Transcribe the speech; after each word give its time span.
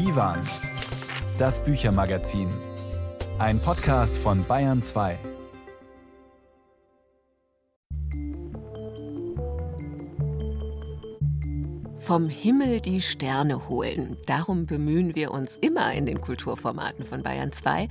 Divan, 0.00 0.38
das 1.38 1.62
Büchermagazin. 1.62 2.48
Ein 3.38 3.60
Podcast 3.60 4.16
von 4.16 4.42
Bayern 4.46 4.80
2. 4.80 5.18
Vom 12.00 12.30
Himmel 12.30 12.80
die 12.80 13.02
Sterne 13.02 13.68
holen. 13.68 14.16
Darum 14.24 14.64
bemühen 14.64 15.14
wir 15.14 15.32
uns 15.32 15.58
immer 15.60 15.92
in 15.92 16.06
den 16.06 16.22
Kulturformaten 16.22 17.04
von 17.04 17.22
Bayern 17.22 17.52
2. 17.52 17.88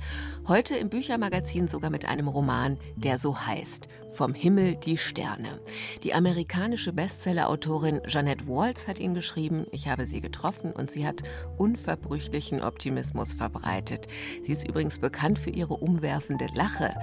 Heute 0.48 0.74
im 0.74 0.88
Büchermagazin 0.88 1.68
sogar 1.68 1.90
mit 1.90 2.06
einem 2.06 2.26
Roman, 2.26 2.76
der 2.96 3.20
so 3.20 3.38
heißt: 3.38 3.88
Vom 4.10 4.34
Himmel 4.34 4.74
die 4.74 4.98
Sterne. 4.98 5.60
Die 6.02 6.12
amerikanische 6.12 6.92
Bestsellerautorin 6.92 8.00
Jeanette 8.08 8.48
Waltz 8.48 8.88
hat 8.88 8.98
ihn 8.98 9.14
geschrieben. 9.14 9.66
Ich 9.70 9.86
habe 9.86 10.06
sie 10.06 10.20
getroffen 10.20 10.72
und 10.72 10.90
sie 10.90 11.06
hat 11.06 11.22
unverbrüchlichen 11.56 12.62
Optimismus 12.62 13.32
verbreitet. 13.32 14.08
Sie 14.42 14.52
ist 14.52 14.66
übrigens 14.66 14.98
bekannt 14.98 15.38
für 15.38 15.50
ihre 15.50 15.74
umwerfende 15.74 16.48
Lache. 16.52 16.96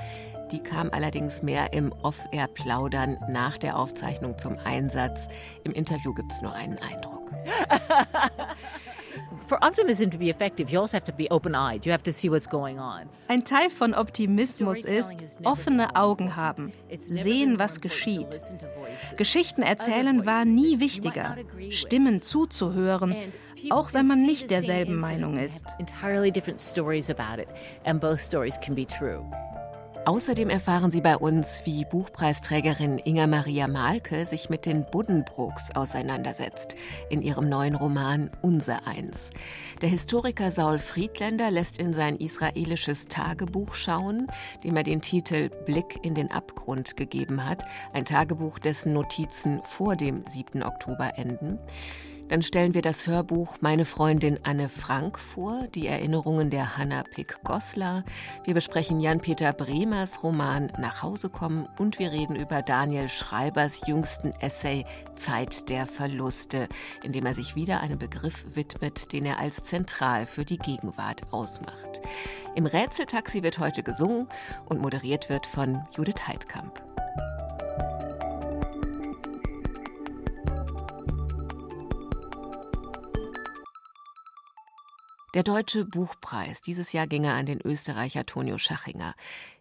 Die 0.51 0.59
kam 0.59 0.89
allerdings 0.91 1.43
mehr 1.43 1.73
im 1.73 1.93
Off-Air-Plaudern 2.03 3.17
nach 3.29 3.57
der 3.57 3.77
Aufzeichnung 3.77 4.37
zum 4.37 4.57
Einsatz. 4.63 5.27
Im 5.63 5.73
Interview 5.73 6.13
gibt 6.13 6.31
es 6.31 6.41
nur 6.41 6.53
einen 6.53 6.77
Eindruck. 6.79 7.31
Ein 13.27 13.45
Teil 13.45 13.69
von 13.69 13.93
Optimismus 13.93 14.85
ist 14.85 15.15
offene 15.43 15.95
Augen 15.95 16.35
haben, 16.35 16.73
sehen, 16.99 17.57
was 17.57 17.79
geschieht. 17.81 18.39
Geschichten 19.15 19.61
erzählen 19.61 20.25
war 20.25 20.45
nie 20.45 20.79
wichtiger, 20.79 21.37
Stimmen 21.69 22.21
zuzuhören, 22.21 23.15
auch 23.69 23.93
wenn 23.93 24.07
man 24.07 24.21
nicht 24.21 24.51
derselben 24.51 24.99
Meinung 24.99 25.37
ist. 25.37 25.65
Außerdem 30.07 30.49
erfahren 30.49 30.89
Sie 30.89 31.01
bei 31.01 31.17
uns, 31.17 31.63
wie 31.65 31.83
Buchpreisträgerin 31.83 32.97
Inga 32.97 33.27
Maria 33.27 33.67
Malke 33.67 34.25
sich 34.25 34.49
mit 34.49 34.65
den 34.65 34.85
Buddenbrooks 34.89 35.75
auseinandersetzt 35.75 36.77
in 37.09 37.21
ihrem 37.21 37.49
neuen 37.49 37.75
Roman 37.75 38.31
Unser 38.41 38.87
Eins. 38.87 39.31
Der 39.81 39.89
Historiker 39.89 40.49
Saul 40.51 40.79
Friedländer 40.79 41.51
lässt 41.51 41.77
in 41.77 41.93
sein 41.93 42.15
israelisches 42.15 43.09
Tagebuch 43.09 43.75
schauen, 43.75 44.27
dem 44.63 44.77
er 44.77 44.83
den 44.83 45.01
Titel 45.01 45.49
Blick 45.49 45.99
in 46.03 46.15
den 46.15 46.31
Abgrund 46.31 46.95
gegeben 46.95 47.45
hat, 47.45 47.65
ein 47.91 48.05
Tagebuch, 48.05 48.59
dessen 48.59 48.93
Notizen 48.93 49.59
vor 49.63 49.97
dem 49.97 50.23
7. 50.25 50.63
Oktober 50.63 51.17
enden. 51.17 51.59
Dann 52.29 52.41
stellen 52.41 52.73
wir 52.73 52.81
das 52.81 53.07
Hörbuch 53.07 53.55
Meine 53.61 53.85
Freundin 53.85 54.37
Anne 54.43 54.67
Frank 54.67 55.17
vor, 55.17 55.65
die 55.73 55.87
Erinnerungen 55.87 56.49
der 56.49 56.77
Hanna 56.77 57.03
Pick-Goslar. 57.03 58.03
Wir 58.43 58.53
besprechen 58.53 58.99
Jan-Peter 58.99 59.53
Bremers 59.53 60.23
Roman 60.23 60.71
Nach 60.77 61.03
Hause 61.03 61.29
kommen 61.29 61.69
und 61.77 61.99
wir 61.99 62.11
reden 62.11 62.35
über 62.35 62.61
Daniel 62.61 63.07
Schreibers 63.07 63.87
jüngsten 63.87 64.33
Essay 64.41 64.85
Zeit 65.15 65.69
der 65.69 65.87
Verluste, 65.87 66.67
in 67.01 67.13
dem 67.13 67.25
er 67.25 67.33
sich 67.33 67.55
wieder 67.55 67.79
einem 67.79 67.97
Begriff 67.97 68.55
widmet, 68.55 69.13
den 69.13 69.25
er 69.25 69.39
als 69.39 69.63
zentral 69.63 70.25
für 70.25 70.43
die 70.43 70.57
Gegenwart 70.57 71.31
ausmacht. 71.31 72.01
Im 72.55 72.65
Rätseltaxi 72.65 73.41
wird 73.41 73.59
heute 73.59 73.83
gesungen 73.83 74.27
und 74.65 74.81
moderiert 74.81 75.29
wird 75.29 75.47
von 75.47 75.81
Judith 75.95 76.27
Heidkamp. 76.27 76.83
Der 85.37 85.43
Deutsche 85.43 85.85
Buchpreis, 85.85 86.61
dieses 86.63 86.93
Jahr 86.93 87.05
ging 87.05 87.23
er 87.23 87.35
an 87.35 87.45
den 87.45 87.61
Österreicher 87.63 88.25
Tonio 88.25 88.57
Schachinger, 88.57 89.13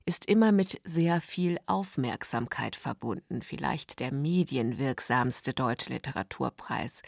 ist 0.07 0.25
immer 0.25 0.51
mit 0.51 0.81
sehr 0.85 1.21
viel 1.21 1.59
Aufmerksamkeit 1.67 2.77
verbunden, 2.77 3.43
vielleicht 3.43 4.01
der 4.01 4.11
medienwirksamste 4.11 5.53
deutsche 5.53 5.91
Literaturpreis. 5.91 7.03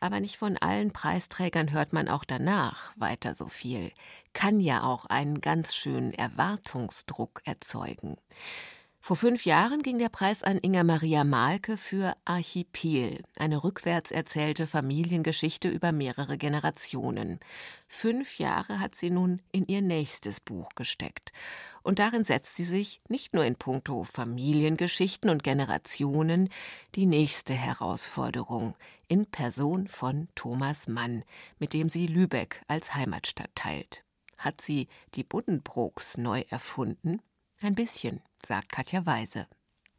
Aber 0.00 0.20
nicht 0.20 0.38
von 0.38 0.56
allen 0.56 0.94
Preisträgern 0.94 1.72
hört 1.72 1.92
man 1.92 2.08
auch 2.08 2.24
danach 2.24 2.94
weiter 2.96 3.34
so 3.34 3.48
viel. 3.48 3.92
Kann 4.32 4.60
ja 4.60 4.84
auch 4.84 5.04
einen 5.04 5.42
ganz 5.42 5.74
schönen 5.74 6.14
Erwartungsdruck 6.14 7.42
erzeugen. 7.44 8.16
Vor 9.06 9.14
fünf 9.14 9.44
Jahren 9.44 9.84
ging 9.84 10.00
der 10.00 10.08
Preis 10.08 10.42
an 10.42 10.58
Inga 10.60 10.82
Maria 10.82 11.22
Malke 11.22 11.76
für 11.76 12.16
Archipel, 12.24 13.22
eine 13.36 13.62
rückwärts 13.62 14.10
erzählte 14.10 14.66
Familiengeschichte 14.66 15.68
über 15.68 15.92
mehrere 15.92 16.36
Generationen. 16.36 17.38
Fünf 17.86 18.40
Jahre 18.40 18.80
hat 18.80 18.96
sie 18.96 19.10
nun 19.10 19.42
in 19.52 19.64
ihr 19.68 19.80
nächstes 19.80 20.40
Buch 20.40 20.70
gesteckt. 20.74 21.30
Und 21.84 22.00
darin 22.00 22.24
setzt 22.24 22.56
sie 22.56 22.64
sich 22.64 23.00
nicht 23.08 23.32
nur 23.32 23.44
in 23.44 23.54
puncto 23.54 24.02
Familiengeschichten 24.02 25.30
und 25.30 25.44
Generationen 25.44 26.48
die 26.96 27.06
nächste 27.06 27.54
Herausforderung 27.54 28.74
in 29.06 29.26
Person 29.26 29.86
von 29.86 30.26
Thomas 30.34 30.88
Mann, 30.88 31.22
mit 31.60 31.74
dem 31.74 31.90
sie 31.90 32.08
Lübeck 32.08 32.60
als 32.66 32.96
Heimatstadt 32.96 33.54
teilt. 33.54 34.02
Hat 34.36 34.60
sie 34.60 34.88
die 35.14 35.22
Buddenbrooks 35.22 36.18
neu 36.18 36.42
erfunden? 36.50 37.22
Ein 37.62 37.74
bisschen 37.74 38.20
sagt 38.46 38.70
Katja 38.70 39.06
Weise. 39.06 39.46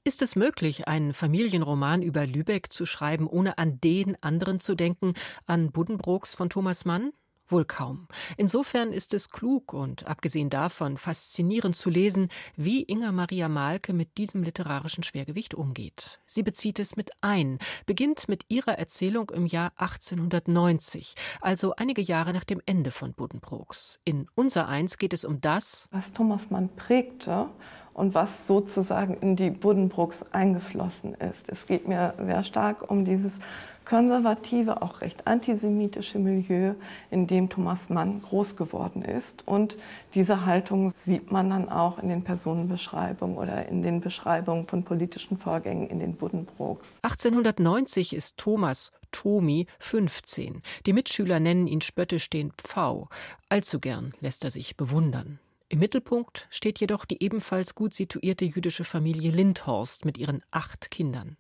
Ist 0.03 0.22
es 0.22 0.35
möglich, 0.35 0.88
einen 0.88 1.12
Familienroman 1.12 2.03
über 2.03 2.28
Lübeck 2.28 2.72
zu 2.72 2.85
schreiben, 2.85 3.28
ohne 3.28 3.57
an 3.57 3.81
den 3.81 4.22
anderen 4.22 4.59
zu 4.59 4.75
denken, 4.75 5.16
an 5.47 5.72
Buddenbrooks 5.72 6.35
von 6.35 6.51
Thomas 6.51 6.85
Mann? 6.85 7.13
Wohl 7.50 7.66
kaum. 7.66 8.08
Insofern 8.35 8.91
ist 8.91 9.13
es 9.13 9.30
klug 9.30 9.74
und 9.74 10.06
abgesehen 10.06 10.50
davon 10.50 10.97
faszinierend 10.97 11.75
zu 11.75 11.90
lesen, 11.90 12.30
wie 12.56 12.84
Inga 12.84 13.12
Maria 13.12 13.47
Malke 13.47 13.94
mit 13.94 14.18
diesem 14.18 14.44
literarischen 14.44 15.03
Schwergewicht 15.03 15.53
umgeht. 15.53 16.19
Sie 16.25 16.44
bezieht 16.44 16.80
es 16.80 16.97
mit 16.97 17.12
ein, 17.22 17.59
beginnt 17.86 18.28
mit 18.28 18.46
ihrer 18.50 18.78
Erzählung 18.78 19.30
im 19.30 19.46
Jahr 19.46 19.72
1890, 19.78 21.16
also 21.41 21.74
einige 21.75 22.02
Jahre 22.02 22.34
nach 22.34 22.44
dem 22.44 22.62
Ende 22.66 22.91
von 22.91 23.13
Buddenbrooks. 23.13 24.00
In 24.03 24.28
Unser 24.36 24.68
Eins 24.68 24.97
geht 24.97 25.13
es 25.13 25.24
um 25.24 25.40
das, 25.40 25.88
was 25.91 26.13
Thomas 26.13 26.50
Mann 26.50 26.69
prägte 26.75 27.50
und 27.94 28.13
was 28.13 28.46
sozusagen 28.46 29.16
in 29.16 29.36
die 29.36 29.50
Buddenbrooks 29.50 30.24
eingeflossen 30.31 31.16
ist. 31.16 31.50
Es 31.50 31.66
geht 31.66 31.88
mir 31.88 32.13
sehr 32.24 32.44
stark 32.44 32.91
um 32.91 33.06
dieses 33.06 33.40
konservative, 33.88 34.81
auch 34.81 35.02
recht 35.02 35.25
antisemitische 35.28 36.20
Milieu, 36.20 36.74
in 37.09 37.25
dem 37.28 37.50
Thomas 37.50 37.90
Mann 37.90 38.22
groß 38.22 38.56
geworden 38.56 39.02
ist. 39.02 39.48
Und 39.48 39.78
diese 40.14 40.46
Haltung 40.46 40.92
sieht 40.96 41.31
man 41.31 41.50
dann 41.50 41.70
auch 41.70 41.98
in 42.00 42.09
den 42.09 42.24
Personenbeschreibungen 42.24 43.38
oder 43.38 43.68
in 43.68 43.84
den 43.84 44.02
Beschreibungen 44.02 44.68
von 44.68 44.84
politischen 44.84 45.38
Vorgängen 45.38 45.88
in 45.88 46.00
den 46.00 46.16
Buddenbrooks. 46.16 47.00
1890 47.03 48.14
ist 48.14 48.38
Thomas 48.38 48.92
Tomi 49.12 49.68
15. 49.80 50.62
Die 50.86 50.94
Mitschüler 50.94 51.40
nennen 51.40 51.68
ihn 51.68 51.81
spöttisch 51.81 52.30
den 52.30 52.52
Pfau. 52.52 53.08
Allzu 53.48 53.80
gern 53.80 54.14
lässt 54.19 54.44
er 54.44 54.52
sich 54.52 54.75
bewundern. 54.75 55.40
Im 55.69 55.79
Mittelpunkt 55.79 56.47
steht 56.50 56.79
jedoch 56.79 57.03
die 57.03 57.22
ebenfalls 57.22 57.75
gut 57.75 57.94
situierte 57.94 58.45
jüdische 58.45 58.85
Familie 58.85 59.31
Lindhorst 59.31 60.05
mit 60.05 60.17
ihren 60.17 60.41
acht 60.50 60.91
Kindern. 60.91 61.35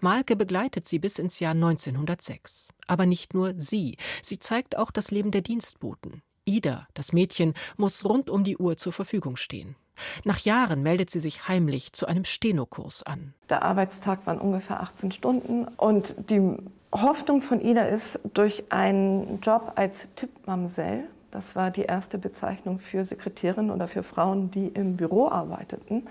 Malke 0.00 0.34
begleitet 0.34 0.88
sie 0.88 0.98
bis 0.98 1.18
ins 1.18 1.40
Jahr 1.40 1.52
1906. 1.52 2.68
Aber 2.86 3.04
nicht 3.04 3.34
nur 3.34 3.52
sie. 3.58 3.98
Sie 4.22 4.38
zeigt 4.38 4.78
auch 4.78 4.90
das 4.90 5.10
Leben 5.10 5.30
der 5.30 5.42
Dienstboten. 5.42 6.22
Ida, 6.46 6.86
das 6.94 7.12
Mädchen, 7.12 7.52
muss 7.76 8.04
rund 8.06 8.30
um 8.30 8.44
die 8.44 8.56
Uhr 8.56 8.78
zur 8.78 8.92
Verfügung 8.92 9.36
stehen. 9.36 9.76
Nach 10.24 10.38
Jahren 10.38 10.82
meldet 10.82 11.10
sie 11.10 11.20
sich 11.20 11.48
heimlich 11.48 11.92
zu 11.92 12.06
einem 12.06 12.24
Stenokurs 12.24 13.02
an. 13.02 13.34
Der 13.50 13.62
Arbeitstag 13.62 14.26
waren 14.26 14.38
ungefähr 14.38 14.80
18 14.80 15.12
Stunden 15.12 15.66
und 15.76 16.14
die 16.30 16.56
Hoffnung 16.92 17.42
von 17.42 17.60
Ida 17.60 17.82
ist, 17.82 18.20
durch 18.32 18.64
einen 18.70 19.40
Job 19.40 19.72
als 19.76 20.08
Tippmamsell 20.16 21.08
das 21.30 21.56
war 21.56 21.70
die 21.70 21.82
erste 21.82 22.18
Bezeichnung 22.18 22.78
für 22.78 23.04
Sekretärinnen 23.04 23.70
oder 23.70 23.88
für 23.88 24.02
Frauen, 24.02 24.50
die 24.50 24.68
im 24.68 24.96
Büro 24.96 25.28
arbeiteten, 25.28 26.06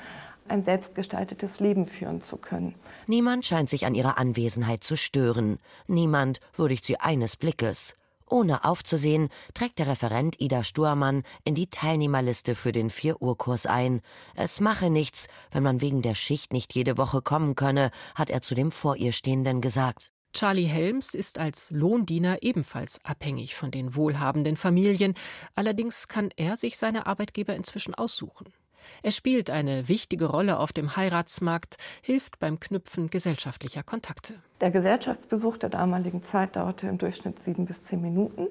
ein 0.48 0.64
selbstgestaltetes 0.64 1.60
Leben 1.60 1.88
führen 1.88 2.22
zu 2.22 2.38
können. 2.38 2.76
Niemand 3.08 3.46
scheint 3.46 3.70
sich 3.70 3.86
an 3.86 3.96
ihrer 3.96 4.18
Anwesenheit 4.18 4.84
zu 4.84 4.96
stören. 4.96 5.58
Niemand 5.88 6.40
würdigt 6.54 6.86
sie 6.86 7.00
eines 7.00 7.36
Blickes. 7.36 7.96
Ohne 8.28 8.66
aufzusehen, 8.66 9.30
trägt 9.54 9.78
der 9.78 9.88
Referent 9.88 10.42
Ida 10.42 10.64
Sturmann 10.64 11.24
in 11.44 11.54
die 11.54 11.70
Teilnehmerliste 11.70 12.56
für 12.56 12.72
den 12.72 12.90
Vier-Uhr-Kurs 12.90 13.68
ein. 13.68 14.02
Es 14.36 14.60
mache 14.60 14.90
nichts, 14.90 15.28
wenn 15.52 15.62
man 15.62 15.82
wegen 15.82 16.02
der 16.02 16.16
Schicht 16.16 16.52
nicht 16.52 16.74
jede 16.74 16.98
Woche 16.98 17.22
kommen 17.22 17.56
könne, 17.56 17.92
hat 18.16 18.32
er 18.32 18.42
zu 18.42 18.56
dem 18.56 18.72
vor 18.72 18.96
ihr 18.96 19.12
Stehenden 19.12 19.62
gesagt. 19.62 20.12
Charlie 20.36 20.66
Helms 20.66 21.14
ist 21.14 21.40
als 21.40 21.72
Lohndiener 21.72 22.44
ebenfalls 22.44 23.00
abhängig 23.06 23.56
von 23.56 23.72
den 23.72 23.96
wohlhabenden 23.96 24.58
Familien, 24.58 25.14
allerdings 25.56 26.10
kann 26.10 26.30
er 26.36 26.58
sich 26.58 26.78
seine 26.78 27.08
Arbeitgeber 27.08 27.56
inzwischen 27.56 27.96
aussuchen. 27.96 28.54
Er 29.02 29.12
spielt 29.12 29.50
eine 29.50 29.88
wichtige 29.88 30.26
Rolle 30.26 30.60
auf 30.60 30.74
dem 30.74 30.98
Heiratsmarkt, 30.98 31.78
hilft 32.02 32.38
beim 32.40 32.60
Knüpfen 32.60 33.10
gesellschaftlicher 33.10 33.82
Kontakte. 33.82 34.34
Der 34.60 34.72
Gesellschaftsbesuch 34.72 35.56
der 35.58 35.70
damaligen 35.70 36.22
Zeit 36.22 36.58
dauerte 36.58 36.88
im 36.88 36.98
Durchschnitt 36.98 37.42
sieben 37.42 37.66
bis 37.66 37.81
zehn 37.84 38.02
Minuten. 38.02 38.48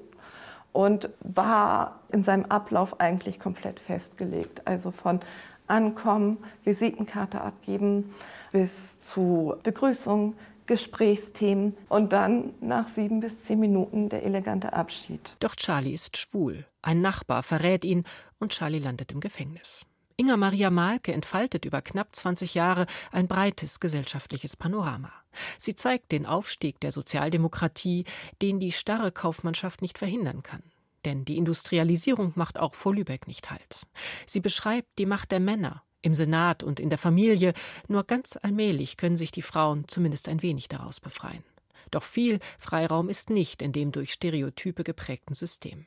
und 0.73 1.09
war 1.21 2.01
in 2.11 2.25
seinem 2.25 2.45
Ablauf 2.45 2.99
eigentlich 2.99 3.39
komplett 3.39 3.79
festgelegt. 3.79 4.63
Also 4.65 4.91
von 4.91 5.21
Ankommen, 5.67 6.37
Visitenkarte 6.65 7.39
abgeben 7.39 8.13
bis 8.51 8.99
zu 8.99 9.55
Begrüßung, 9.63 10.35
Gesprächsthemen 10.67 11.77
und 11.89 12.13
dann 12.13 12.53
nach 12.61 12.87
sieben 12.87 13.19
bis 13.19 13.43
zehn 13.43 13.59
Minuten 13.59 14.09
der 14.09 14.23
elegante 14.23 14.73
Abschied. 14.73 15.35
Doch 15.39 15.55
Charlie 15.55 15.93
ist 15.93 16.17
schwul. 16.17 16.65
Ein 16.81 17.01
Nachbar 17.01 17.43
verrät 17.43 17.85
ihn 17.85 18.03
und 18.39 18.51
Charlie 18.51 18.79
landet 18.79 19.11
im 19.11 19.19
Gefängnis. 19.19 19.85
Inga 20.17 20.37
Maria 20.37 20.69
Malke 20.69 21.11
entfaltet 21.11 21.65
über 21.65 21.81
knapp 21.81 22.15
20 22.15 22.53
Jahre 22.53 22.85
ein 23.11 23.27
breites 23.27 23.81
gesellschaftliches 23.81 24.55
Panorama. 24.55 25.11
Sie 25.57 25.75
zeigt 25.75 26.13
den 26.13 26.25
Aufstieg 26.25 26.79
der 26.79 26.93
Sozialdemokratie, 26.93 28.05
den 28.41 28.59
die 28.61 28.71
starre 28.71 29.11
Kaufmannschaft 29.11 29.81
nicht 29.81 29.97
verhindern 29.97 30.41
kann. 30.41 30.63
Denn 31.03 31.25
die 31.25 31.37
Industrialisierung 31.37 32.31
macht 32.35 32.57
auch 32.57 32.75
vor 32.75 32.95
Lübeck 32.95 33.27
nicht 33.27 33.51
Halt. 33.51 33.81
Sie 34.25 34.39
beschreibt 34.39 34.97
die 34.97 35.05
Macht 35.05 35.31
der 35.31 35.41
Männer 35.41 35.83
im 36.05 36.13
Senat 36.13 36.63
und 36.63 36.79
in 36.79 36.89
der 36.89 36.99
Familie, 36.99 37.53
nur 37.87 38.03
ganz 38.03 38.37
allmählich 38.41 38.95
können 38.95 39.17
sich 39.17 39.31
die 39.31 39.41
Frauen 39.41 39.87
zumindest 39.87 40.29
ein 40.29 40.41
wenig 40.41 40.69
daraus 40.69 40.99
befreien. 40.99 41.43
Doch 41.91 42.03
viel 42.03 42.39
Freiraum 42.59 43.09
ist 43.09 43.29
nicht 43.29 43.61
in 43.61 43.71
dem 43.71 43.91
durch 43.91 44.13
Stereotype 44.13 44.83
geprägten 44.83 45.33
System. 45.33 45.85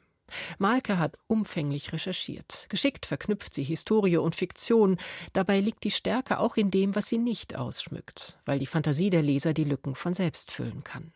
Malke 0.59 0.99
hat 0.99 1.17
umfänglich 1.27 1.93
recherchiert. 1.93 2.67
Geschickt 2.69 3.07
verknüpft 3.07 3.55
sie 3.55 3.65
Historie 3.65 4.19
und 4.19 4.37
Fiktion. 4.37 4.99
Dabei 5.33 5.61
liegt 5.61 5.85
die 5.85 5.91
Stärke 5.91 6.39
auch 6.39 6.57
in 6.57 6.71
dem, 6.71 6.95
was 6.95 7.09
sie 7.09 7.19
nicht 7.19 7.57
ausschmückt, 7.57 8.37
weil 8.45 8.59
die 8.59 8.67
Fantasie 8.67 9.11
der 9.11 9.23
Leser 9.23 9.55
die 9.55 9.65
Lücken 9.65 9.95
von 9.95 10.15
selbst 10.15 10.53
füllen 10.53 10.85
kann. 10.85 11.13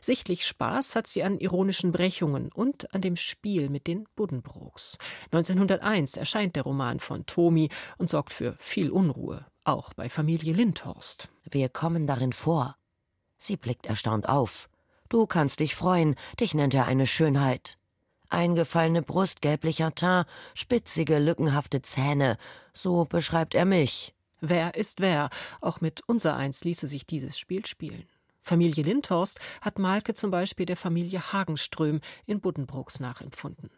Sichtlich 0.00 0.46
Spaß 0.46 0.94
hat 0.94 1.06
sie 1.06 1.22
an 1.22 1.38
ironischen 1.38 1.92
Brechungen 1.92 2.50
und 2.52 2.92
an 2.94 3.00
dem 3.00 3.16
Spiel 3.16 3.70
mit 3.70 3.86
den 3.86 4.06
Buddenbrooks. 4.16 4.98
1901 5.32 6.16
erscheint 6.16 6.56
der 6.56 6.64
Roman 6.64 7.00
von 7.00 7.26
Tomi 7.26 7.70
und 7.98 8.10
sorgt 8.10 8.32
für 8.32 8.56
viel 8.58 8.90
Unruhe, 8.90 9.46
auch 9.64 9.94
bei 9.94 10.08
Familie 10.08 10.52
Lindhorst. 10.52 11.28
Wir 11.50 11.68
kommen 11.68 12.06
darin 12.06 12.32
vor. 12.32 12.76
Sie 13.38 13.56
blickt 13.56 13.86
erstaunt 13.86 14.28
auf. 14.28 14.68
Du 15.08 15.26
kannst 15.26 15.60
dich 15.60 15.74
freuen, 15.74 16.16
dich 16.40 16.54
nennt 16.54 16.74
er 16.74 16.86
eine 16.86 17.06
Schönheit. 17.06 17.78
Eingefallene 18.30 19.02
Brust, 19.02 19.42
gelblicher 19.42 19.94
Teint, 19.94 20.26
spitzige, 20.54 21.18
lückenhafte 21.18 21.82
Zähne, 21.82 22.36
so 22.72 23.04
beschreibt 23.04 23.54
er 23.54 23.64
mich. 23.64 24.14
Wer 24.40 24.74
ist 24.74 25.00
wer? 25.00 25.30
Auch 25.60 25.80
mit 25.80 26.02
unsereins 26.08 26.64
ließe 26.64 26.88
sich 26.88 27.06
dieses 27.06 27.38
Spiel 27.38 27.64
spielen. 27.64 28.06
Familie 28.44 28.84
Lindhorst 28.84 29.40
hat 29.62 29.78
Malke 29.78 30.12
zum 30.12 30.30
Beispiel 30.30 30.66
der 30.66 30.76
Familie 30.76 31.32
Hagenström 31.32 32.02
in 32.26 32.40
Buddenbrooks 32.40 33.00
nachempfunden. 33.00 33.70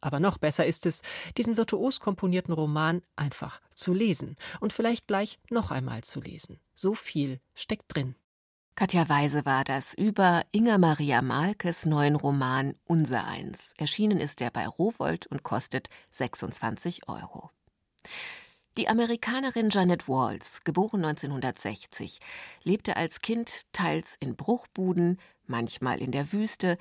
Aber 0.00 0.18
noch 0.18 0.38
besser 0.38 0.64
ist 0.64 0.86
es, 0.86 1.02
diesen 1.36 1.58
virtuos 1.58 2.00
komponierten 2.00 2.54
Roman 2.54 3.02
einfach 3.16 3.60
zu 3.74 3.92
lesen 3.92 4.36
und 4.60 4.72
vielleicht 4.72 5.06
gleich 5.06 5.38
noch 5.50 5.70
einmal 5.70 6.04
zu 6.04 6.22
lesen. 6.22 6.58
So 6.74 6.94
viel 6.94 7.38
steckt 7.54 7.94
drin. 7.94 8.14
Katja 8.76 9.08
Weise 9.08 9.44
war 9.44 9.62
das 9.62 9.92
über 9.92 10.42
Inga 10.52 10.78
Maria 10.78 11.20
Malkes 11.20 11.84
neuen 11.84 12.16
Roman 12.16 12.74
Unsereins. 12.84 13.74
Erschienen 13.76 14.18
ist 14.18 14.40
er 14.40 14.50
bei 14.50 14.66
Rowold 14.66 15.26
und 15.26 15.42
kostet 15.42 15.90
26 16.12 17.08
Euro. 17.08 17.50
Die 18.76 18.88
Amerikanerin 18.88 19.70
Janet 19.70 20.08
Walls, 20.08 20.64
geboren 20.64 21.04
1960, 21.04 22.18
lebte 22.64 22.96
als 22.96 23.20
Kind 23.20 23.66
teils 23.72 24.16
in 24.18 24.34
Bruchbuden, 24.34 25.20
manchmal 25.46 26.02
in 26.02 26.10
der 26.10 26.32
Wüste. 26.32 26.76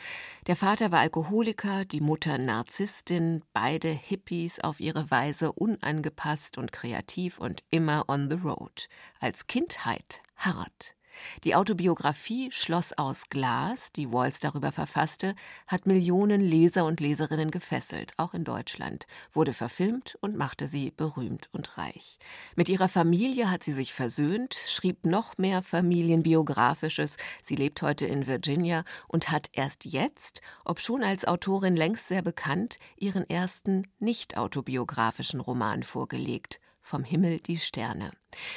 Der 0.48 0.56
Vater 0.56 0.92
war 0.92 1.02
Alkoholiker, 1.02 1.86
die 1.86 2.02
Mutter 2.02 2.40
Narzisstin, 2.40 3.44
beide 3.54 3.90
Hippies 3.90 4.60
auf 4.60 4.80
ihre 4.80 5.12
Weise 5.12 5.52
unangepasst 5.54 6.58
und 6.58 6.72
kreativ 6.72 7.38
und 7.38 7.64
immer 7.70 8.06
on 8.08 8.28
the 8.28 8.38
road. 8.38 8.88
Als 9.20 9.46
Kindheit 9.46 10.22
hart. 10.36 10.96
Die 11.44 11.56
Autobiografie 11.56 12.52
Schloss 12.52 12.94
aus 12.94 13.30
Glas, 13.30 13.92
die 13.92 14.12
Walls 14.12 14.40
darüber 14.40 14.72
verfasste, 14.72 15.36
hat 15.68 15.88
Millionen 15.88 16.42
Leser 16.42 16.86
und 16.86 17.00
Leserinnen 17.00 17.52
gefesselt, 17.52 18.14
auch 18.18 18.34
in 18.34 18.44
Deutschland, 18.44 19.08
wurde 19.32 19.54
verfilmt 19.54 20.18
und 20.22 20.38
machte 20.38 20.68
sie 20.68 20.92
berühmt 20.92 21.50
und 21.52 21.78
reich. 21.78 22.18
Mit 22.56 22.70
ihrer 22.70 22.90
Familie 22.90 23.50
hat 23.50 23.64
sie 23.64 23.74
sich 23.74 23.94
versöhnt, 23.94 24.54
schrieb 24.54 25.06
noch 25.06 25.38
mehr 25.38 25.62
Familienbiografisches. 25.62 27.18
Sie 27.42 27.56
lebt 27.56 27.82
heute 27.82 28.06
in 28.06 28.28
Virginia 28.28 28.84
und 29.08 29.32
hat 29.32 29.50
erst 29.54 29.86
jetzt, 29.86 30.42
obschon 30.66 31.04
als 31.04 31.26
Autorin 31.26 31.76
längst 31.76 32.08
sehr 32.08 32.22
bekannt, 32.22 32.80
ihren 32.98 33.30
ersten 33.30 33.88
nicht 34.00 34.38
autobiografischen 34.38 35.40
Roman 35.40 35.84
vorgelegt. 35.84 36.60
Vom 36.86 37.06
Himmel 37.06 37.40
die 37.40 37.58
Sterne. 37.58 38.12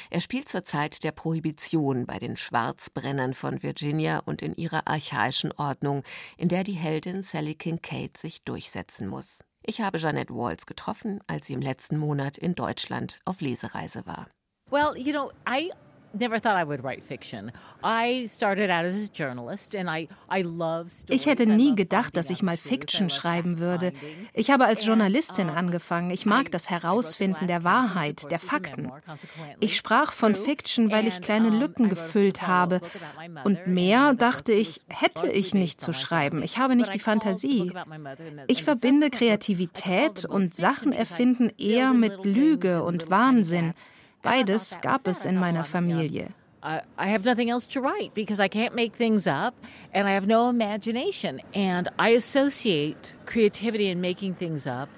Er 0.09 0.19
spielt 0.19 0.49
zur 0.49 0.65
Zeit 0.65 1.05
der 1.05 1.13
Prohibition 1.13 2.05
bei 2.05 2.19
den 2.19 2.35
Schwarzbrennern 2.35 3.33
von 3.33 3.63
Virginia 3.63 4.19
und 4.19 4.41
in 4.41 4.53
ihrer 4.53 4.85
archaischen 4.85 5.53
Ordnung, 5.53 6.03
in 6.35 6.49
der 6.49 6.65
die 6.65 6.73
Heldin 6.73 7.23
Sally 7.23 7.55
Kincaid 7.55 8.17
sich 8.17 8.43
durchsetzen 8.43 9.07
muss. 9.07 9.45
Ich 9.63 9.79
habe 9.79 9.97
Jeanette 9.97 10.35
Walls 10.35 10.65
getroffen, 10.65 11.21
als 11.27 11.47
sie 11.47 11.53
im 11.53 11.61
letzten 11.61 11.97
Monat 11.97 12.37
in 12.37 12.53
Deutschland 12.53 13.21
auf 13.23 13.39
Lesereise 13.39 14.05
war. 14.05 14.27
Well, 14.69 14.97
you 14.97 15.13
know, 15.13 15.31
I 15.47 15.71
ich 21.09 21.25
hätte 21.25 21.45
nie 21.45 21.75
gedacht, 21.75 22.17
dass 22.17 22.29
ich 22.29 22.41
mal 22.41 22.57
Fiction 22.57 23.09
schreiben 23.09 23.59
würde. 23.59 23.93
Ich 24.33 24.51
habe 24.51 24.65
als 24.65 24.85
Journalistin 24.85 25.49
angefangen. 25.49 26.11
Ich 26.11 26.25
mag 26.25 26.51
das 26.51 26.69
Herausfinden 26.69 27.47
der 27.47 27.63
Wahrheit, 27.63 28.31
der 28.31 28.39
Fakten. 28.39 28.91
Ich 29.59 29.75
sprach 29.75 30.11
von 30.11 30.35
Fiction, 30.35 30.91
weil 30.91 31.07
ich 31.07 31.21
kleine 31.21 31.49
Lücken 31.49 31.89
gefüllt 31.89 32.47
habe. 32.47 32.81
Und 33.43 33.67
mehr, 33.67 34.13
dachte 34.13 34.53
ich, 34.53 34.81
hätte 34.87 35.27
ich 35.27 35.53
nicht 35.53 35.81
zu 35.81 35.93
schreiben. 35.93 36.41
Ich 36.43 36.57
habe 36.57 36.75
nicht 36.75 36.93
die 36.93 36.99
Fantasie. 36.99 37.71
Ich 38.47 38.63
verbinde 38.63 39.09
Kreativität 39.09 40.25
und 40.25 40.53
Sachen 40.53 40.93
erfinden 40.93 41.51
eher 41.57 41.93
mit 41.93 42.25
Lüge 42.25 42.83
und 42.83 43.09
Wahnsinn. 43.09 43.73
Beides 44.21 44.79
gab 44.81 45.07
es 45.07 45.25
in 45.25 45.39
meiner 45.39 45.63
Familie. 45.63 46.29
I 46.63 47.07
have 47.07 47.23
nothing 47.23 47.49
else 47.49 47.65
to 47.67 47.81
write 47.81 48.13
because 48.13 48.41
I 48.41 48.49
can't 48.49 48.75
make 48.75 48.93
things 48.97 49.25
up 49.25 49.53
and 49.93 50.07
I 50.07 50.11
have 50.11 50.27
no 50.27 50.49
imagination. 50.49 51.39
And 51.53 51.89
I 51.97 52.09
associate 52.09 53.15
creativity 53.25 53.89
and 53.89 54.01
making 54.01 54.35
things 54.35 54.67
up 54.67 54.89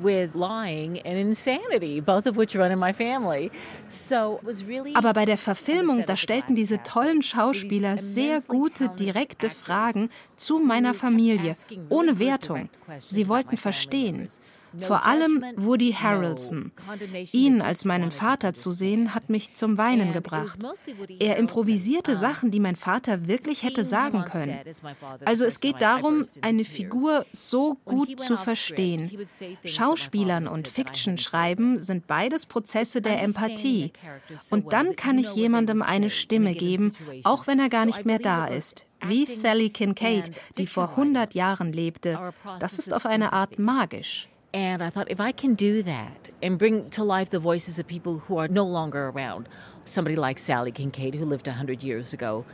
with 0.00 0.34
lying 0.34 1.00
and 1.00 1.18
insanity, 1.18 2.00
both 2.00 2.26
of 2.26 2.36
which 2.36 2.56
run 2.56 2.72
in 2.72 2.78
my 2.78 2.92
family. 2.92 3.50
So 3.88 4.40
was 4.42 4.64
really 4.64 4.94
Aber 4.94 5.12
bei 5.12 5.24
der 5.24 5.36
Verfilmung, 5.36 6.04
da 6.06 6.16
stellten 6.16 6.54
diese 6.54 6.82
tollen 6.82 7.22
Schauspieler 7.22 7.98
sehr 7.98 8.40
gute, 8.40 8.88
direkte 8.88 9.50
Fragen 9.50 10.08
zu 10.36 10.58
meiner 10.58 10.94
Familie, 10.94 11.54
ohne 11.90 12.18
Wertung. 12.18 12.70
Sie 13.06 13.28
wollten 13.28 13.56
verstehen. 13.56 14.28
Vor 14.80 15.06
allem 15.06 15.44
Woody 15.56 15.92
Harrelson. 15.92 16.72
Ihn 17.32 17.62
als 17.62 17.84
meinen 17.84 18.10
Vater 18.10 18.54
zu 18.54 18.70
sehen, 18.70 19.14
hat 19.14 19.30
mich 19.30 19.54
zum 19.54 19.78
Weinen 19.78 20.12
gebracht. 20.12 20.58
Er 21.18 21.36
improvisierte 21.36 22.16
Sachen, 22.16 22.50
die 22.50 22.60
mein 22.60 22.76
Vater 22.76 23.26
wirklich 23.26 23.62
hätte 23.62 23.84
sagen 23.84 24.24
können. 24.24 24.58
Also 25.24 25.44
es 25.44 25.60
geht 25.60 25.80
darum, 25.80 26.24
eine 26.40 26.64
Figur 26.64 27.26
so 27.32 27.76
gut 27.84 28.20
zu 28.20 28.36
verstehen. 28.36 29.10
Schauspielern 29.64 30.48
und 30.48 30.68
Fiction 30.68 31.18
schreiben 31.18 31.80
sind 31.80 32.06
beides 32.06 32.46
Prozesse 32.46 33.02
der 33.02 33.22
Empathie. 33.22 33.92
Und 34.50 34.72
dann 34.72 34.96
kann 34.96 35.18
ich 35.18 35.34
jemandem 35.34 35.82
eine 35.82 36.10
Stimme 36.10 36.54
geben, 36.54 36.94
auch 37.24 37.46
wenn 37.46 37.58
er 37.58 37.68
gar 37.68 37.86
nicht 37.86 38.06
mehr 38.06 38.18
da 38.18 38.46
ist 38.46 38.86
wie 39.04 39.26
Sally 39.26 39.70
Kincaid, 39.70 40.30
die 40.58 40.66
vor 40.66 40.90
100 40.90 41.34
Jahren 41.34 41.72
lebte. 41.72 42.32
Das 42.60 42.78
ist 42.78 42.94
auf 42.94 43.06
eine 43.06 43.32
Art 43.32 43.58
magisch. 43.58 44.28
And 44.54 44.82
I 44.82 44.90
thought, 44.90 45.10
if 45.10 45.20
I 45.20 45.32
can 45.32 45.54
do 45.54 45.82
that 45.82 46.30
and 46.42 46.58
bring 46.58 46.90
to 46.90 47.02
life 47.02 47.30
the 47.30 47.38
voices 47.38 47.78
of 47.78 47.86
people 47.86 48.18
who 48.18 48.36
are 48.36 48.48
no 48.48 48.64
longer 48.64 49.08
around, 49.08 49.48
somebody 49.84 50.14
like 50.16 50.38
Sally 50.38 50.70
Kincaid, 50.70 51.14
who 51.14 51.24
lived 51.24 51.46
100 51.46 51.82
years 51.82 52.12
ago, 52.12 52.44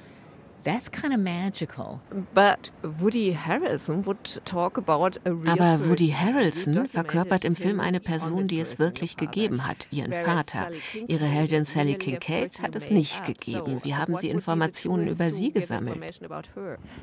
That's 0.64 0.90
kind 0.90 1.14
of 1.14 1.20
magical. 1.20 2.00
But 2.34 2.70
Woody 2.82 3.32
Harrelson 3.34 4.04
would 4.04 4.44
talk 4.44 4.76
about 4.76 5.16
a 5.24 5.32
real 5.32 5.52
Aber 5.52 5.88
Woody 5.88 6.12
Harrelson 6.12 6.88
verkörpert 6.88 7.44
im 7.44 7.56
Film 7.56 7.80
eine 7.80 8.00
Person, 8.00 8.48
die 8.48 8.60
es 8.60 8.78
wirklich 8.78 9.16
gegeben 9.16 9.66
hat, 9.66 9.86
ihren 9.90 10.12
Vater. 10.12 10.70
Ihre 11.06 11.24
Heldin 11.24 11.64
Sally 11.64 11.94
Kincaid 11.94 12.60
hat 12.60 12.76
es 12.76 12.90
nicht 12.90 13.24
gegeben. 13.24 13.80
Wie 13.82 13.94
haben 13.94 14.16
Sie 14.16 14.28
Informationen 14.28 15.08
über 15.08 15.32
sie 15.32 15.52
gesammelt? 15.52 16.20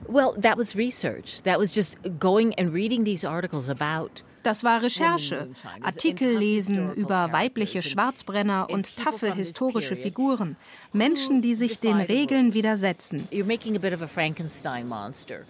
Well, 0.08 0.34
that 0.40 0.58
was 0.58 0.76
research. 0.76 1.42
That 1.44 1.58
was 1.58 1.74
just 1.76 1.98
going 2.20 2.54
and 2.60 2.74
reading 2.74 3.04
these 3.04 3.26
articles 3.26 3.70
about 3.70 4.22
Das 4.46 4.64
war 4.64 4.84
Recherche, 4.84 5.50
Artikel 5.82 6.38
lesen 6.38 6.94
über 6.94 7.32
weibliche 7.32 7.82
Schwarzbrenner 7.82 8.68
und 8.70 8.96
taffe 8.96 9.34
historische 9.34 9.96
Figuren, 9.96 10.56
Menschen, 10.94 11.42
die 11.42 11.56
sich 11.56 11.80
den 11.80 11.98
Regeln 11.98 12.54
widersetzen. 12.54 13.28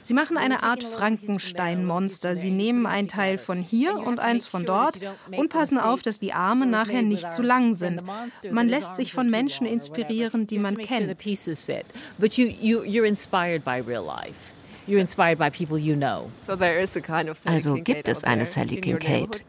Sie 0.01 0.13
machen 0.13 0.37
eine 0.37 0.63
Art 0.63 0.83
Frankenstein-Monster. 0.85 2.37
Sie 2.37 2.51
nehmen 2.51 2.85
ein 2.85 3.09
Teil 3.09 3.37
von 3.37 3.61
hier 3.61 3.97
und 3.97 4.19
eins 4.19 4.47
von 4.47 4.65
dort 4.65 4.97
und 5.35 5.49
passen 5.49 5.77
auf, 5.77 6.01
dass 6.01 6.21
die 6.21 6.31
Arme 6.31 6.65
nachher 6.65 7.01
nicht 7.01 7.29
zu 7.31 7.41
lang 7.41 7.75
sind. 7.75 8.01
Man 8.49 8.69
lässt 8.69 8.95
sich 8.95 9.11
von 9.11 9.29
Menschen 9.29 9.67
inspirieren, 9.67 10.47
die 10.47 10.57
man 10.57 10.77
kennt. 10.77 11.17
Also 17.53 17.73
gibt 17.75 18.07
es 18.07 18.23
eine 18.23 18.45
Sally 18.45 18.79
Kincaid. 18.81 19.43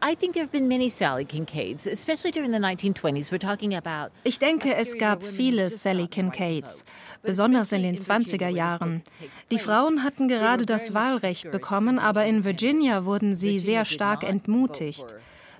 Ich 4.23 4.39
denke, 4.39 4.73
es 4.75 4.97
gab 4.97 5.23
viele 5.23 5.69
Sally 5.69 6.07
Kincaids, 6.07 6.85
besonders 7.21 7.71
in 7.71 7.83
den 7.83 7.97
20er 7.97 8.47
Jahren. 8.49 9.03
Die 9.51 9.59
Frauen 9.59 10.03
hatten 10.03 10.27
gerade 10.27 10.65
das 10.65 10.93
Wahlrecht 10.93 11.51
bekommen, 11.51 11.99
aber 11.99 12.25
in 12.25 12.43
Virginia 12.43 13.05
wurden 13.05 13.35
sie 13.35 13.59
sehr 13.59 13.85
stark 13.85 14.23
entmutigt. 14.23 15.05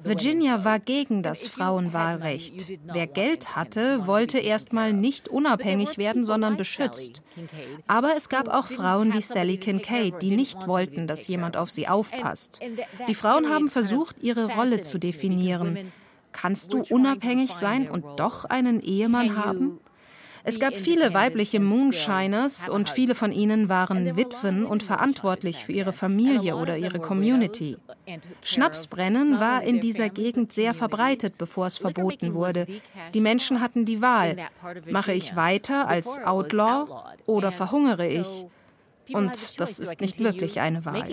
Virginia 0.03 0.63
war 0.63 0.79
gegen 0.79 1.23
das 1.23 1.47
Frauenwahlrecht. 1.47 2.79
Wer 2.85 3.07
Geld 3.07 3.55
hatte, 3.55 4.07
wollte 4.07 4.37
erstmal 4.37 4.93
nicht 4.93 5.27
unabhängig 5.27 5.97
werden, 5.97 6.23
sondern 6.23 6.57
beschützt. 6.57 7.21
Aber 7.87 8.15
es 8.15 8.29
gab 8.29 8.47
auch 8.47 8.67
Frauen 8.67 9.13
wie 9.13 9.21
Sally 9.21 9.57
Kincaid, 9.57 10.21
die 10.21 10.35
nicht 10.35 10.67
wollten, 10.67 11.07
dass 11.07 11.27
jemand 11.27 11.57
auf 11.57 11.71
sie 11.71 11.87
aufpasst. 11.87 12.59
Die 13.07 13.15
Frauen 13.15 13.49
haben 13.49 13.69
versucht, 13.69 14.17
ihre 14.21 14.53
Rolle 14.53 14.81
zu 14.81 14.97
definieren. 14.97 15.91
Kannst 16.31 16.73
du 16.73 16.83
unabhängig 16.89 17.53
sein 17.53 17.89
und 17.89 18.05
doch 18.17 18.45
einen 18.45 18.79
Ehemann 18.79 19.43
haben? 19.43 19.79
Es 20.43 20.59
gab 20.59 20.75
viele 20.75 21.13
weibliche 21.13 21.59
Moonshiners 21.59 22.69
und 22.69 22.89
viele 22.89 23.15
von 23.15 23.31
ihnen 23.31 23.69
waren 23.69 24.15
Witwen 24.15 24.65
und 24.65 24.83
verantwortlich 24.83 25.63
für 25.65 25.71
ihre 25.71 25.93
Familie 25.93 26.55
oder 26.55 26.77
ihre 26.77 26.99
Community. 26.99 27.77
Schnapsbrennen 28.43 29.39
war 29.39 29.63
in 29.63 29.79
dieser 29.79 30.09
Gegend 30.09 30.53
sehr 30.53 30.73
verbreitet, 30.73 31.37
bevor 31.37 31.67
es 31.67 31.77
verboten 31.77 32.33
wurde. 32.33 32.67
Die 33.13 33.21
Menschen 33.21 33.61
hatten 33.61 33.85
die 33.85 34.01
Wahl, 34.01 34.37
mache 34.89 35.13
ich 35.13 35.35
weiter 35.35 35.87
als 35.87 36.19
Outlaw 36.23 36.85
oder 37.25 37.51
verhungere 37.51 38.07
ich? 38.07 38.45
Und 39.13 39.59
das 39.59 39.79
ist 39.79 40.01
nicht 40.01 40.19
wirklich 40.19 40.59
eine 40.59 40.83
Wahl. 40.85 41.07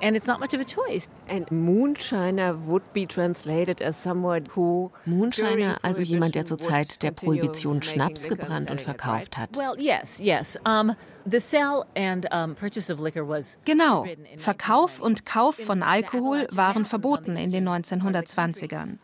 And 0.00 0.16
it's 0.16 0.26
not 0.26 0.40
much 0.40 0.54
of 0.54 0.60
a 0.60 0.64
choice. 0.64 1.08
And 1.28 1.46
moonshiner 1.50 2.56
would 2.66 2.82
be 2.92 3.06
translated 3.06 3.82
as 3.82 3.96
someone 3.96 4.46
who 4.54 4.90
Moonshiner, 5.06 5.78
also 5.82 6.02
jemand, 6.02 6.34
der 6.34 6.46
zur 6.46 6.58
Zeit 6.58 7.02
der 7.02 7.10
Prohibition 7.10 7.82
Schnaps 7.82 8.28
gebrannt 8.28 8.70
und 8.70 8.80
verkauft 8.80 9.36
hat. 9.36 9.56
Well, 9.56 9.74
yes, 9.78 10.18
yes. 10.18 10.58
Um, 10.64 10.94
Genau, 13.64 14.06
Verkauf 14.36 15.00
und 15.00 15.26
Kauf 15.26 15.56
von 15.56 15.82
Alkohol 15.82 16.48
waren 16.50 16.84
verboten 16.84 17.36
in 17.36 17.52
den 17.52 17.68
1920ern. 17.68 18.98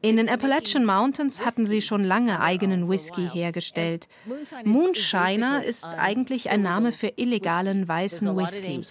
In 0.00 0.16
den 0.16 0.28
Appalachian 0.28 0.84
Mountains 0.84 1.44
hatten 1.44 1.66
sie 1.66 1.82
schon 1.82 2.04
lange 2.04 2.40
eigenen 2.40 2.88
Whisky 2.88 3.28
hergestellt. 3.32 4.08
Moonshiner 4.64 5.64
ist 5.64 5.86
eigentlich 5.86 6.50
ein 6.50 6.62
Name 6.62 6.92
für 6.92 7.12
illegalen 7.16 7.88
weißen 7.88 8.36
Whisky. 8.36 8.82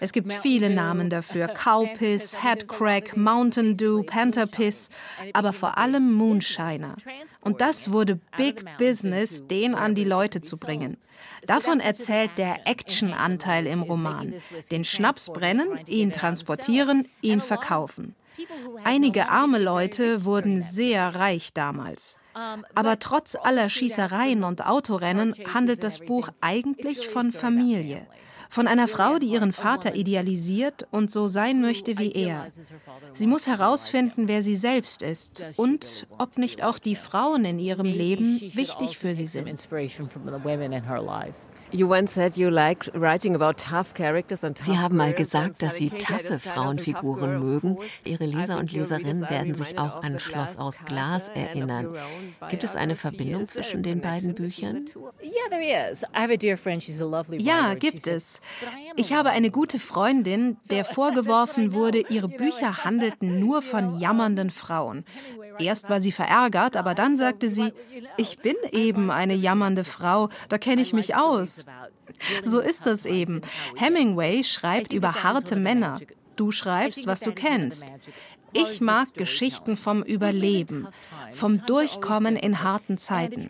Es 0.00 0.12
gibt 0.12 0.32
viele 0.32 0.70
Namen 0.70 1.10
dafür. 1.10 1.48
Cowpiss, 1.48 2.42
Headcrack, 2.42 3.16
Mountain 3.16 3.76
Dew, 3.76 4.02
Pantherpiss, 4.02 4.88
aber 5.32 5.52
vor 5.52 5.78
allem 5.78 6.12
Moonshiner. 6.12 6.96
Und 7.40 7.60
das 7.60 7.92
wurde 7.92 8.18
Big 8.36 8.64
Business, 8.78 9.46
den 9.46 9.74
an 9.74 9.94
die 9.94 10.04
Leute 10.04 10.40
zu 10.40 10.58
bringen. 10.58 10.96
Davon 11.46 11.80
erzählt 11.80 12.32
der 12.38 12.66
Action-Anteil 12.66 13.66
im 13.66 13.82
Roman. 13.82 14.34
Den 14.70 14.84
Schnaps 14.84 15.30
brennen, 15.30 15.80
ihn 15.86 16.12
transportieren, 16.12 17.08
ihn 17.20 17.40
verkaufen. 17.40 18.14
Einige 18.82 19.28
arme 19.28 19.58
Leute 19.58 20.24
wurden 20.24 20.60
sehr 20.60 21.14
reich 21.14 21.52
damals. 21.52 22.18
Aber 22.34 22.98
trotz 22.98 23.36
aller 23.36 23.68
Schießereien 23.70 24.44
und 24.44 24.66
Autorennen 24.66 25.34
handelt 25.52 25.84
das 25.84 26.00
Buch 26.00 26.28
eigentlich 26.40 27.08
von 27.08 27.32
Familie. 27.32 28.06
Von 28.54 28.68
einer 28.68 28.86
Frau, 28.86 29.18
die 29.18 29.26
ihren 29.26 29.52
Vater 29.52 29.96
idealisiert 29.96 30.86
und 30.92 31.10
so 31.10 31.26
sein 31.26 31.60
möchte 31.60 31.98
wie 31.98 32.12
er. 32.12 32.46
Sie 33.12 33.26
muss 33.26 33.48
herausfinden, 33.48 34.28
wer 34.28 34.42
sie 34.42 34.54
selbst 34.54 35.02
ist 35.02 35.44
und 35.56 36.06
ob 36.18 36.38
nicht 36.38 36.62
auch 36.62 36.78
die 36.78 36.94
Frauen 36.94 37.44
in 37.44 37.58
ihrem 37.58 37.86
Leben 37.86 38.40
wichtig 38.40 38.96
für 38.96 39.12
sie 39.12 39.26
sind. 39.26 39.48
Sie 41.72 41.84
haben 44.78 44.96
mal 44.96 45.12
gesagt, 45.12 45.62
dass 45.62 45.76
Sie 45.76 45.90
taffe 45.90 46.38
Frauenfiguren 46.38 47.40
mögen. 47.40 47.78
Ihre 48.04 48.26
Leser 48.26 48.58
und 48.58 48.70
Leserinnen 48.70 49.28
werden 49.28 49.56
sich 49.56 49.76
auch 49.76 50.02
an 50.02 50.20
Schloss 50.20 50.56
aus 50.56 50.76
Glas 50.84 51.28
erinnern. 51.30 51.96
Gibt 52.48 52.62
es 52.62 52.76
eine 52.76 52.94
Verbindung 52.94 53.48
zwischen 53.48 53.82
den 53.82 54.00
beiden 54.00 54.34
Büchern? 54.34 54.86
Ja, 57.40 57.74
gibt 57.74 58.06
es. 58.06 58.40
Ich 58.96 59.12
habe 59.12 59.30
eine 59.30 59.50
gute 59.50 59.78
Freundin, 59.78 60.56
der 60.70 60.84
vorgeworfen 60.84 61.72
wurde, 61.72 62.04
ihre 62.08 62.28
Bücher 62.28 62.84
handelten 62.84 63.40
nur 63.40 63.62
von 63.62 63.98
jammernden 63.98 64.50
Frauen. 64.50 65.04
Erst 65.58 65.88
war 65.88 66.00
sie 66.00 66.12
verärgert, 66.12 66.76
aber 66.76 66.94
dann 66.94 67.16
sagte 67.16 67.48
sie, 67.48 67.72
ich 68.16 68.38
bin 68.38 68.56
eben 68.72 69.10
eine 69.10 69.34
jammernde 69.34 69.84
Frau, 69.84 70.28
da 70.48 70.58
kenne 70.58 70.82
ich 70.82 70.92
mich 70.92 71.14
aus. 71.14 71.64
So 72.42 72.60
ist 72.60 72.86
es 72.86 73.06
eben. 73.06 73.40
Hemingway 73.76 74.44
schreibt 74.44 74.92
über 74.92 75.22
harte 75.22 75.56
Männer. 75.56 76.00
Du 76.36 76.50
schreibst, 76.50 77.06
was 77.06 77.20
du 77.20 77.32
kennst. 77.32 77.84
Ich 78.52 78.80
mag 78.80 79.14
Geschichten 79.14 79.76
vom 79.76 80.02
Überleben, 80.02 80.86
vom 81.34 81.64
Durchkommen 81.66 82.36
in 82.36 82.62
harten 82.62 82.98
Zeiten. 82.98 83.48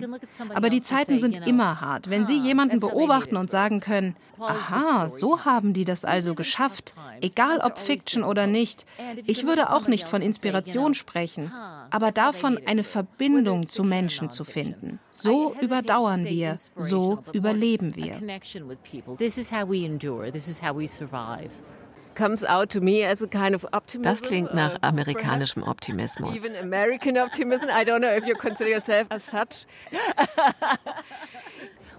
Aber 0.55 0.71
die 0.71 0.83
Zeiten 0.83 1.19
sind 1.19 1.47
immer 1.47 1.81
hart. 1.81 2.11
Wenn 2.11 2.25
Sie 2.25 2.38
jemanden 2.38 2.81
beobachten 2.81 3.37
und 3.37 3.50
sagen 3.50 3.81
können, 3.81 4.17
aha, 4.38 5.09
so 5.09 5.45
haben 5.45 5.73
die 5.73 5.85
das 5.85 6.05
also 6.05 6.35
geschafft, 6.35 6.95
egal 7.21 7.59
ob 7.59 7.79
Fiction 7.79 8.25
oder 8.25 8.47
nicht, 8.47 8.87
ich 9.26 9.47
würde 9.47 9.71
auch 9.71 9.87
nicht 9.87 10.09
von 10.09 10.23
Inspiration 10.23 10.95
sprechen, 10.95 11.53
aber 11.91 12.11
davon 12.11 12.59
eine 12.67 12.85
Verbindung 12.85 13.69
zu 13.69 13.85
Menschen 13.85 14.31
zu 14.31 14.45
finden. 14.45 14.99
So 15.11 15.55
überdauern 15.61 16.25
wir, 16.25 16.57
so 16.76 17.23
überleben 17.33 17.95
wir. 17.95 18.21
This 19.19 19.38
is 19.38 19.53
how 19.53 19.69
we 19.69 19.85
endure, 19.85 20.33
this 20.33 20.49
is 20.49 20.62
how 20.62 20.76
we 20.76 20.88
survive. 20.88 21.50
Das 24.02 24.23
klingt 24.23 24.54
nach 24.54 24.76
amerikanischem 24.83 25.62
Optimismus. 25.62 26.37
Even 26.37 26.56
American 26.56 27.18
optimism. 27.18 27.64
I 27.64 27.85
don't 27.85 28.00
know 28.00 28.16
if 28.16 28.26
you 28.26 28.35
consider 28.35 28.71
yourself 28.71 29.06
as 29.11 29.25
such. 29.26 29.66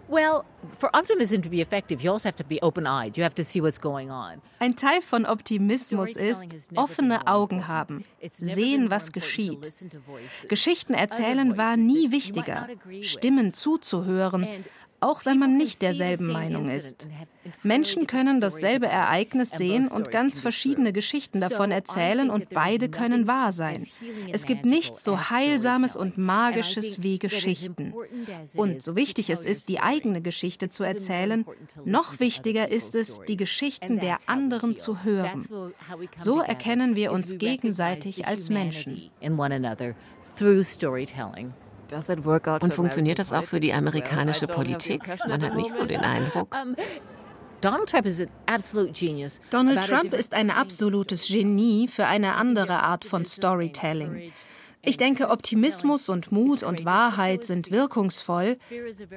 Well, 0.08 0.46
for 0.78 0.96
optimism 0.96 1.42
to 1.42 1.50
be 1.50 1.62
effective, 1.62 2.04
you 2.04 2.12
also 2.12 2.30
have 2.30 2.36
to 2.36 2.44
be 2.44 2.62
open-eyed. 2.62 3.18
You 3.18 3.24
have 3.24 3.34
to 3.36 3.44
see 3.44 3.60
what's 3.60 3.80
going 3.80 4.12
on. 4.12 4.42
Ein 4.60 4.76
Teil 4.76 5.02
von 5.02 5.26
Optimismus 5.26 6.16
ist 6.16 6.48
offene 6.76 7.26
Augen 7.26 7.68
haben, 7.68 8.06
sehen, 8.30 8.92
was 8.92 9.12
geschieht. 9.12 9.72
Geschichten 10.48 10.94
erzählen 10.94 11.58
war 11.58 11.76
nie 11.76 12.12
wichtiger, 12.12 12.68
Stimmen 13.02 13.54
zuzuhören, 13.54 14.66
auch 15.00 15.26
wenn 15.26 15.38
man 15.38 15.58
nicht 15.58 15.82
derselben 15.82 16.32
Meinung 16.32 16.70
ist. 16.70 17.10
Menschen 17.64 18.08
können 18.08 18.42
dasselbe 18.42 18.88
Ereignis 18.88 19.52
sehen 19.52 19.88
und 19.88 20.12
ganz 20.12 20.40
verschiedene 20.40 20.94
Geschichten 20.94 21.42
davon 21.42 21.72
erzählen 21.72 22.30
und 22.30 22.50
beide 22.50 22.90
können 22.90 23.28
wahr 23.28 23.52
sein. 23.52 23.86
Es 24.32 24.46
gibt 24.46 24.66
nichts 24.66 25.04
so 25.04 25.30
Heilsames 25.30 25.96
und 25.96 26.18
Magisches 26.18 27.04
wie 27.04 27.20
Geschichten. 27.20 27.94
Und 28.56 28.82
so 28.82 28.96
wichtig 28.96 29.30
es 29.30 29.46
ist, 29.46 29.70
die 29.70 29.80
eigene 29.80 30.22
Geschichte 30.22 30.70
zu 30.70 30.84
erzählen, 30.84 31.46
noch 31.84 32.20
wichtiger 32.20 32.72
ist 32.72 32.96
es, 32.96 33.22
die 33.28 33.38
Geschichten 33.38 34.00
der 34.00 34.18
anderen 34.26 34.76
zu 34.76 35.04
hören. 35.04 35.46
So 36.16 36.40
erkennen 36.42 36.96
wir 36.96 37.12
uns 37.12 37.38
gegenseitig 37.38 38.26
als 38.26 38.50
Menschen. 38.50 39.12
Und 42.62 42.74
funktioniert 42.74 43.20
das 43.20 43.32
auch 43.32 43.44
für 43.44 43.60
die 43.60 43.74
amerikanische 43.74 44.48
Politik? 44.48 45.04
Man 45.28 45.44
hat 45.44 45.56
nicht 45.56 45.74
so 45.74 45.86
den 45.86 46.02
Eindruck. 46.02 46.56
Donald 47.62 47.90
Trump 49.88 50.14
ist 50.14 50.34
ein 50.34 50.52
absolutes 50.52 51.28
Genie 51.28 51.88
für 51.88 52.06
eine 52.06 52.36
andere 52.36 52.84
Art 52.84 53.06
von 53.06 53.26
Storytelling. 53.26 54.32
Ich 54.88 54.98
denke, 54.98 55.30
Optimismus 55.30 56.10
und 56.10 56.32
Mut 56.32 56.62
und 56.62 56.86
Wahrheit 56.86 57.44
sind 57.44 57.72
wirkungsvoll, 57.72 58.58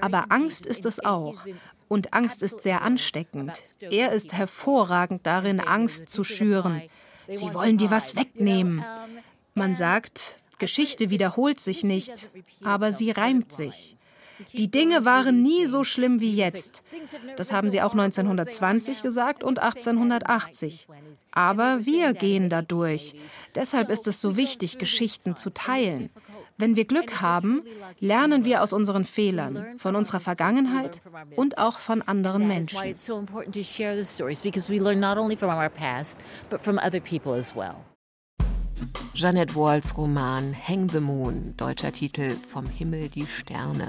aber 0.00 0.26
Angst 0.30 0.64
ist 0.64 0.86
es 0.86 1.04
auch. 1.04 1.44
Und 1.88 2.14
Angst 2.14 2.42
ist 2.42 2.62
sehr 2.62 2.82
ansteckend. 2.82 3.62
Er 3.90 4.12
ist 4.12 4.32
hervorragend 4.32 5.26
darin, 5.26 5.60
Angst 5.60 6.08
zu 6.08 6.24
schüren. 6.24 6.82
Sie 7.28 7.52
wollen 7.52 7.76
dir 7.76 7.90
was 7.90 8.16
wegnehmen. 8.16 8.82
Man 9.54 9.76
sagt, 9.76 10.38
Geschichte 10.58 11.10
wiederholt 11.10 11.60
sich 11.60 11.84
nicht, 11.84 12.30
aber 12.62 12.92
sie 12.92 13.10
reimt 13.10 13.52
sich. 13.52 13.96
Die 14.52 14.70
Dinge 14.70 15.04
waren 15.04 15.40
nie 15.40 15.66
so 15.66 15.82
schlimm 15.84 16.20
wie 16.20 16.34
jetzt. 16.34 16.82
Das 17.36 17.52
haben 17.52 17.70
sie 17.70 17.82
auch 17.82 17.92
1920 17.92 19.02
gesagt 19.02 19.42
und 19.42 19.58
1880. 19.58 20.86
Aber 21.32 21.84
wir 21.84 22.12
gehen 22.14 22.48
da 22.48 22.62
durch. 22.62 23.14
Deshalb 23.54 23.90
ist 23.90 24.06
es 24.06 24.20
so 24.20 24.36
wichtig, 24.36 24.78
Geschichten 24.78 25.36
zu 25.36 25.50
teilen. 25.50 26.10
Wenn 26.56 26.74
wir 26.74 26.86
Glück 26.86 27.20
haben, 27.20 27.62
lernen 28.00 28.44
wir 28.44 28.62
aus 28.62 28.72
unseren 28.72 29.04
Fehlern, 29.04 29.78
von 29.78 29.94
unserer 29.94 30.18
Vergangenheit 30.18 31.00
und 31.36 31.58
auch 31.58 31.78
von 31.78 32.02
anderen 32.02 32.48
Menschen. 32.48 32.78
Jeanette 39.14 39.54
Walls 39.54 39.96
Roman 39.96 40.54
Hang 40.54 40.88
the 40.90 41.00
Moon, 41.00 41.54
deutscher 41.56 41.92
Titel 41.92 42.30
Vom 42.30 42.66
Himmel 42.66 43.08
die 43.08 43.26
Sterne, 43.26 43.88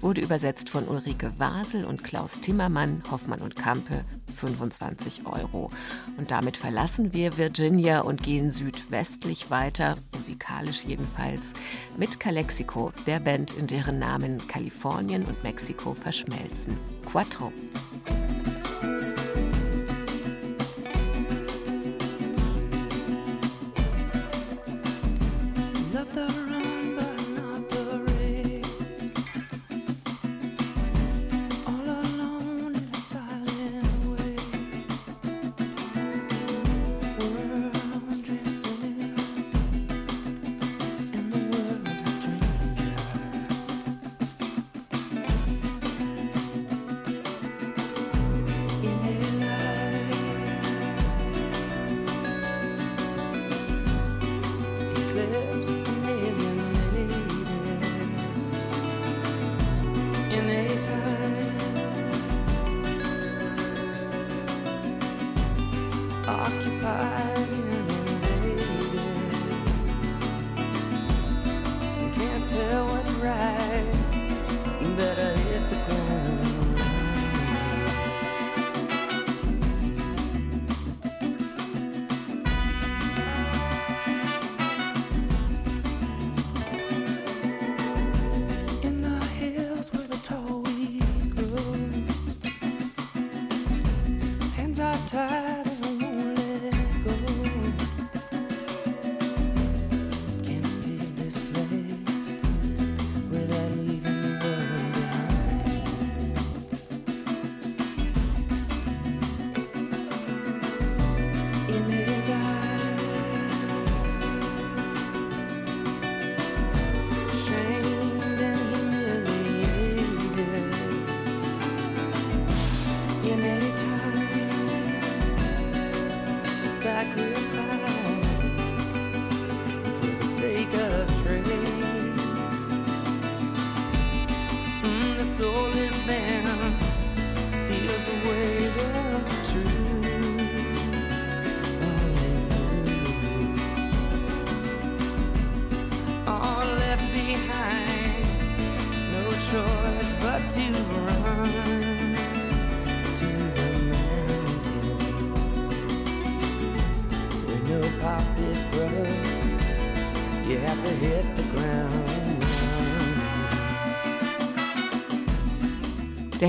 wurde 0.00 0.20
übersetzt 0.20 0.70
von 0.70 0.86
Ulrike 0.86 1.32
Wasel 1.38 1.84
und 1.84 2.04
Klaus 2.04 2.38
Timmermann, 2.40 3.02
Hoffmann 3.10 3.40
und 3.40 3.56
Kampe, 3.56 4.04
25 4.34 5.26
Euro. 5.26 5.70
Und 6.16 6.30
damit 6.30 6.56
verlassen 6.56 7.12
wir 7.12 7.36
Virginia 7.36 8.00
und 8.00 8.22
gehen 8.22 8.50
südwestlich 8.50 9.50
weiter, 9.50 9.96
musikalisch 10.14 10.84
jedenfalls, 10.84 11.54
mit 11.96 12.20
Calexico, 12.20 12.92
der 13.06 13.20
Band, 13.20 13.54
in 13.54 13.66
deren 13.66 13.98
Namen 13.98 14.46
Kalifornien 14.48 15.24
und 15.24 15.42
Mexiko 15.42 15.94
verschmelzen. 15.94 16.76
Quattro. 17.04 17.52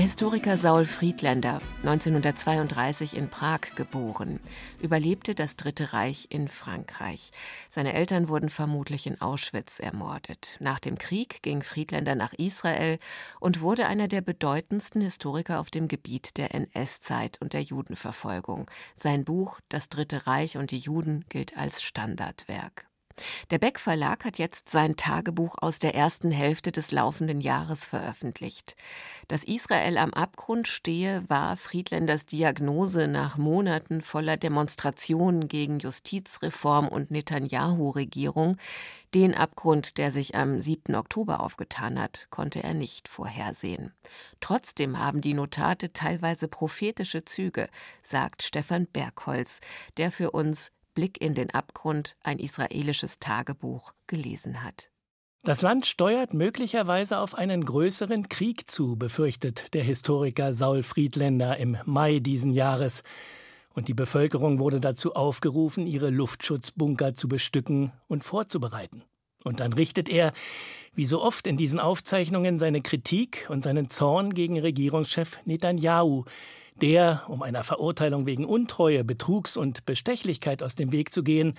Der 0.00 0.06
Historiker 0.06 0.56
Saul 0.56 0.86
Friedländer, 0.86 1.60
1932 1.82 3.14
in 3.14 3.28
Prag 3.28 3.74
geboren, 3.76 4.40
überlebte 4.80 5.34
das 5.34 5.56
Dritte 5.56 5.92
Reich 5.92 6.28
in 6.30 6.48
Frankreich. 6.48 7.32
Seine 7.68 7.92
Eltern 7.92 8.28
wurden 8.30 8.48
vermutlich 8.48 9.06
in 9.06 9.20
Auschwitz 9.20 9.78
ermordet. 9.78 10.56
Nach 10.58 10.80
dem 10.80 10.96
Krieg 10.96 11.42
ging 11.42 11.62
Friedländer 11.62 12.14
nach 12.14 12.32
Israel 12.32 12.98
und 13.40 13.60
wurde 13.60 13.88
einer 13.88 14.08
der 14.08 14.22
bedeutendsten 14.22 15.02
Historiker 15.02 15.60
auf 15.60 15.68
dem 15.68 15.86
Gebiet 15.86 16.38
der 16.38 16.54
NS-Zeit 16.54 17.36
und 17.42 17.52
der 17.52 17.60
Judenverfolgung. 17.60 18.70
Sein 18.96 19.26
Buch 19.26 19.60
Das 19.68 19.90
Dritte 19.90 20.26
Reich 20.26 20.56
und 20.56 20.70
die 20.70 20.78
Juden 20.78 21.26
gilt 21.28 21.58
als 21.58 21.82
Standardwerk. 21.82 22.89
Der 23.50 23.58
Beck 23.58 23.78
Verlag 23.78 24.24
hat 24.24 24.38
jetzt 24.38 24.70
sein 24.70 24.96
Tagebuch 24.96 25.56
aus 25.60 25.78
der 25.78 25.94
ersten 25.94 26.30
Hälfte 26.30 26.72
des 26.72 26.90
laufenden 26.90 27.40
Jahres 27.40 27.84
veröffentlicht. 27.84 28.76
Dass 29.28 29.44
Israel 29.44 29.98
am 29.98 30.14
Abgrund 30.14 30.68
stehe, 30.68 31.22
war 31.28 31.56
Friedländers 31.56 32.26
Diagnose 32.26 33.08
nach 33.08 33.36
Monaten 33.36 34.02
voller 34.02 34.36
Demonstrationen 34.36 35.48
gegen 35.48 35.78
Justizreform 35.78 36.88
und 36.88 37.10
Netanyahu-Regierung. 37.10 38.56
Den 39.14 39.34
Abgrund, 39.34 39.98
der 39.98 40.12
sich 40.12 40.34
am 40.34 40.60
7. 40.60 40.94
Oktober 40.94 41.40
aufgetan 41.40 42.00
hat, 42.00 42.28
konnte 42.30 42.62
er 42.62 42.74
nicht 42.74 43.08
vorhersehen. 43.08 43.92
Trotzdem 44.40 44.98
haben 44.98 45.20
die 45.20 45.34
Notate 45.34 45.92
teilweise 45.92 46.48
prophetische 46.48 47.24
Züge, 47.24 47.68
sagt 48.02 48.42
Stefan 48.42 48.86
Bergholz, 48.86 49.60
der 49.96 50.12
für 50.12 50.30
uns 50.30 50.70
Blick 51.00 51.18
in 51.18 51.34
den 51.34 51.48
Abgrund 51.48 52.14
ein 52.22 52.38
israelisches 52.38 53.18
Tagebuch 53.20 53.94
gelesen 54.06 54.62
hat. 54.62 54.90
Das 55.42 55.62
Land 55.62 55.86
steuert 55.86 56.34
möglicherweise 56.34 57.20
auf 57.20 57.34
einen 57.34 57.64
größeren 57.64 58.28
Krieg 58.28 58.70
zu, 58.70 58.96
befürchtet 58.96 59.72
der 59.72 59.82
Historiker 59.82 60.52
Saul 60.52 60.82
Friedländer 60.82 61.56
im 61.56 61.78
Mai 61.86 62.18
diesen 62.18 62.52
Jahres. 62.52 63.02
Und 63.72 63.88
die 63.88 63.94
Bevölkerung 63.94 64.58
wurde 64.58 64.78
dazu 64.78 65.14
aufgerufen, 65.14 65.86
ihre 65.86 66.10
Luftschutzbunker 66.10 67.14
zu 67.14 67.28
bestücken 67.28 67.92
und 68.06 68.22
vorzubereiten. 68.22 69.02
Und 69.42 69.60
dann 69.60 69.72
richtet 69.72 70.10
er, 70.10 70.34
wie 70.92 71.06
so 71.06 71.22
oft 71.22 71.46
in 71.46 71.56
diesen 71.56 71.80
Aufzeichnungen, 71.80 72.58
seine 72.58 72.82
Kritik 72.82 73.46
und 73.48 73.64
seinen 73.64 73.88
Zorn 73.88 74.34
gegen 74.34 74.60
Regierungschef 74.60 75.38
Netanyahu, 75.46 76.26
der, 76.80 77.24
um 77.28 77.42
einer 77.42 77.64
Verurteilung 77.64 78.26
wegen 78.26 78.44
Untreue, 78.44 79.04
Betrugs 79.04 79.56
und 79.56 79.84
Bestechlichkeit 79.86 80.62
aus 80.62 80.74
dem 80.74 80.92
Weg 80.92 81.12
zu 81.12 81.22
gehen, 81.22 81.54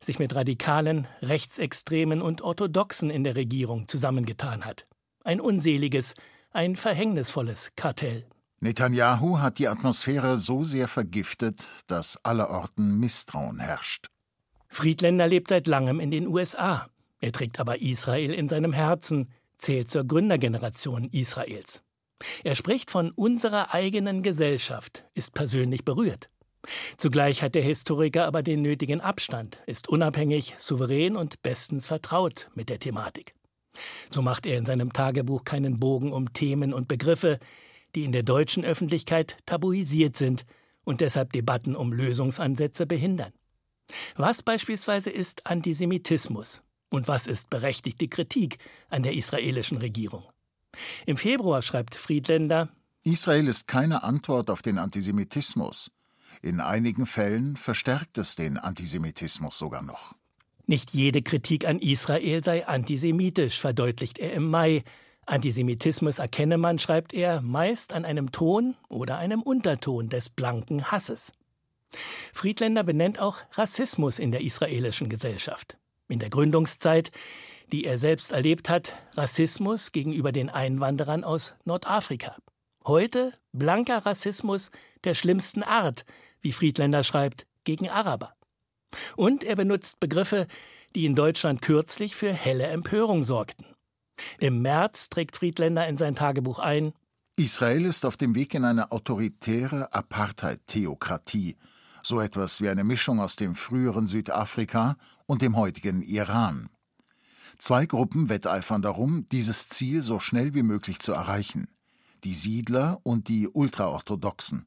sich 0.00 0.18
mit 0.18 0.34
Radikalen, 0.34 1.06
Rechtsextremen 1.22 2.22
und 2.22 2.42
Orthodoxen 2.42 3.10
in 3.10 3.24
der 3.24 3.36
Regierung 3.36 3.88
zusammengetan 3.88 4.64
hat. 4.64 4.84
Ein 5.24 5.40
unseliges, 5.40 6.14
ein 6.52 6.76
verhängnisvolles 6.76 7.72
Kartell. 7.76 8.26
Netanyahu 8.60 9.38
hat 9.38 9.58
die 9.58 9.68
Atmosphäre 9.68 10.36
so 10.36 10.64
sehr 10.64 10.88
vergiftet, 10.88 11.66
dass 11.86 12.18
allerorten 12.24 12.98
Misstrauen 12.98 13.58
herrscht. 13.58 14.08
Friedländer 14.68 15.26
lebt 15.26 15.48
seit 15.48 15.66
langem 15.66 16.00
in 16.00 16.10
den 16.10 16.26
USA. 16.26 16.88
Er 17.20 17.32
trägt 17.32 17.60
aber 17.60 17.80
Israel 17.80 18.32
in 18.32 18.48
seinem 18.48 18.72
Herzen, 18.72 19.30
zählt 19.56 19.90
zur 19.90 20.04
Gründergeneration 20.04 21.08
Israels. 21.10 21.82
Er 22.44 22.54
spricht 22.54 22.90
von 22.90 23.10
unserer 23.10 23.74
eigenen 23.74 24.22
Gesellschaft, 24.22 25.04
ist 25.14 25.34
persönlich 25.34 25.84
berührt. 25.84 26.30
Zugleich 26.96 27.42
hat 27.42 27.54
der 27.54 27.62
Historiker 27.62 28.26
aber 28.26 28.42
den 28.42 28.62
nötigen 28.62 29.00
Abstand, 29.00 29.62
ist 29.66 29.88
unabhängig, 29.88 30.54
souverän 30.58 31.16
und 31.16 31.42
bestens 31.42 31.86
vertraut 31.86 32.48
mit 32.54 32.68
der 32.68 32.78
Thematik. 32.78 33.34
So 34.10 34.22
macht 34.22 34.46
er 34.46 34.56
in 34.58 34.66
seinem 34.66 34.92
Tagebuch 34.92 35.44
keinen 35.44 35.76
Bogen 35.78 36.12
um 36.12 36.32
Themen 36.32 36.72
und 36.72 36.88
Begriffe, 36.88 37.38
die 37.94 38.04
in 38.04 38.12
der 38.12 38.22
deutschen 38.22 38.64
Öffentlichkeit 38.64 39.36
tabuisiert 39.46 40.16
sind 40.16 40.44
und 40.84 41.00
deshalb 41.00 41.32
Debatten 41.32 41.76
um 41.76 41.92
Lösungsansätze 41.92 42.86
behindern. 42.86 43.32
Was 44.16 44.42
beispielsweise 44.42 45.10
ist 45.10 45.46
Antisemitismus 45.46 46.62
und 46.90 47.08
was 47.08 47.26
ist 47.26 47.50
berechtigte 47.50 48.08
Kritik 48.08 48.58
an 48.88 49.02
der 49.02 49.14
israelischen 49.14 49.78
Regierung? 49.78 50.24
Im 51.06 51.16
Februar 51.16 51.62
schreibt 51.62 51.94
Friedländer 51.94 52.68
Israel 53.06 53.46
ist 53.46 53.68
keine 53.68 54.02
Antwort 54.02 54.50
auf 54.50 54.62
den 54.62 54.78
Antisemitismus. 54.78 55.92
In 56.42 56.60
einigen 56.60 57.06
Fällen 57.06 57.56
verstärkt 57.56 58.18
es 58.18 58.34
den 58.34 58.58
Antisemitismus 58.58 59.56
sogar 59.56 59.82
noch. 59.82 60.14
Nicht 60.66 60.92
jede 60.92 61.22
Kritik 61.22 61.68
an 61.68 61.78
Israel 61.78 62.42
sei 62.42 62.66
antisemitisch, 62.66 63.60
verdeutlicht 63.60 64.18
er 64.18 64.32
im 64.32 64.50
Mai. 64.50 64.82
Antisemitismus 65.24 66.18
erkenne 66.18 66.58
man, 66.58 66.80
schreibt 66.80 67.14
er, 67.14 67.40
meist 67.42 67.92
an 67.92 68.04
einem 68.04 68.32
Ton 68.32 68.74
oder 68.88 69.18
einem 69.18 69.40
Unterton 69.42 70.08
des 70.08 70.28
blanken 70.28 70.90
Hasses. 70.90 71.32
Friedländer 72.32 72.82
benennt 72.82 73.20
auch 73.20 73.38
Rassismus 73.52 74.18
in 74.18 74.32
der 74.32 74.40
israelischen 74.40 75.08
Gesellschaft. 75.08 75.78
In 76.08 76.18
der 76.18 76.30
Gründungszeit, 76.30 77.12
die 77.72 77.84
er 77.84 77.98
selbst 77.98 78.32
erlebt 78.32 78.68
hat, 78.68 78.96
Rassismus 79.14 79.92
gegenüber 79.92 80.32
den 80.32 80.50
Einwanderern 80.50 81.24
aus 81.24 81.54
Nordafrika. 81.64 82.36
Heute 82.84 83.32
blanker 83.52 84.06
Rassismus 84.06 84.70
der 85.04 85.14
schlimmsten 85.14 85.62
Art, 85.62 86.04
wie 86.40 86.52
Friedländer 86.52 87.02
schreibt, 87.02 87.46
gegen 87.64 87.88
Araber. 87.88 88.34
Und 89.16 89.42
er 89.42 89.56
benutzt 89.56 89.98
Begriffe, 90.00 90.46
die 90.94 91.04
in 91.04 91.14
Deutschland 91.14 91.62
kürzlich 91.62 92.14
für 92.14 92.32
helle 92.32 92.66
Empörung 92.66 93.24
sorgten. 93.24 93.66
Im 94.38 94.62
März 94.62 95.10
trägt 95.10 95.36
Friedländer 95.36 95.86
in 95.86 95.96
sein 95.96 96.14
Tagebuch 96.14 96.58
ein 96.58 96.92
Israel 97.38 97.84
ist 97.84 98.06
auf 98.06 98.16
dem 98.16 98.34
Weg 98.34 98.54
in 98.54 98.64
eine 98.64 98.92
autoritäre 98.92 99.92
Apartheid-Theokratie, 99.92 101.56
so 102.02 102.18
etwas 102.18 102.62
wie 102.62 102.70
eine 102.70 102.82
Mischung 102.82 103.20
aus 103.20 103.36
dem 103.36 103.54
früheren 103.54 104.06
Südafrika 104.06 104.96
und 105.26 105.42
dem 105.42 105.54
heutigen 105.54 106.00
Iran. 106.00 106.70
Zwei 107.58 107.86
Gruppen 107.86 108.28
wetteifern 108.28 108.82
darum, 108.82 109.26
dieses 109.32 109.68
Ziel 109.68 110.02
so 110.02 110.20
schnell 110.20 110.54
wie 110.54 110.62
möglich 110.62 110.98
zu 110.98 111.12
erreichen 111.12 111.68
die 112.26 112.34
Siedler 112.34 112.98
und 113.04 113.28
die 113.28 113.46
Ultraorthodoxen. 113.46 114.66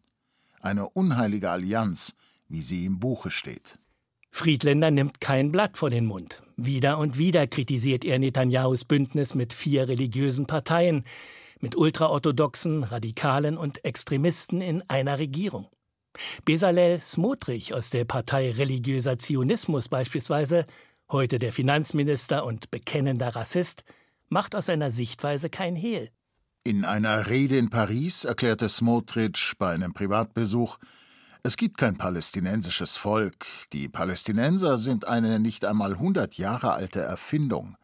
Eine 0.62 0.90
unheilige 0.90 1.50
Allianz, 1.50 2.16
wie 2.48 2.62
sie 2.62 2.86
im 2.86 3.00
Buche 3.00 3.32
steht. 3.32 3.80
Friedländer 4.32 4.92
nimmt 4.92 5.20
kein 5.20 5.52
Blatt 5.52 5.78
vor 5.78 5.90
den 5.90 6.06
Mund. 6.06 6.42
Wieder 6.56 6.98
und 6.98 7.18
wieder 7.18 7.48
kritisiert 7.48 8.06
er 8.06 8.18
Netanyahus 8.18 8.86
Bündnis 8.86 9.36
mit 9.36 9.52
vier 9.52 9.90
religiösen 9.90 10.46
Parteien, 10.46 11.04
mit 11.60 11.76
ultraorthodoxen, 11.76 12.86
Radikalen 12.86 13.58
und 13.58 13.84
Extremisten 13.84 14.62
in 14.62 14.82
einer 14.88 15.20
Regierung. 15.20 15.68
Bezalel 16.46 17.02
Smotrich 17.02 17.74
aus 17.74 17.90
der 17.90 18.06
Partei 18.06 18.52
Religiöser 18.52 19.20
Zionismus 19.20 19.90
beispielsweise, 19.90 20.66
heute 21.12 21.40
der 21.40 21.54
Finanzminister 21.54 22.46
und 22.46 22.72
bekennender 22.72 23.36
Rassist, 23.36 23.84
macht 24.30 24.56
aus 24.56 24.68
seiner 24.68 24.92
Sichtweise 24.92 25.50
kein 25.50 25.76
Hehl. 25.76 26.10
In 26.64 26.86
einer 26.86 27.28
Rede 27.28 27.58
in 27.58 27.70
Paris 27.70 28.26
erklärte 28.26 28.70
Smotrich 28.70 29.54
bei 29.58 29.72
einem 29.72 29.94
Privatbesuch, 29.94 30.78
es 31.42 31.56
gibt 31.56 31.78
kein 31.78 31.98
palästinensisches 31.98 32.98
Volk. 32.98 33.46
Die 33.72 33.88
Palästinenser 33.88 34.78
sind 34.78 35.08
eine 35.08 35.40
nicht 35.40 35.64
einmal 35.64 35.98
hundert 35.98 36.38
Jahre 36.38 36.74
alte 36.74 37.00
Erfindung. 37.00 37.78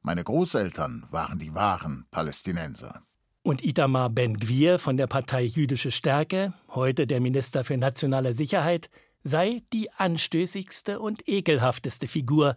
Meine 0.00 0.24
Großeltern 0.24 1.06
waren 1.10 1.38
die 1.38 1.54
wahren 1.54 2.06
Palästinenser. 2.10 3.02
Und 3.42 3.62
Itamar 3.62 4.08
Ben-Gvir 4.08 4.78
von 4.78 4.96
der 4.96 5.06
Partei 5.06 5.44
Jüdische 5.44 5.90
Stärke, 5.90 6.54
heute 6.70 7.06
der 7.06 7.20
Minister 7.20 7.62
für 7.62 7.76
nationale 7.76 8.32
Sicherheit, 8.32 8.88
sei 9.24 9.62
die 9.72 9.90
anstößigste 9.90 11.00
und 11.00 11.26
ekelhafteste 11.26 12.06
Figur 12.06 12.54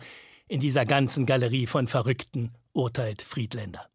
in 0.47 0.59
dieser 0.59 0.85
ganzen 0.85 1.25
Galerie 1.25 1.65
von 1.65 1.87
Verrückten, 1.87 2.53
urteilt 2.73 3.21
Friedländer. 3.21 3.89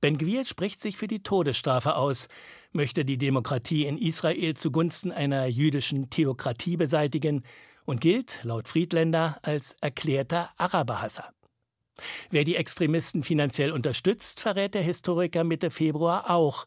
Ben-Gvir 0.00 0.44
spricht 0.44 0.80
sich 0.80 0.96
für 0.96 1.06
die 1.06 1.22
Todesstrafe 1.22 1.96
aus, 1.96 2.28
möchte 2.72 3.04
die 3.04 3.18
Demokratie 3.18 3.86
in 3.86 3.98
Israel 3.98 4.54
zugunsten 4.54 5.12
einer 5.12 5.46
jüdischen 5.46 6.08
Theokratie 6.10 6.76
beseitigen 6.76 7.44
und 7.84 8.00
gilt, 8.00 8.40
laut 8.42 8.68
Friedländer, 8.68 9.38
als 9.42 9.76
erklärter 9.80 10.50
Araberhasser. 10.56 11.32
Wer 12.30 12.44
die 12.44 12.56
Extremisten 12.56 13.22
finanziell 13.22 13.72
unterstützt, 13.72 14.40
verrät 14.40 14.74
der 14.74 14.82
Historiker 14.82 15.44
Mitte 15.44 15.70
Februar 15.70 16.30
auch. 16.30 16.64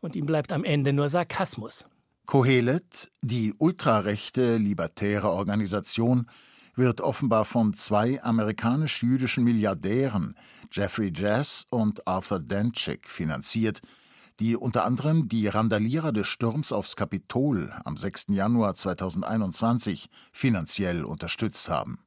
Und 0.00 0.16
ihm 0.16 0.26
bleibt 0.26 0.52
am 0.52 0.64
Ende 0.64 0.92
nur 0.92 1.08
Sarkasmus. 1.08 1.86
Kohelet, 2.26 3.08
die 3.22 3.54
ultrarechte 3.56 4.56
libertäre 4.56 5.30
Organisation, 5.30 6.26
wird 6.74 7.00
offenbar 7.00 7.44
von 7.44 7.72
zwei 7.72 8.22
amerikanisch-jüdischen 8.22 9.44
Milliardären, 9.44 10.36
Jeffrey 10.72 11.12
Jazz 11.14 11.66
und 11.70 12.06
Arthur 12.06 12.40
Danchik, 12.40 13.08
finanziert, 13.08 13.80
die 14.40 14.56
unter 14.56 14.84
anderem 14.84 15.28
die 15.28 15.46
Randalierer 15.46 16.12
des 16.12 16.26
Sturms 16.26 16.72
aufs 16.72 16.96
Kapitol 16.96 17.72
am 17.84 17.96
6. 17.96 18.26
Januar 18.30 18.74
2021 18.74 20.08
finanziell 20.32 21.04
unterstützt 21.04 21.70
haben. 21.70 22.00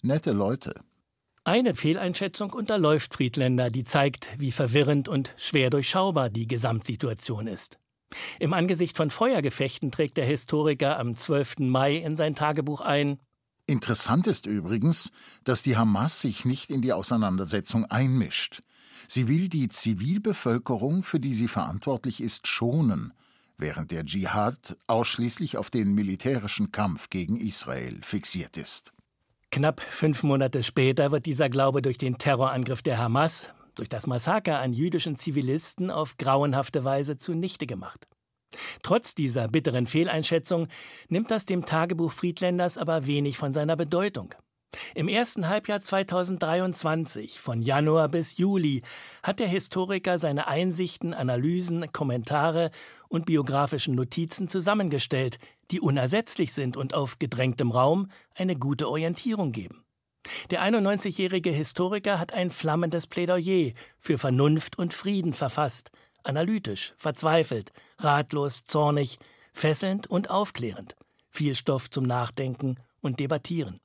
Nette 0.00 0.32
Leute. 0.32 0.80
Eine 1.44 1.74
Fehleinschätzung 1.74 2.52
unterläuft 2.52 3.14
Friedländer, 3.14 3.70
die 3.70 3.84
zeigt, 3.84 4.30
wie 4.38 4.50
verwirrend 4.50 5.08
und 5.08 5.34
schwer 5.36 5.70
durchschaubar 5.70 6.30
die 6.30 6.46
Gesamtsituation 6.46 7.46
ist. 7.46 7.78
Im 8.38 8.52
Angesicht 8.52 8.96
von 8.96 9.10
Feuergefechten 9.10 9.90
trägt 9.90 10.16
der 10.16 10.24
Historiker 10.24 10.98
am 10.98 11.14
12. 11.14 11.60
Mai 11.60 11.96
in 11.96 12.16
sein 12.16 12.34
Tagebuch 12.34 12.80
ein 12.80 13.18
Interessant 13.66 14.26
ist 14.26 14.46
übrigens, 14.46 15.12
dass 15.44 15.62
die 15.62 15.76
Hamas 15.76 16.22
sich 16.22 16.46
nicht 16.46 16.70
in 16.70 16.80
die 16.80 16.94
Auseinandersetzung 16.94 17.84
einmischt. 17.84 18.62
Sie 19.06 19.28
will 19.28 19.48
die 19.48 19.68
Zivilbevölkerung, 19.68 21.02
für 21.02 21.20
die 21.20 21.34
sie 21.34 21.48
verantwortlich 21.48 22.22
ist, 22.22 22.46
schonen, 22.46 23.12
während 23.58 23.90
der 23.90 24.06
Dschihad 24.06 24.78
ausschließlich 24.86 25.58
auf 25.58 25.68
den 25.68 25.94
militärischen 25.94 26.72
Kampf 26.72 27.10
gegen 27.10 27.38
Israel 27.38 28.00
fixiert 28.02 28.56
ist. 28.56 28.94
Knapp 29.50 29.80
fünf 29.80 30.22
Monate 30.22 30.62
später 30.62 31.10
wird 31.10 31.26
dieser 31.26 31.50
Glaube 31.50 31.82
durch 31.82 31.98
den 31.98 32.16
Terrorangriff 32.16 32.80
der 32.80 32.96
Hamas, 32.96 33.52
durch 33.78 33.88
das 33.88 34.06
Massaker 34.06 34.58
an 34.58 34.72
jüdischen 34.72 35.16
Zivilisten 35.16 35.90
auf 35.90 36.16
grauenhafte 36.16 36.84
Weise 36.84 37.18
zunichte 37.18 37.66
gemacht. 37.66 38.06
Trotz 38.82 39.14
dieser 39.14 39.48
bitteren 39.48 39.86
Fehleinschätzung 39.86 40.68
nimmt 41.08 41.30
das 41.30 41.46
dem 41.46 41.66
Tagebuch 41.66 42.12
Friedländers 42.12 42.78
aber 42.78 43.06
wenig 43.06 43.38
von 43.38 43.52
seiner 43.52 43.76
Bedeutung. 43.76 44.34
Im 44.94 45.08
ersten 45.08 45.48
Halbjahr 45.48 45.80
2023, 45.80 47.40
von 47.40 47.62
Januar 47.62 48.08
bis 48.08 48.36
Juli, 48.36 48.82
hat 49.22 49.38
der 49.38 49.48
Historiker 49.48 50.18
seine 50.18 50.46
Einsichten, 50.46 51.14
Analysen, 51.14 51.90
Kommentare 51.92 52.70
und 53.08 53.24
biografischen 53.24 53.94
Notizen 53.94 54.46
zusammengestellt, 54.46 55.38
die 55.70 55.80
unersetzlich 55.80 56.52
sind 56.52 56.76
und 56.76 56.94
auf 56.94 57.18
gedrängtem 57.18 57.70
Raum 57.70 58.10
eine 58.34 58.56
gute 58.56 58.88
Orientierung 58.88 59.52
geben. 59.52 59.84
Der 60.50 60.62
91-jährige 60.62 61.50
Historiker 61.50 62.18
hat 62.18 62.34
ein 62.34 62.50
flammendes 62.50 63.06
Plädoyer 63.06 63.72
für 63.98 64.18
Vernunft 64.18 64.78
und 64.78 64.94
Frieden 64.94 65.32
verfasst, 65.32 65.90
analytisch, 66.22 66.94
verzweifelt, 66.96 67.72
ratlos, 67.98 68.64
zornig, 68.64 69.18
fesselnd 69.52 70.06
und 70.08 70.30
aufklärend. 70.30 70.96
Viel 71.30 71.54
Stoff 71.54 71.90
zum 71.90 72.04
Nachdenken 72.04 72.76
und 73.00 73.20
Debattieren. 73.20 73.80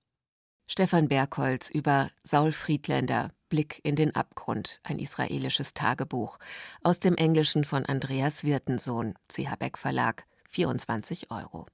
Stefan 0.67 1.09
Bergholz 1.09 1.69
über 1.69 2.09
Saul 2.23 2.51
Friedländer, 2.51 3.31
Blick 3.49 3.79
in 3.83 3.95
den 3.95 4.15
Abgrund, 4.15 4.79
ein 4.83 4.97
israelisches 4.97 5.73
Tagebuch. 5.73 6.39
Aus 6.81 6.99
dem 6.99 7.15
Englischen 7.15 7.65
von 7.65 7.85
Andreas 7.85 8.43
Wirtensohn, 8.43 9.13
CH 9.27 9.55
Beck 9.59 9.77
Verlag, 9.77 10.25
24 10.47 11.29
Euro. 11.29 11.67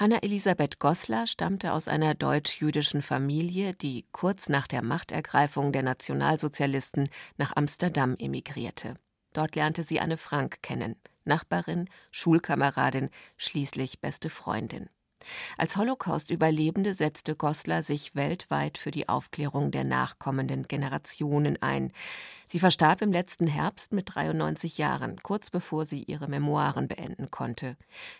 Hanna 0.00 0.22
Elisabeth 0.22 0.78
Goslar 0.78 1.26
stammte 1.26 1.74
aus 1.74 1.86
einer 1.86 2.14
deutsch-jüdischen 2.14 3.02
Familie, 3.02 3.74
die 3.74 4.06
kurz 4.12 4.48
nach 4.48 4.66
der 4.66 4.82
Machtergreifung 4.82 5.72
der 5.72 5.82
Nationalsozialisten 5.82 7.10
nach 7.36 7.54
Amsterdam 7.54 8.16
emigrierte. 8.18 8.94
Dort 9.34 9.56
lernte 9.56 9.82
sie 9.82 10.00
Anne 10.00 10.16
Frank 10.16 10.62
kennen, 10.62 10.96
Nachbarin, 11.26 11.90
Schulkameradin, 12.12 13.10
schließlich 13.36 14.00
beste 14.00 14.30
Freundin. 14.30 14.88
Als 15.56 15.76
Holocaust-Überlebende 15.76 16.94
setzte 16.94 17.36
Goslar 17.36 17.82
sich 17.82 18.14
weltweit 18.14 18.78
für 18.78 18.90
die 18.90 19.08
Aufklärung 19.08 19.70
der 19.70 19.84
nachkommenden 19.84 20.64
Generationen 20.68 21.60
ein. 21.62 21.92
Sie 22.46 22.58
verstarb 22.58 23.02
im 23.02 23.12
letzten 23.12 23.46
Herbst 23.46 23.92
mit 23.92 24.14
93 24.14 24.78
Jahren, 24.78 25.18
kurz 25.22 25.50
bevor 25.50 25.86
sie 25.86 26.02
ihre 26.02 26.28
Memoiren 26.28 26.88
beenden 26.88 27.30
konnte. 27.30 27.76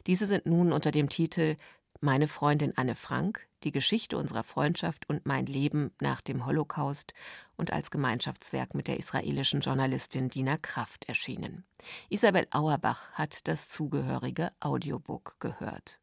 Diese 0.06 0.26
sind 0.26 0.46
nun 0.46 0.72
unter 0.72 0.90
dem 0.90 1.08
Titel 1.08 1.56
Meine 2.00 2.28
Freundin 2.28 2.76
Anne 2.76 2.94
Frank, 2.94 3.46
die 3.64 3.72
Geschichte 3.72 4.16
unserer 4.16 4.42
Freundschaft 4.42 5.08
und 5.08 5.26
mein 5.26 5.46
Leben 5.46 5.92
nach 6.00 6.20
dem 6.20 6.46
Holocaust 6.46 7.12
und 7.56 7.72
als 7.72 7.90
Gemeinschaftswerk 7.90 8.74
mit 8.74 8.88
der 8.88 8.98
israelischen 8.98 9.60
Journalistin 9.60 10.30
Dina 10.30 10.56
Kraft 10.56 11.08
erschienen. 11.08 11.64
Isabel 12.08 12.46
Auerbach 12.50 13.12
hat 13.12 13.46
das 13.48 13.68
zugehörige 13.68 14.52
Audiobook 14.60 15.36
gehört. 15.40 16.00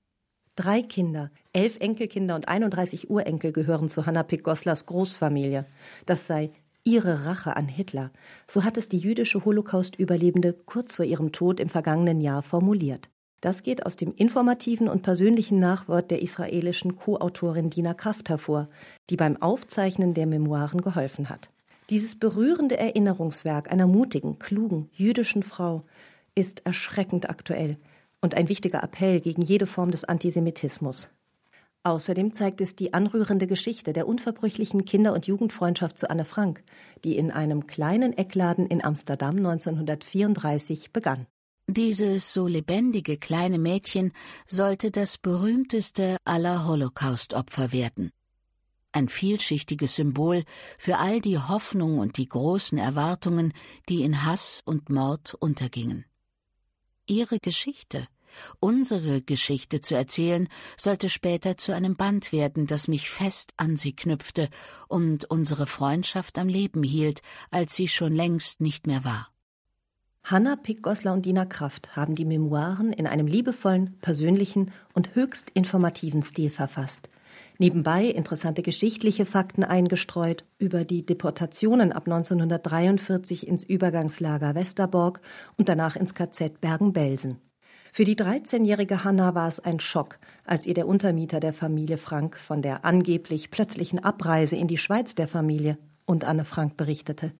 Drei 0.57 0.81
Kinder, 0.81 1.29
elf 1.53 1.77
Enkelkinder 1.79 2.33
und 2.33 2.47
31 2.47 3.11
Urenkel 3.11 3.51
gehören 3.51 3.89
zu 3.89 4.07
Hanna 4.07 4.23
Pick-Goslers 4.23 4.87
Großfamilie. 4.87 5.65
Das 6.07 6.25
sei 6.25 6.49
ihre 6.83 7.27
Rache 7.27 7.55
an 7.55 7.67
Hitler. 7.67 8.09
So 8.47 8.63
hat 8.63 8.75
es 8.75 8.89
die 8.89 8.97
jüdische 8.97 9.45
Holocaust-Überlebende 9.45 10.53
kurz 10.65 10.95
vor 10.95 11.05
ihrem 11.05 11.31
Tod 11.31 11.59
im 11.59 11.69
vergangenen 11.69 12.21
Jahr 12.21 12.41
formuliert. 12.41 13.07
Das 13.39 13.61
geht 13.61 13.85
aus 13.85 13.97
dem 13.97 14.15
informativen 14.15 14.89
und 14.89 15.03
persönlichen 15.03 15.59
Nachwort 15.59 16.09
der 16.09 16.23
israelischen 16.23 16.95
Co-Autorin 16.95 17.69
Dina 17.69 17.93
Kraft 17.93 18.29
hervor, 18.29 18.67
die 19.11 19.15
beim 19.15 19.39
Aufzeichnen 19.39 20.15
der 20.15 20.25
Memoiren 20.25 20.81
geholfen 20.81 21.29
hat. 21.29 21.51
Dieses 21.91 22.17
berührende 22.17 22.77
Erinnerungswerk 22.77 23.71
einer 23.71 23.85
mutigen, 23.85 24.39
klugen, 24.39 24.89
jüdischen 24.91 25.43
Frau 25.43 25.83
ist 26.33 26.65
erschreckend 26.65 27.29
aktuell 27.29 27.77
und 28.21 28.35
ein 28.35 28.49
wichtiger 28.49 28.83
Appell 28.83 29.21
gegen 29.21 29.41
jede 29.41 29.67
Form 29.67 29.91
des 29.91 30.03
Antisemitismus. 30.03 31.09
Außerdem 31.83 32.33
zeigt 32.33 32.59
es 32.59 32.75
die 32.75 32.93
anrührende 32.93 33.47
Geschichte 33.47 33.93
der 33.93 34.07
unverbrüchlichen 34.07 34.83
Kinder- 34.83 35.13
und 35.13 35.27
Jugendfreundschaft 35.27 35.97
zu 35.97 36.09
Anne 36.09 36.25
Frank, 36.25 36.63
die 37.03 37.17
in 37.17 37.31
einem 37.31 37.65
kleinen 37.65 38.11
Eckladen 38.11 38.67
in 38.67 38.83
Amsterdam 38.83 39.37
1934 39.37 40.91
begann. 40.91 41.27
Dieses 41.67 42.33
so 42.33 42.47
lebendige 42.47 43.17
kleine 43.17 43.59
Mädchen 43.59 44.13
sollte 44.47 44.91
das 44.91 45.17
berühmteste 45.17 46.17
aller 46.25 46.67
Holocaust-Opfer 46.67 47.71
werden. 47.71 48.11
Ein 48.93 49.09
vielschichtiges 49.09 49.95
Symbol 49.95 50.43
für 50.77 50.97
all 50.97 51.21
die 51.21 51.37
Hoffnung 51.37 51.99
und 51.99 52.17
die 52.17 52.27
großen 52.27 52.77
Erwartungen, 52.77 53.53
die 53.89 54.03
in 54.03 54.25
Hass 54.25 54.61
und 54.65 54.89
Mord 54.89 55.35
untergingen. 55.35 56.05
Ihre 57.07 57.39
Geschichte, 57.39 58.05
unsere 58.59 59.21
Geschichte 59.21 59.81
zu 59.81 59.95
erzählen, 59.95 60.47
sollte 60.77 61.09
später 61.09 61.57
zu 61.57 61.73
einem 61.73 61.95
Band 61.95 62.31
werden, 62.31 62.67
das 62.67 62.87
mich 62.87 63.09
fest 63.09 63.53
an 63.57 63.77
sie 63.77 63.95
knüpfte 63.95 64.49
und 64.87 65.25
unsere 65.25 65.67
Freundschaft 65.67 66.37
am 66.37 66.49
Leben 66.49 66.83
hielt, 66.83 67.21
als 67.49 67.75
sie 67.75 67.87
schon 67.87 68.13
längst 68.13 68.61
nicht 68.61 68.87
mehr 68.87 69.03
war. 69.03 69.31
Hanna 70.23 70.57
Pick-Goslar 70.57 71.13
und 71.13 71.25
Dina 71.25 71.45
Kraft 71.45 71.95
haben 71.95 72.15
die 72.15 72.25
Memoiren 72.25 72.91
in 72.91 73.07
einem 73.07 73.27
liebevollen, 73.27 73.97
persönlichen 73.99 74.73
und 74.93 75.15
höchst 75.15 75.49
informativen 75.51 76.21
Stil 76.21 76.49
verfasst. 76.49 77.09
Nebenbei 77.59 78.05
interessante 78.05 78.61
geschichtliche 78.61 79.25
Fakten 79.25 79.63
eingestreut 79.63 80.45
über 80.59 80.85
die 80.85 81.05
Deportationen 81.05 81.91
ab 81.91 82.05
1943 82.05 83.47
ins 83.47 83.63
Übergangslager 83.63 84.53
Westerbork 84.53 85.21
und 85.57 85.67
danach 85.67 85.95
ins 85.95 86.13
KZ 86.13 86.61
Bergen-Belsen. 86.61 87.41
Für 87.91 88.05
die 88.05 88.15
13-jährige 88.15 89.03
Hanna 89.03 89.33
war 89.33 89.47
es 89.47 89.59
ein 89.59 89.79
Schock, 89.79 90.19
als 90.45 90.67
ihr 90.67 90.75
der 90.75 90.87
Untermieter 90.87 91.39
der 91.39 91.53
Familie 91.53 91.97
Frank 91.97 92.37
von 92.37 92.61
der 92.61 92.85
angeblich 92.85 93.49
plötzlichen 93.49 94.03
Abreise 94.03 94.55
in 94.55 94.67
die 94.67 94.77
Schweiz 94.77 95.15
der 95.15 95.27
Familie 95.27 95.79
und 96.05 96.23
Anne 96.23 96.45
Frank 96.45 96.77
berichtete. 96.77 97.33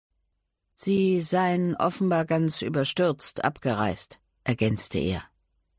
Sie 0.73 1.21
seien 1.21 1.75
offenbar 1.75 2.25
ganz 2.25 2.63
überstürzt 2.63 3.43
abgereist, 3.43 4.19
ergänzte 4.43 4.97
er. 4.97 5.21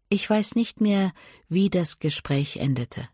Ich 0.08 0.28
weiß 0.28 0.54
nicht 0.54 0.80
mehr, 0.80 1.10
wie 1.48 1.70
das 1.70 1.98
Gespräch 1.98 2.56
endete. 2.58 3.08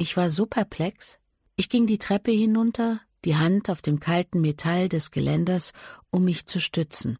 Ich 0.00 0.16
war 0.16 0.30
so 0.30 0.46
perplex. 0.46 1.18
Ich 1.56 1.68
ging 1.68 1.88
die 1.88 1.98
Treppe 1.98 2.30
hinunter, 2.30 3.00
die 3.24 3.34
Hand 3.34 3.68
auf 3.68 3.82
dem 3.82 3.98
kalten 3.98 4.40
Metall 4.40 4.88
des 4.88 5.10
Geländers, 5.10 5.72
um 6.12 6.24
mich 6.24 6.46
zu 6.46 6.60
stützen. 6.60 7.18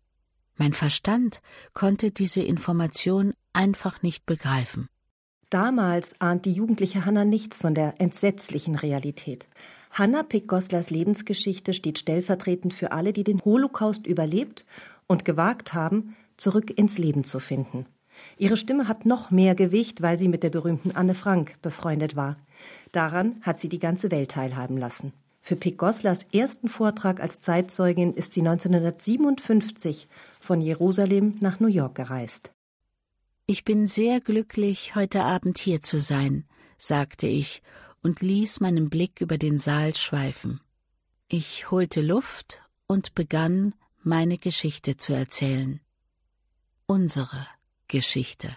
Mein 0.55 0.73
Verstand 0.73 1.43
konnte 1.75 2.13
diese 2.13 2.41
Information 2.41 3.35
einfach 3.53 4.03
nicht 4.03 4.27
begreifen. 4.27 4.89
Damals 5.51 6.21
ahnt 6.21 6.45
die 6.45 6.53
jugendliche 6.53 7.05
Hanna 7.05 7.25
nichts 7.25 7.59
von 7.59 7.75
der 7.75 8.01
entsetzlichen 8.01 8.77
Realität. 8.77 9.49
Hanna 9.91 10.23
Pick-Goslers 10.23 10.91
Lebensgeschichte 10.91 11.75
steht 11.75 11.99
stellvertretend 11.99 12.75
für 12.75 12.93
alle, 12.93 13.13
die 13.13 13.25
den 13.25 13.45
Holocaust 13.45 14.07
überlebt 14.07 14.65
und 15.09 15.25
gewagt 15.25 15.75
haben, 15.75 16.15
zurück 16.37 16.71
ins 16.79 16.97
Leben 16.97 17.25
zu 17.25 17.41
finden. 17.41 17.87
Ihre 18.39 18.57
Stimme 18.57 18.89
hat 18.89 19.07
noch 19.07 19.31
mehr 19.31 19.55
Gewicht, 19.55 20.03
weil 20.03 20.19
sie 20.19 20.29
mit 20.29 20.43
der 20.43 20.51
berühmten 20.51 20.93
Anne 20.93 21.15
Frank 21.15 21.61
befreundet 21.63 22.17
war. 22.17 22.37
Daran 22.93 23.41
hat 23.43 23.61
sie 23.61 23.69
die 23.69 23.79
ganze 23.79 24.11
Welt 24.11 24.31
teilhaben 24.31 24.77
lassen. 24.77 25.13
Für 25.41 25.57
Pick 25.57 25.79
Goslers 25.79 26.27
ersten 26.33 26.69
Vortrag 26.69 27.21
als 27.21 27.41
Zeitzeugin 27.41 28.13
ist 28.13 28.35
sie 28.35 28.41
1957 28.41 30.09
von 30.41 30.61
Jerusalem 30.61 31.37
nach 31.41 31.59
New 31.59 31.69
York 31.69 31.95
gereist. 31.95 32.53
Ich 33.47 33.65
bin 33.65 33.87
sehr 33.87 34.21
glücklich, 34.21 34.95
heute 34.95 35.23
Abend 35.23 35.57
hier 35.57 35.81
zu 35.81 36.01
sein, 36.01 36.45
sagte 36.77 37.27
ich 37.27 37.63
und 38.03 38.21
ließ 38.21 38.61
meinen 38.61 38.91
Blick 38.91 39.23
über 39.23 39.39
den 39.39 39.59
Saal 39.59 39.95
schweifen. 39.95 40.61
Ich 41.29 41.71
holte 41.71 42.03
Luft 42.03 42.61
und 42.87 43.15
begann, 43.15 43.75
meine 44.03 44.39
Geschichte 44.39 44.97
zu 44.97 45.15
erzählen. 45.15 45.81
Unsere 46.87 47.47
Geschichte. 47.89 48.51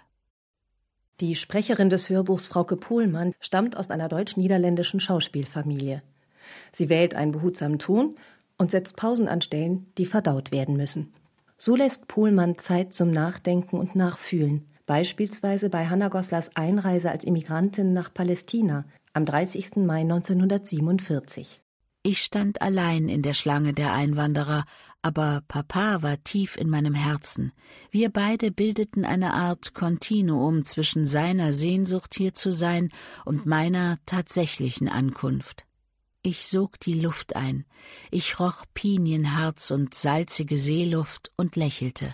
Die 1.22 1.36
Sprecherin 1.36 1.90
des 1.90 2.10
Hörbuchs 2.10 2.48
Frauke 2.48 2.76
Pohlmann 2.76 3.34
stammt 3.40 3.78
aus 3.78 3.92
einer 3.92 4.10
deutsch-niederländischen 4.10 5.00
Schauspielfamilie. 5.00 6.04
Sie 6.72 6.90
wählt 6.90 7.16
einen 7.16 7.32
behutsamen 7.32 7.80
Ton 7.80 8.18
und 8.58 8.72
setzt 8.72 8.96
Pausen 8.98 9.28
an 9.28 9.42
Stellen, 9.42 9.92
die 9.98 10.06
verdaut 10.06 10.52
werden 10.52 10.76
müssen. 10.76 11.14
So 11.58 11.76
lässt 11.76 12.08
Pohlmann 12.08 12.58
Zeit 12.58 12.94
zum 12.94 13.12
Nachdenken 13.12 13.78
und 13.78 13.96
Nachfühlen, 13.96 14.68
beispielsweise 14.86 15.70
bei 15.70 15.88
Hanna 15.88 16.10
Goslers 16.10 16.56
Einreise 16.56 17.12
als 17.12 17.24
Immigrantin 17.24 17.94
nach 17.94 18.14
Palästina 18.14 18.86
am 19.14 19.26
30. 19.26 19.78
Mai 19.78 20.02
1947. 20.02 21.62
Ich 22.04 22.24
stand 22.24 22.64
allein 22.64 23.10
in 23.10 23.22
der 23.22 23.36
Schlange 23.36 23.74
der 23.74 23.94
Einwanderer, 23.94 24.64
aber 25.02 25.42
Papa 25.48 26.02
war 26.04 26.24
tief 26.24 26.58
in 26.58 26.70
meinem 26.70 26.94
Herzen. 26.94 27.52
Wir 27.90 28.10
beide 28.10 28.52
bildeten 28.52 29.06
eine 29.06 29.34
Art 29.34 29.74
Kontinuum 29.74 30.66
zwischen 30.66 31.06
seiner 31.06 31.54
Sehnsucht 31.54 32.16
hier 32.16 32.34
zu 32.34 32.52
sein 32.52 32.90
und 33.26 33.46
meiner 33.46 33.98
tatsächlichen 34.06 34.88
Ankunft. 34.88 35.66
Ich 36.24 36.46
sog 36.46 36.80
die 36.80 37.00
Luft 37.00 37.36
ein, 37.36 37.66
ich 38.12 38.40
roch 38.40 38.66
Pinienharz 38.76 39.72
und 39.72 39.96
salzige 39.96 40.58
Seeluft 40.58 41.32
und 41.36 41.56
lächelte. 41.56 42.14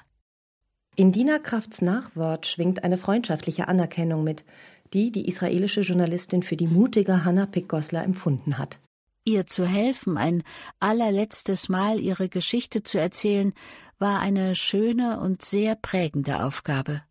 In 0.96 1.12
Dina 1.12 1.40
Krafts 1.40 1.82
Nachwort 1.82 2.48
schwingt 2.48 2.84
eine 2.84 2.98
freundschaftliche 2.98 3.68
Anerkennung 3.68 4.24
mit, 4.24 4.46
die 4.94 5.12
die 5.12 5.28
israelische 5.28 5.82
Journalistin 5.82 6.42
für 6.42 6.56
die 6.56 6.68
mutige 6.68 7.26
Hannah 7.26 7.46
Pick-Goslar 7.46 8.04
empfunden 8.04 8.58
hat. 8.58 8.80
Ihr 9.28 9.46
zu 9.46 9.66
helfen, 9.66 10.18
ein 10.18 10.42
allerletztes 10.80 11.68
Mal 11.68 12.00
ihre 12.00 12.30
Geschichte 12.30 12.82
zu 12.82 12.98
erzählen, 12.98 13.54
war 14.00 14.22
eine 14.22 14.56
schöne 14.56 15.20
und 15.20 15.42
sehr 15.42 15.76
prägende 15.76 16.46
Aufgabe. 16.46 17.02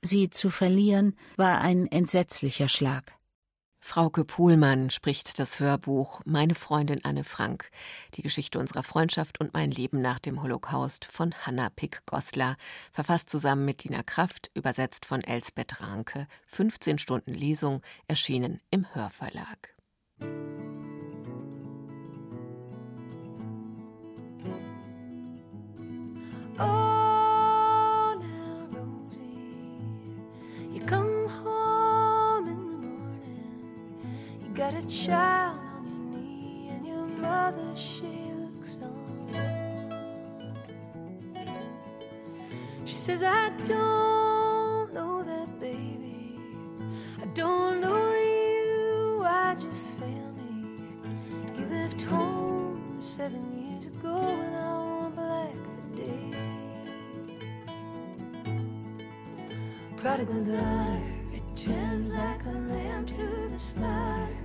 Sie 0.00 0.30
zu 0.30 0.50
verlieren, 0.50 1.18
war 1.36 1.62
ein 1.62 1.88
entsetzlicher 1.88 2.68
Schlag. 2.68 3.14
Frauke 3.80 4.24
Pohlmann 4.24 4.90
spricht 4.90 5.40
das 5.40 5.58
Hörbuch 5.58 6.20
Meine 6.24 6.54
Freundin 6.54 7.04
Anne 7.04 7.24
Frank, 7.24 7.72
die 8.14 8.22
Geschichte 8.22 8.60
unserer 8.60 8.84
Freundschaft 8.84 9.40
und 9.40 9.52
mein 9.52 9.72
Leben 9.72 10.00
nach 10.00 10.20
dem 10.20 10.44
Holocaust 10.44 11.04
von 11.04 11.34
Hanna 11.44 11.70
Pick-Goslar, 11.70 12.56
verfasst 12.92 13.30
zusammen 13.30 13.64
mit 13.64 13.82
Dina 13.82 14.04
Kraft, 14.04 14.48
übersetzt 14.54 15.06
von 15.06 15.24
Elsbeth 15.24 15.80
Ranke, 15.80 16.28
15 16.46 17.00
Stunden 17.00 17.34
Lesung, 17.34 17.82
erschienen 18.06 18.60
im 18.70 18.94
Hörverlag. 18.94 19.74
Oh, 26.58 28.16
now, 28.20 28.68
Rosie, 28.70 29.22
you 30.72 30.80
come 30.86 31.28
home 31.28 32.46
in 32.48 32.56
the 32.70 32.76
morning. 32.86 33.98
You 34.42 34.54
got 34.54 34.74
a 34.74 34.86
child 34.86 35.58
on 35.58 36.12
your 36.12 36.20
knee, 36.22 36.68
and 36.70 36.86
your 36.86 37.06
mother, 37.06 37.74
she 37.74 38.32
looks 38.38 38.78
on. 38.82 38.92
She 42.84 42.94
says, 42.94 43.22
I 43.22 43.50
don't 43.66 44.92
know 44.94 45.22
that 45.24 45.58
baby. 45.58 46.38
I 47.20 47.26
don't 47.34 47.80
know 47.80 48.12
you. 48.12 49.22
I 49.24 49.54
just 49.54 49.86
feel 49.98 50.32
me? 50.38 50.68
You 51.58 51.66
left 51.66 52.02
home 52.02 52.96
seven 53.00 53.42
years 53.58 53.86
ago, 53.86 54.16
and 54.18 54.54
I 54.54 54.83
prodigal 60.04 60.44
daughter 60.44 61.00
like 62.14 62.44
a 62.44 62.50
lamb 62.50 63.06
to 63.06 63.48
the 63.50 63.58
slaughter. 63.58 64.43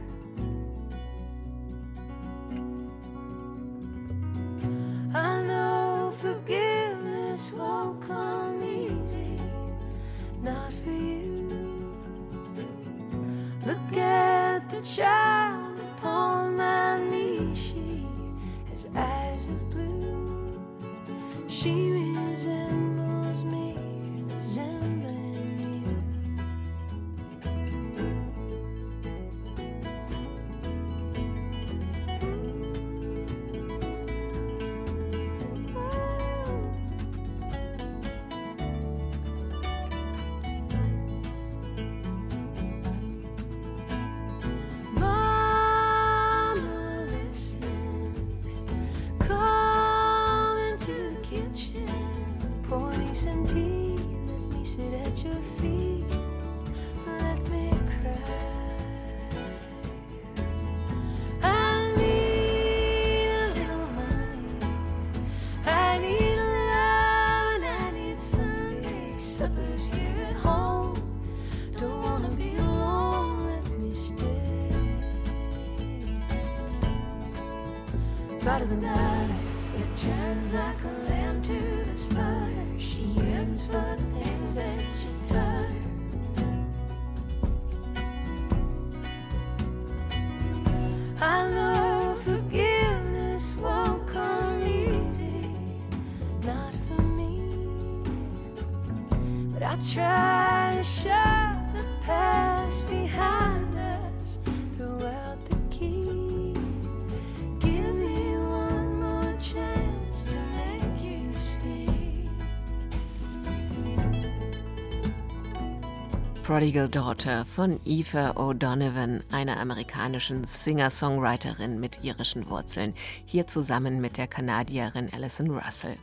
Prodigal 116.50 116.90
Daughter 116.90 117.46
von 117.46 117.80
Aoife 117.86 118.34
O'Donovan, 118.36 119.22
einer 119.32 119.60
amerikanischen 119.60 120.46
Singer-Songwriterin 120.46 121.80
mit 121.80 122.04
irischen 122.04 122.50
Wurzeln, 122.50 122.96
hier 123.28 123.46
zusammen 123.46 124.02
mit 124.02 124.18
der 124.18 124.26
Kanadierin 124.26 125.12
Alison 125.14 125.52
Russell. 125.52 125.96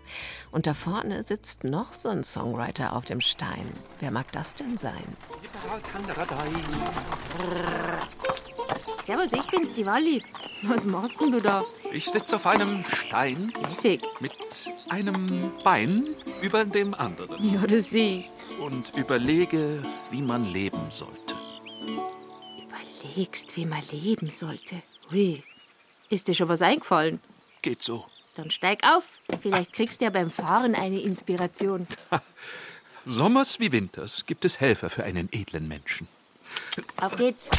Und 0.52 0.68
da 0.68 0.74
vorne 0.74 1.24
sitzt 1.24 1.64
noch 1.64 1.92
so 1.94 2.10
ein 2.10 2.22
Songwriter 2.22 2.94
auf 2.94 3.04
dem 3.06 3.20
Stein. 3.20 3.66
Wer 3.98 4.12
mag 4.12 4.30
das 4.30 4.54
denn 4.54 4.78
sein? 4.78 5.16
Servus, 9.04 9.32
ich 9.32 9.46
bin's, 9.48 9.72
die 9.72 9.84
Walli. 9.84 10.22
Was 10.62 10.84
machst 10.84 11.20
denn 11.20 11.32
du 11.32 11.40
da? 11.40 11.64
Ich 11.92 12.08
sitze 12.08 12.36
auf 12.36 12.46
einem 12.46 12.84
Stein 12.84 13.52
Lässig. 13.68 14.00
mit 14.20 14.32
einem 14.90 15.52
Bein 15.64 16.06
über 16.40 16.64
dem 16.64 16.94
anderen 16.94 17.52
Ja, 17.52 17.66
das 17.66 17.90
sehe 17.90 18.18
ich. 18.18 18.35
Und 18.60 18.96
überlege, 18.96 19.82
wie 20.10 20.22
man 20.22 20.44
leben 20.44 20.90
sollte. 20.90 21.34
Überlegst, 22.62 23.56
wie 23.56 23.66
man 23.66 23.82
leben 23.90 24.30
sollte. 24.30 24.82
Hui, 25.10 25.42
ist 26.08 26.28
dir 26.28 26.34
schon 26.34 26.48
was 26.48 26.62
eingefallen? 26.62 27.20
Geht 27.62 27.82
so. 27.82 28.06
Dann 28.34 28.50
steig 28.50 28.84
auf. 28.84 29.08
Vielleicht 29.40 29.72
kriegst 29.72 30.00
du 30.00 30.04
ja 30.04 30.10
beim 30.10 30.30
Fahren 30.30 30.74
eine 30.74 31.00
Inspiration. 31.00 31.86
Sommers 33.06 33.60
wie 33.60 33.72
Winters 33.72 34.26
gibt 34.26 34.44
es 34.44 34.60
Helfer 34.60 34.90
für 34.90 35.04
einen 35.04 35.28
edlen 35.32 35.68
Menschen. 35.68 36.08
Auf 37.00 37.16
geht's. 37.16 37.50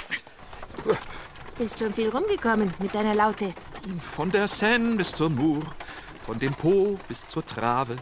Bist 1.57 1.79
schon 1.79 1.93
viel 1.93 2.09
rumgekommen 2.09 2.73
mit 2.79 2.93
deiner 2.93 3.15
Laute. 3.15 3.53
Von 4.01 4.29
der 4.29 4.47
Seine 4.47 4.95
bis 4.95 5.13
zur 5.13 5.29
Mur, 5.29 5.63
von 6.25 6.37
dem 6.37 6.53
Po 6.53 6.99
bis 7.07 7.25
zur 7.25 7.45
Trave, 7.45 7.95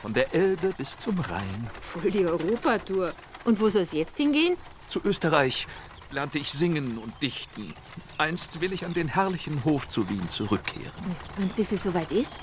von 0.00 0.14
der 0.14 0.34
Elbe 0.34 0.72
bis 0.76 0.96
zum 0.96 1.18
Rhein. 1.20 1.70
Voll 1.80 2.10
die 2.10 2.24
Europatour. 2.24 3.12
Und 3.44 3.60
wo 3.60 3.68
soll's 3.68 3.92
jetzt 3.92 4.16
hingehen? 4.16 4.56
Zu 4.86 5.00
Österreich 5.04 5.66
lernte 6.10 6.38
ich 6.38 6.50
singen 6.50 6.98
und 6.98 7.12
dichten. 7.22 7.74
Einst 8.18 8.60
will 8.60 8.72
ich 8.72 8.84
an 8.84 8.94
den 8.94 9.08
herrlichen 9.08 9.64
Hof 9.64 9.88
zu 9.88 10.08
Wien 10.08 10.28
zurückkehren. 10.28 11.16
Und 11.38 11.54
bis 11.56 11.72
es 11.72 11.82
soweit 11.82 12.10
ist? 12.12 12.38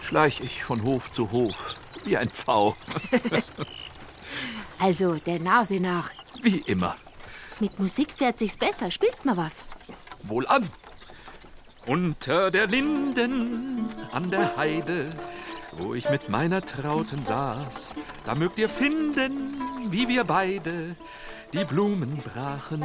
Schleich 0.00 0.40
ich 0.40 0.64
von 0.64 0.82
Hof 0.82 1.12
zu 1.12 1.30
Hof, 1.30 1.76
wie 2.04 2.16
ein 2.16 2.30
Pfau. 2.30 2.74
Also 4.80 5.16
der 5.16 5.38
Nase 5.38 5.78
nach. 5.78 6.10
Wie 6.40 6.56
immer. 6.60 6.96
Mit 7.60 7.78
Musik 7.78 8.12
fährt 8.16 8.38
sich's 8.38 8.56
besser. 8.56 8.90
Spielst 8.90 9.26
mal 9.26 9.36
was? 9.36 9.66
Wohlan. 10.22 10.70
Unter 11.86 12.50
der 12.50 12.66
Linden 12.66 13.86
an 14.10 14.30
der 14.30 14.56
Heide, 14.56 15.10
wo 15.72 15.94
ich 15.94 16.08
mit 16.10 16.28
meiner 16.28 16.62
Trauten 16.62 17.22
saß, 17.22 17.94
da 18.24 18.34
mögt 18.34 18.58
ihr 18.58 18.68
finden, 18.68 19.60
wie 19.90 20.08
wir 20.08 20.24
beide 20.24 20.96
die 21.52 21.64
Blumen 21.64 22.16
brachen 22.18 22.84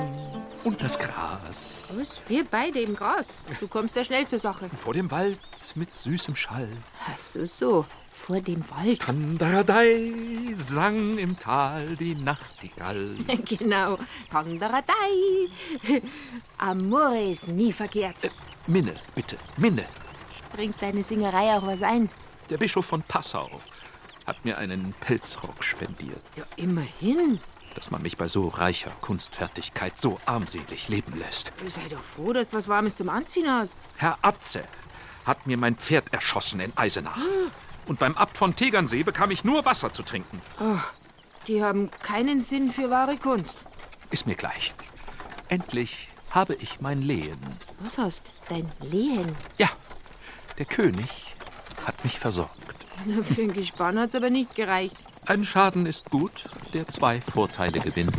und 0.63 0.82
das 0.82 0.98
Gras. 0.98 1.95
Was? 2.00 2.21
Wir 2.28 2.43
beide 2.45 2.80
im 2.80 2.95
Gras. 2.95 3.38
Du 3.60 3.67
kommst 3.67 3.95
ja 3.95 4.04
schnell 4.04 4.26
zur 4.26 4.39
Sache. 4.39 4.69
Vor 4.80 4.93
dem 4.93 5.12
Wald 5.12 5.39
mit 5.76 5.93
süßem 5.93 6.36
Schall. 6.36 6.69
Ach 7.08 7.19
so, 7.19 7.45
so. 7.45 7.86
Vor 8.12 8.39
dem 8.39 8.63
Wald. 8.69 9.02
Tandaradei 9.02 10.13
sang 10.54 11.17
im 11.17 11.38
Tal 11.38 11.95
die 11.98 12.15
Nachtigall. 12.15 13.17
genau. 13.45 14.00
Tandaradei. 14.32 14.93
Amore 16.58 17.24
ist 17.24 17.48
nie 17.50 17.74
verkehrt. 17.74 18.32
Minne, 18.67 18.95
bitte, 19.13 19.38
Minne. 19.58 19.86
Bringt 20.54 20.82
deine 20.82 21.04
Singerei 21.04 21.56
auch 21.58 21.67
was 21.67 21.84
ein? 21.84 22.10
Der 22.50 22.58
Bischof 22.58 22.86
von 22.86 23.02
Passau 23.02 23.50
hat 24.28 24.46
mir 24.46 24.58
einen 24.58 24.94
Pelzrock 25.00 25.64
spendiert. 25.64 26.22
Ja, 26.36 26.44
immerhin. 26.56 27.40
Dass 27.74 27.92
man 27.92 28.04
mich 28.04 28.18
bei 28.18 28.28
so 28.28 28.48
reicher 28.48 28.92
Kunstfertigkeit 29.02 29.98
so 29.98 30.20
armselig 30.26 30.88
leben 30.88 31.18
lässt. 31.18 31.52
Sei 31.68 31.82
doch 31.90 32.04
froh, 32.04 32.34
dass 32.34 32.50
du 32.50 32.58
was 32.58 32.68
Warmes 32.68 32.96
zum 32.96 33.10
Anziehen 33.10 33.52
hast. 33.52 33.78
Herr 33.98 34.18
Atze 34.22 34.64
hat 35.26 35.48
mir 35.48 35.58
mein 35.58 35.76
Pferd 35.76 36.14
erschossen 36.14 36.60
in 36.60 36.72
Eisenach. 36.76 37.18
Und 37.88 38.00
beim 38.00 38.16
Abt 38.16 38.38
von 38.38 38.56
Tegernsee 38.56 39.04
bekam 39.04 39.32
ich 39.32 39.43
nur 39.43 39.66
Wasser 39.66 39.91
zu 39.91 40.04
trinken. 40.04 40.41
Oh, 40.60 40.80
die 41.48 41.64
haben 41.64 41.89
keinen 42.02 42.41
Sinn 42.41 42.70
für 42.70 42.89
wahre 42.89 43.18
Kunst. 43.18 43.66
Ist 44.12 44.28
mir 44.28 44.36
gleich. 44.36 44.74
Endlich 45.50 46.10
habe 46.30 46.56
ich 46.56 46.80
mein 46.80 47.02
Lehen. 47.02 47.39
Was 47.80 47.98
hast? 47.98 48.32
Dein 48.50 48.72
Lehen? 48.80 49.36
Ja, 49.58 49.70
der 50.58 50.66
König 50.66 51.35
hat 51.86 52.04
mich 52.04 52.20
versorgt. 52.20 52.88
Na, 53.06 53.24
für 53.24 53.44
ein 53.44 53.54
Gespann 53.54 54.00
hat's 54.00 54.16
aber 54.16 54.30
nicht 54.30 54.56
gereicht. 54.56 54.96
Ein 55.26 55.44
Schaden 55.44 55.86
ist 55.86 56.10
gut, 56.10 56.46
der 56.74 56.88
zwei 56.88 57.22
Vorteile 57.22 57.80
gewinnt. 57.80 58.16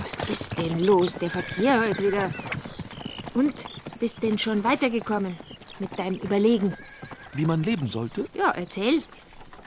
Was 0.00 0.28
ist 0.28 0.58
denn 0.58 0.78
los? 0.78 1.14
Der 1.14 1.30
Verkehr 1.30 1.80
heute 1.80 2.02
wieder. 2.02 2.30
Und 3.34 3.54
bist 4.00 4.22
denn 4.22 4.38
schon 4.38 4.64
weitergekommen 4.64 5.36
mit 5.78 5.98
deinem 5.98 6.16
Überlegen? 6.16 6.74
Wie 7.34 7.46
man 7.46 7.62
leben 7.62 7.88
sollte? 7.88 8.26
Ja, 8.34 8.50
erzähl. 8.50 9.02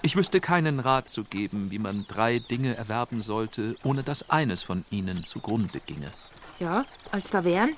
Ich 0.02 0.16
wüsste 0.16 0.42
keinen 0.42 0.80
Rat 0.80 1.10
zu 1.10 1.24
geben, 1.24 1.70
wie 1.70 1.80
man 1.80 2.06
drei 2.08 2.40
Dinge 2.40 2.76
erwerben 2.76 3.22
sollte, 3.22 3.76
ohne 3.84 4.04
dass 4.04 4.30
eines 4.30 4.64
von 4.64 4.84
ihnen 4.90 5.24
zugrunde 5.24 5.80
ginge. 5.86 6.12
Ja, 6.60 6.86
als 7.12 7.30
da 7.30 7.44
wären. 7.44 7.76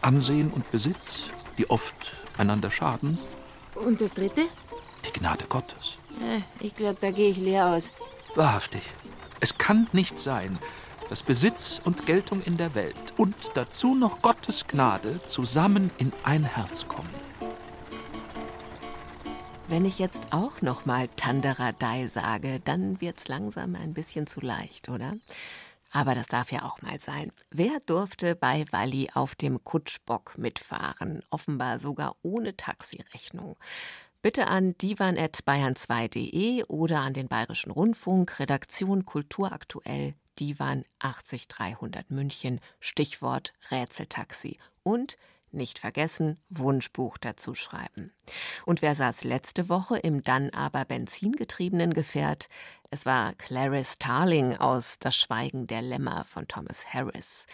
Ansehen 0.00 0.50
und 0.50 0.70
Besitz, 0.70 1.24
die 1.58 1.68
oft 1.68 1.94
einander 2.38 2.70
schaden. 2.70 3.18
Und 3.74 4.00
das 4.00 4.14
dritte? 4.14 4.48
Die 5.06 5.12
Gnade 5.12 5.46
Gottes. 5.48 5.98
Ich 6.60 6.74
glaube, 6.74 6.98
da 7.00 7.10
gehe 7.10 7.30
ich 7.30 7.36
leer 7.36 7.66
aus. 7.66 7.90
Wahrhaftig. 8.34 8.82
Es 9.40 9.56
kann 9.56 9.88
nicht 9.92 10.18
sein, 10.18 10.58
dass 11.08 11.22
Besitz 11.22 11.80
und 11.84 12.06
Geltung 12.06 12.42
in 12.42 12.56
der 12.56 12.74
Welt 12.74 12.96
und 13.16 13.34
dazu 13.54 13.94
noch 13.94 14.22
Gottes 14.22 14.66
Gnade 14.66 15.20
zusammen 15.26 15.90
in 15.98 16.12
ein 16.24 16.44
Herz 16.44 16.88
kommen. 16.88 17.08
Wenn 19.68 19.84
ich 19.84 19.98
jetzt 19.98 20.22
auch 20.30 20.62
noch 20.62 20.86
mal 20.86 21.08
Tanderadei 21.16 22.06
sage, 22.06 22.60
dann 22.64 23.00
wird's 23.00 23.28
langsam 23.28 23.74
ein 23.74 23.94
bisschen 23.94 24.26
zu 24.26 24.40
leicht, 24.40 24.88
oder? 24.88 25.14
Aber 25.92 26.14
das 26.14 26.26
darf 26.26 26.52
ja 26.52 26.62
auch 26.64 26.82
mal 26.82 27.00
sein. 27.00 27.32
Wer 27.50 27.80
durfte 27.86 28.34
bei 28.34 28.64
Walli 28.70 29.10
auf 29.14 29.34
dem 29.34 29.64
Kutschbock 29.64 30.36
mitfahren? 30.36 31.22
Offenbar 31.30 31.78
sogar 31.78 32.16
ohne 32.22 32.56
Taxirechnung. 32.56 33.56
Bitte 34.26 34.48
an 34.48 34.76
divan.bayern2.de 34.78 36.64
oder 36.64 36.98
an 36.98 37.14
den 37.14 37.28
Bayerischen 37.28 37.70
Rundfunk, 37.70 38.40
Redaktion 38.40 39.06
Kulturaktuell, 39.06 40.14
Divan 40.40 40.84
80300 40.98 42.10
München, 42.10 42.58
Stichwort 42.80 43.52
Rätseltaxi 43.70 44.58
und 44.82 45.16
nicht 45.52 45.78
vergessen, 45.78 46.40
Wunschbuch 46.48 47.18
dazu 47.18 47.54
schreiben. 47.54 48.10
Und 48.64 48.82
wer 48.82 48.96
saß 48.96 49.22
letzte 49.22 49.68
Woche 49.68 49.96
im 49.96 50.24
dann 50.24 50.50
aber 50.50 50.84
benzingetriebenen 50.84 51.94
Gefährt? 51.94 52.48
Es 52.90 53.06
war 53.06 53.32
Clarice 53.34 53.92
Starling 53.92 54.56
aus 54.56 54.98
Das 54.98 55.14
Schweigen 55.14 55.68
der 55.68 55.82
Lämmer 55.82 56.24
von 56.24 56.48
Thomas 56.48 56.84
Harris. 56.92 57.46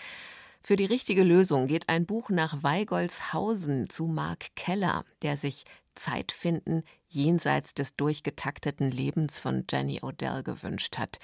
Für 0.64 0.76
die 0.76 0.84
richtige 0.84 1.24
Lösung 1.24 1.66
geht 1.66 1.88
ein 1.88 2.06
Buch 2.06 2.30
nach 2.30 2.62
Weigolshausen 2.62 3.90
zu 3.90 4.06
Mark 4.06 4.54
Keller, 4.54 5.04
der 5.22 5.36
sich 5.36 5.64
Zeit 5.96 6.30
finden 6.30 6.84
jenseits 7.08 7.74
des 7.74 7.96
durchgetakteten 7.96 8.90
Lebens 8.90 9.40
von 9.40 9.64
Jenny 9.68 10.00
Odell 10.02 10.44
gewünscht 10.44 10.98
hat. 10.98 11.18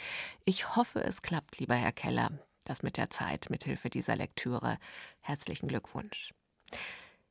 Ich 0.45 0.74
hoffe, 0.74 1.05
es 1.05 1.22
klappt, 1.22 1.61
lieber 1.61 1.76
Herr 1.76 1.93
Keller, 1.93 2.32
das 2.64 2.82
mit 2.82 2.97
der 2.97 3.11
Zeit, 3.11 3.49
mithilfe 3.49 3.91
dieser 3.91 4.16
Lektüre. 4.16 4.76
Herzlichen 5.20 5.68
Glückwunsch. 5.68 6.34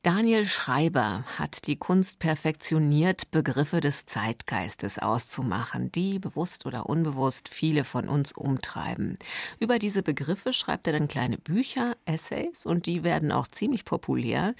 Daniel 0.07 0.45
Schreiber 0.45 1.25
hat 1.37 1.67
die 1.67 1.75
Kunst 1.75 2.19
perfektioniert, 2.19 3.29
Begriffe 3.29 3.81
des 3.81 4.05
Zeitgeistes 4.05 4.99
auszumachen, 4.99 5.91
die 5.91 6.17
bewusst 6.17 6.65
oder 6.65 6.85
unbewusst 6.85 7.49
viele 7.49 7.83
von 7.83 8.07
uns 8.07 8.31
umtreiben. 8.31 9.19
Über 9.59 9.79
diese 9.79 10.03
Begriffe 10.03 10.53
schreibt 10.53 10.87
er 10.87 10.93
dann 10.93 11.09
kleine 11.09 11.37
Bücher, 11.37 11.97
Essays 12.05 12.65
und 12.65 12.85
die 12.85 13.03
werden 13.03 13.33
auch 13.33 13.49
ziemlich 13.49 13.83
populär. 13.83 14.55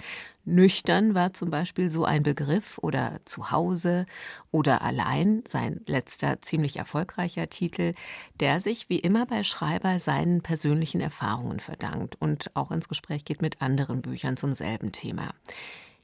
Nüchtern 0.54 1.14
war 1.14 1.32
zum 1.34 1.50
Beispiel 1.50 1.90
so 1.90 2.04
ein 2.04 2.22
Begriff 2.22 2.78
oder 2.82 3.20
zu 3.24 3.50
Hause 3.50 4.06
oder 4.50 4.82
allein, 4.82 5.42
sein 5.46 5.80
letzter 5.86 6.42
ziemlich 6.42 6.76
erfolgreicher 6.76 7.48
Titel, 7.48 7.94
der 8.40 8.60
sich 8.60 8.88
wie 8.88 8.98
immer 8.98 9.26
bei 9.26 9.42
Schreiber 9.42 9.98
seinen 9.98 10.42
persönlichen 10.42 11.00
Erfahrungen 11.00 11.60
verdankt 11.60 12.16
und 12.20 12.50
auch 12.54 12.70
ins 12.70 12.88
Gespräch 12.88 13.24
geht 13.24 13.42
mit 13.42 13.62
anderen 13.62 14.02
Büchern 14.02 14.36
zum 14.36 14.54
selben 14.54 14.92
Thema. 14.92 15.30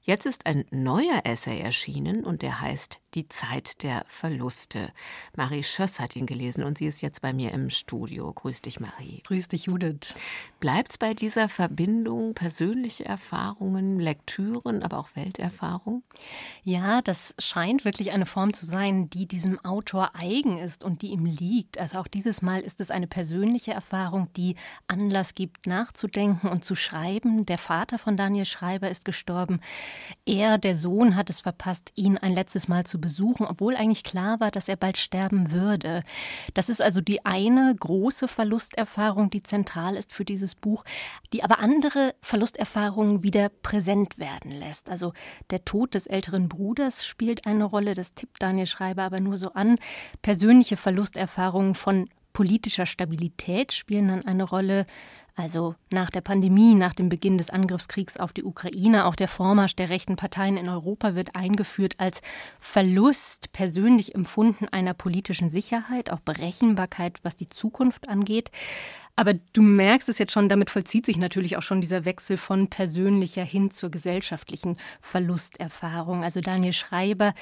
Jetzt 0.07 0.26
ist 0.26 0.45
ein 0.45 0.66
neuer 0.70 1.22
Essay 1.24 1.61
erschienen 1.61 2.24
und 2.24 2.42
der 2.42 2.61
heißt 2.61 3.01
Die 3.15 3.29
Zeit 3.29 3.85
der 3.85 4.05
Verluste. 4.09 4.89
Marie 5.37 5.62
Schöss 5.62 6.01
hat 6.01 6.17
ihn 6.17 6.27
gelesen 6.27 6.65
und 6.65 6.79
sie 6.79 6.87
ist 6.87 7.01
jetzt 7.01 7.23
bei 7.23 7.33
mir 7.33 7.53
im 7.53 7.71
Studio. 7.71 8.33
Grüß 8.33 8.61
dich, 8.62 8.81
Marie. 8.81 9.23
Grüß 9.25 9.47
dich, 9.47 9.67
Judith. 9.67 10.15
Bleibt's 10.59 10.99
bei 10.99 11.15
dieser 11.15 11.49
Verbindung 11.49 12.35
persönliche 12.35 13.05
Erfahrungen, 13.05 14.01
Lektüren, 14.01 14.83
aber 14.83 14.99
auch 14.99 15.11
Welterfahrung? 15.15 16.03
Ja, 16.65 17.03
das 17.03 17.37
scheint 17.39 17.85
wirklich 17.85 18.11
eine 18.11 18.27
Form 18.27 18.53
zu 18.53 18.67
sein, 18.67 19.09
die 19.11 19.29
diesem 19.29 19.65
Autor 19.65 20.11
eigen 20.15 20.59
ist 20.59 20.83
und 20.83 21.03
die 21.03 21.09
ihm 21.11 21.25
liegt. 21.25 21.79
Also 21.79 21.99
auch 21.99 22.09
dieses 22.09 22.43
Mal 22.43 22.62
ist 22.62 22.81
es 22.81 22.91
eine 22.91 23.07
persönliche 23.07 23.73
Erfahrung, 23.73 24.33
die 24.37 24.57
Anlass 24.89 25.35
gibt, 25.35 25.69
nachzudenken 25.69 26.49
und 26.49 26.65
zu 26.65 26.75
schreiben. 26.75 27.47
Der 27.47 27.59
Vater 27.59 27.99
von 27.99 28.17
Daniel 28.17 28.47
Schreiber 28.47 28.91
ist 28.91 29.05
gestorben. 29.05 29.61
Er, 30.27 30.59
der 30.59 30.75
Sohn, 30.75 31.15
hat 31.15 31.31
es 31.31 31.43
verpasst, 31.43 31.93
ihn 31.95 32.19
ein 32.19 32.33
letztes 32.33 32.67
Mal 32.67 32.85
zu 32.85 33.03
besuchen, 33.05 33.44
obwohl 33.44 33.76
eigentlich 33.76 34.02
klar 34.02 34.40
war, 34.40 34.50
dass 34.50 34.66
er 34.66 34.76
bald 34.76 34.96
sterben 34.96 35.52
würde. 35.52 36.02
Das 36.55 36.70
ist 36.70 36.80
also 36.80 37.02
die 37.02 37.26
eine 37.26 37.74
große 37.78 38.28
Verlusterfahrung, 38.28 39.28
die 39.28 39.42
zentral 39.42 39.94
ist 39.94 40.14
für 40.14 40.24
dieses 40.24 40.55
Buch, 40.55 40.84
die 41.34 41.44
aber 41.44 41.59
andere 41.59 42.14
Verlusterfahrungen 42.22 43.22
wieder 43.22 43.50
präsent 43.50 44.18
werden 44.18 44.52
lässt. 44.52 44.88
Also 44.88 45.12
der 45.50 45.66
Tod 45.66 45.92
des 45.92 46.07
älteren 46.07 46.48
Bruders 46.48 47.05
spielt 47.05 47.46
eine 47.46 47.64
Rolle, 47.64 47.92
das 47.92 48.14
tippt 48.14 48.42
Daniel 48.42 48.66
Schreiber 48.66 49.02
aber 49.02 49.20
nur 49.20 49.36
so 49.36 49.52
an. 49.52 49.76
Persönliche 50.22 50.78
Verlusterfahrungen 50.78 51.74
von 51.74 52.09
politischer 52.32 52.86
Stabilität 52.86 53.72
spielen 53.72 54.09
dann 54.09 54.24
eine 54.24 54.44
Rolle. 54.44 54.86
Also 55.37 55.74
nach 55.91 56.11
der 56.11 56.20
Pandemie, 56.20 56.76
nach 56.76 56.93
dem 56.93 57.09
Beginn 57.09 57.39
des 57.39 57.51
Angriffskriegs 57.51 58.18
auf 58.18 58.32
die 58.32 58.45
Ukraine, 58.45 59.05
auch 59.05 59.16
der 59.16 59.26
Vormarsch 59.26 59.74
der 59.74 59.89
rechten 59.89 60.14
Parteien 60.14 60.57
in 60.57 60.68
Europa 60.68 61.16
wird 61.16 61.35
eingeführt 61.35 61.95
als 61.99 62.22
Verlust 62.61 63.53
persönlich 63.53 64.14
empfunden 64.14 64.68
einer 64.68 64.95
politischen 64.95 65.49
Sicherheit, 65.49 66.11
auch 66.11 66.20
Berechenbarkeit, 66.20 67.18
was 67.24 67.35
die 67.35 67.49
Zukunft 67.49 68.09
angeht. 68.09 68.53
Aber 69.16 69.35
du 69.35 69.62
merkst 69.62 70.09
es 70.09 70.18
jetzt 70.18 70.32
schon, 70.32 70.49
damit 70.49 70.70
vollzieht 70.70 71.07
sich 71.07 71.16
natürlich 71.16 71.57
auch 71.57 71.62
schon 71.62 71.80
dieser 71.80 72.05
Wechsel 72.05 72.37
von 72.37 72.68
persönlicher 72.68 73.45
hin 73.45 73.72
zur 73.72 73.91
gesellschaftlichen 73.91 74.76
Verlusterfahrung. 75.01 76.22
Also 76.22 76.41
Daniel 76.41 76.72
Schreiber 76.72 77.35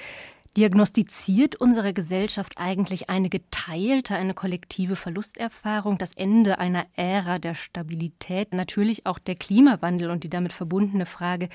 Diagnostiziert 0.57 1.57
unsere 1.57 1.95
Gesellschaft 1.95 2.55
eigentlich 2.57 3.09
eine 3.09 3.31
geteilte, 3.31 4.15
eine 4.15 4.35
kollektive 4.35 4.97
Verlusterfahrung, 4.97 5.97
das 5.97 6.13
Ende 6.13 6.59
einer 6.59 6.87
Ära 6.95 7.39
der 7.39 7.55
Stabilität, 7.55 8.53
natürlich 8.53 9.07
auch 9.07 9.19
der 9.19 9.35
Klimawandel 9.35 10.11
und 10.11 10.25
die 10.25 10.29
damit 10.29 10.53
verbundene 10.53 11.07
Frage, 11.07 11.49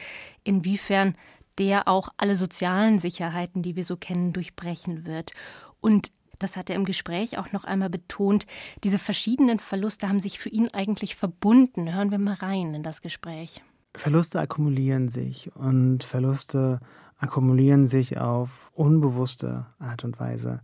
inwiefern 0.44 1.16
der 1.60 1.88
auch 1.88 2.10
alle 2.18 2.36
sozialen 2.36 2.98
Sicherheiten, 3.00 3.62
die 3.62 3.76
wir 3.76 3.84
so 3.84 3.98
kennen, 3.98 4.34
durchbrechen 4.34 5.06
wird. 5.06 5.32
Und 5.80 6.12
das 6.40 6.58
hat 6.58 6.70
er 6.70 6.76
im 6.76 6.86
Gespräch 6.86 7.38
auch 7.38 7.52
noch 7.52 7.66
einmal 7.66 7.90
betont, 7.90 8.48
diese 8.84 9.00
verschiedenen 9.00 9.60
Verluste 9.60 10.10
haben 10.10 10.20
sich 10.20 10.40
für 10.40 10.50
ihn 10.50 10.70
eigentlich 10.70 11.16
verbunden. 11.16 11.94
Hören 11.94 12.12
wir 12.12 12.20
mal 12.20 12.36
rein 12.36 12.74
in 12.74 12.84
das 12.84 13.02
Gespräch. 13.02 13.62
Verluste 13.96 14.40
akkumulieren 14.40 15.10
sich 15.10 15.56
und 15.56 16.04
Verluste 16.04 16.80
akkumulieren 17.18 17.88
sich 17.88 18.18
auf 18.18 18.72
unbewusste 18.74 19.66
Art 19.80 20.04
und 20.04 20.20
Weise. 20.20 20.62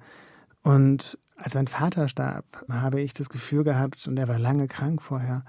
Und 0.62 1.18
als 1.36 1.56
mein 1.56 1.68
Vater 1.68 2.08
starb, 2.08 2.46
habe 2.70 3.02
ich 3.02 3.14
das 3.14 3.30
Gefühl 3.30 3.64
gehabt, 3.64 4.08
und 4.08 4.18
er 4.18 4.28
war 4.28 4.40
lange 4.40 4.68
krank 4.68 5.02
vorher, 5.02 5.44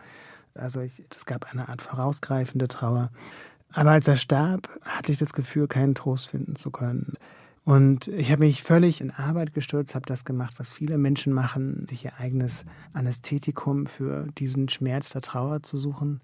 also 0.55 0.81
es 0.81 1.27
gab 1.27 1.53
eine 1.53 1.69
Art 1.69 1.83
vorausgreifende 1.83 2.69
Trauer. 2.69 3.11
Aber 3.73 3.91
als 3.91 4.07
er 4.07 4.17
starb, 4.17 4.69
hatte 4.83 5.13
ich 5.13 5.19
das 5.19 5.33
Gefühl, 5.33 5.67
keinen 5.67 5.95
Trost 5.95 6.29
finden 6.29 6.57
zu 6.57 6.71
können. 6.71 7.15
Und 7.65 8.09
ich 8.09 8.31
habe 8.31 8.45
mich 8.45 8.63
völlig 8.63 9.01
in 9.01 9.11
Arbeit 9.11 9.55
gestürzt, 9.55 9.95
habe 9.95 10.07
das 10.07 10.25
gemacht, 10.25 10.55
was 10.59 10.71
viele 10.71 10.99
Menschen 10.99 11.33
machen, 11.33 11.87
sich 11.87 12.05
ihr 12.05 12.13
eigenes 12.19 12.67
Anästhetikum 12.93 13.87
für 13.87 14.27
diesen 14.39 14.69
Schmerz 14.69 15.11
der 15.11 15.23
Trauer 15.23 15.63
zu 15.63 15.79
suchen. 15.79 16.21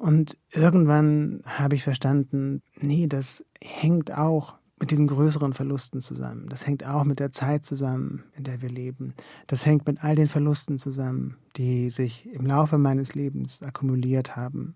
Und 0.00 0.38
irgendwann 0.50 1.42
habe 1.44 1.74
ich 1.74 1.82
verstanden, 1.82 2.62
nee, 2.80 3.06
das 3.06 3.44
hängt 3.60 4.10
auch 4.16 4.54
mit 4.78 4.92
diesen 4.92 5.06
größeren 5.06 5.52
Verlusten 5.52 6.00
zusammen. 6.00 6.48
Das 6.48 6.66
hängt 6.66 6.86
auch 6.86 7.04
mit 7.04 7.20
der 7.20 7.32
Zeit 7.32 7.66
zusammen, 7.66 8.24
in 8.34 8.44
der 8.44 8.62
wir 8.62 8.70
leben. 8.70 9.12
Das 9.46 9.66
hängt 9.66 9.86
mit 9.86 10.02
all 10.02 10.14
den 10.14 10.26
Verlusten 10.26 10.78
zusammen, 10.78 11.36
die 11.58 11.90
sich 11.90 12.26
im 12.32 12.46
Laufe 12.46 12.78
meines 12.78 13.14
Lebens 13.14 13.62
akkumuliert 13.62 14.36
haben. 14.36 14.74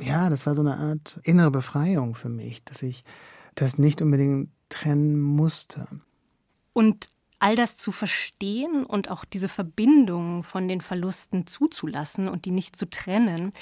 Ja, 0.00 0.28
das 0.30 0.46
war 0.46 0.56
so 0.56 0.62
eine 0.62 0.78
Art 0.78 1.20
innere 1.22 1.52
Befreiung 1.52 2.16
für 2.16 2.28
mich, 2.28 2.64
dass 2.64 2.82
ich 2.82 3.04
das 3.54 3.78
nicht 3.78 4.02
unbedingt 4.02 4.50
trennen 4.68 5.20
musste. 5.20 5.86
Und 6.72 7.06
all 7.38 7.56
das 7.56 7.76
zu 7.76 7.92
verstehen 7.92 8.84
und 8.84 9.10
auch 9.10 9.24
diese 9.24 9.48
Verbindung 9.48 10.42
von 10.42 10.68
den 10.68 10.80
Verlusten 10.80 11.46
zuzulassen 11.46 12.28
und 12.28 12.44
die 12.44 12.50
nicht 12.50 12.76
zu 12.76 12.88
trennen, 12.88 13.52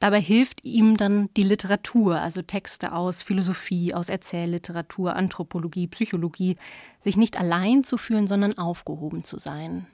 dabei 0.00 0.20
hilft 0.20 0.64
ihm 0.64 0.96
dann 0.96 1.28
die 1.36 1.42
Literatur, 1.42 2.20
also 2.20 2.42
Texte 2.42 2.92
aus 2.92 3.22
Philosophie, 3.22 3.94
aus 3.94 4.08
Erzählliteratur, 4.08 5.14
Anthropologie, 5.14 5.86
Psychologie, 5.86 6.56
sich 7.00 7.16
nicht 7.16 7.38
allein 7.38 7.84
zu 7.84 7.96
fühlen, 7.96 8.26
sondern 8.26 8.58
aufgehoben 8.58 9.24
zu 9.24 9.38
sein. 9.38 9.86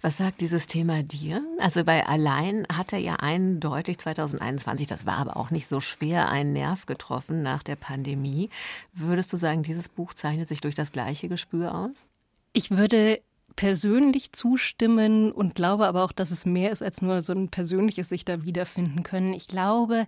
Was 0.00 0.16
sagt 0.16 0.40
dieses 0.40 0.66
Thema 0.66 1.02
dir? 1.02 1.42
Also 1.58 1.84
bei 1.84 2.06
Allein 2.06 2.66
hat 2.72 2.92
er 2.92 2.98
ja 2.98 3.16
eindeutig 3.16 3.98
2021, 3.98 4.86
das 4.86 5.06
war 5.06 5.18
aber 5.18 5.36
auch 5.36 5.50
nicht 5.50 5.66
so 5.66 5.80
schwer, 5.80 6.30
einen 6.30 6.52
Nerv 6.52 6.86
getroffen 6.86 7.42
nach 7.42 7.62
der 7.62 7.76
Pandemie. 7.76 8.48
Würdest 8.92 9.32
du 9.32 9.36
sagen, 9.36 9.62
dieses 9.62 9.88
Buch 9.88 10.14
zeichnet 10.14 10.48
sich 10.48 10.60
durch 10.60 10.74
das 10.74 10.92
gleiche 10.92 11.28
Gespür 11.28 11.74
aus? 11.74 12.08
Ich 12.52 12.70
würde 12.70 13.20
persönlich 13.56 14.32
zustimmen 14.32 15.32
und 15.32 15.54
glaube 15.54 15.86
aber 15.86 16.04
auch, 16.04 16.12
dass 16.12 16.30
es 16.30 16.46
mehr 16.46 16.70
ist 16.70 16.82
als 16.82 17.02
nur 17.02 17.22
so 17.22 17.32
ein 17.32 17.48
persönliches 17.48 18.08
sich 18.08 18.24
da 18.24 18.44
wiederfinden 18.44 19.02
können. 19.02 19.34
Ich 19.34 19.48
glaube, 19.48 20.06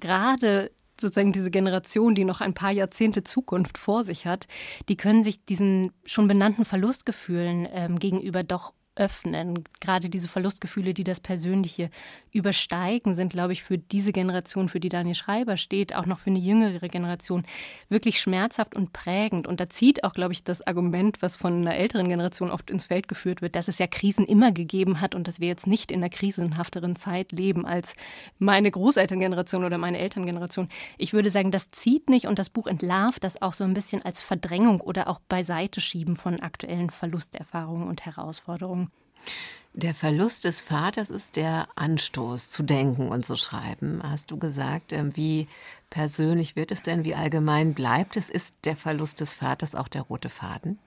gerade 0.00 0.70
sozusagen 1.00 1.32
diese 1.32 1.50
Generation, 1.50 2.14
die 2.14 2.24
noch 2.24 2.40
ein 2.40 2.54
paar 2.54 2.70
Jahrzehnte 2.70 3.22
Zukunft 3.22 3.78
vor 3.78 4.04
sich 4.04 4.26
hat, 4.26 4.46
die 4.88 4.96
können 4.96 5.24
sich 5.24 5.44
diesen 5.44 5.92
schon 6.04 6.28
benannten 6.28 6.64
Verlustgefühlen 6.64 7.68
ähm, 7.72 7.98
gegenüber 7.98 8.42
doch 8.42 8.72
öffnen. 8.94 9.64
Gerade 9.80 10.10
diese 10.10 10.28
Verlustgefühle, 10.28 10.94
die 10.94 11.04
das 11.04 11.20
Persönliche 11.20 11.90
übersteigen, 12.30 13.14
sind, 13.14 13.32
glaube 13.32 13.52
ich, 13.52 13.62
für 13.62 13.78
diese 13.78 14.12
Generation, 14.12 14.68
für 14.68 14.80
die 14.80 14.88
Daniel 14.88 15.14
Schreiber 15.14 15.56
steht, 15.56 15.94
auch 15.94 16.06
noch 16.06 16.18
für 16.18 16.30
eine 16.30 16.38
jüngere 16.38 16.88
Generation, 16.88 17.42
wirklich 17.88 18.20
schmerzhaft 18.20 18.76
und 18.76 18.92
prägend. 18.92 19.46
Und 19.46 19.60
da 19.60 19.68
zieht 19.70 20.04
auch, 20.04 20.12
glaube 20.12 20.32
ich, 20.32 20.44
das 20.44 20.66
Argument, 20.66 21.22
was 21.22 21.36
von 21.36 21.60
einer 21.60 21.76
älteren 21.76 22.08
Generation 22.08 22.50
oft 22.50 22.70
ins 22.70 22.84
Feld 22.84 23.08
geführt 23.08 23.42
wird, 23.42 23.56
dass 23.56 23.68
es 23.68 23.78
ja 23.78 23.86
Krisen 23.86 24.26
immer 24.26 24.52
gegeben 24.52 25.00
hat 25.00 25.14
und 25.14 25.26
dass 25.28 25.40
wir 25.40 25.48
jetzt 25.48 25.66
nicht 25.66 25.90
in 25.90 26.00
einer 26.00 26.10
krisenhafteren 26.10 26.96
Zeit 26.96 27.32
leben 27.32 27.64
als 27.64 27.94
meine 28.38 28.70
Großelterngeneration 28.70 29.64
oder 29.64 29.78
meine 29.78 29.98
Elterngeneration. 29.98 30.68
Ich 30.98 31.12
würde 31.12 31.30
sagen, 31.30 31.50
das 31.50 31.70
zieht 31.70 32.10
nicht 32.10 32.26
und 32.26 32.38
das 32.38 32.50
Buch 32.50 32.66
entlarvt 32.66 33.24
das 33.24 33.40
auch 33.40 33.52
so 33.52 33.64
ein 33.64 33.74
bisschen 33.74 34.02
als 34.02 34.20
Verdrängung 34.20 34.80
oder 34.80 35.08
auch 35.08 35.20
beiseite 35.28 35.80
schieben 35.80 36.16
von 36.16 36.40
aktuellen 36.40 36.90
Verlusterfahrungen 36.90 37.88
und 37.88 38.04
Herausforderungen. 38.04 38.81
Der 39.74 39.94
Verlust 39.94 40.44
des 40.44 40.60
Vaters 40.60 41.08
ist 41.08 41.36
der 41.36 41.66
Anstoß 41.76 42.50
zu 42.50 42.62
denken 42.62 43.08
und 43.08 43.24
zu 43.24 43.36
schreiben. 43.36 44.02
Hast 44.02 44.30
du 44.30 44.38
gesagt, 44.38 44.92
ähm, 44.92 45.16
wie 45.16 45.48
persönlich 45.88 46.56
wird 46.56 46.70
es 46.72 46.82
denn, 46.82 47.06
wie 47.06 47.14
allgemein 47.14 47.72
bleibt 47.72 48.18
es? 48.18 48.28
Ist 48.28 48.54
der 48.64 48.76
Verlust 48.76 49.20
des 49.20 49.32
Vaters 49.32 49.74
auch 49.74 49.88
der 49.88 50.02
rote 50.02 50.28
Faden? 50.28 50.78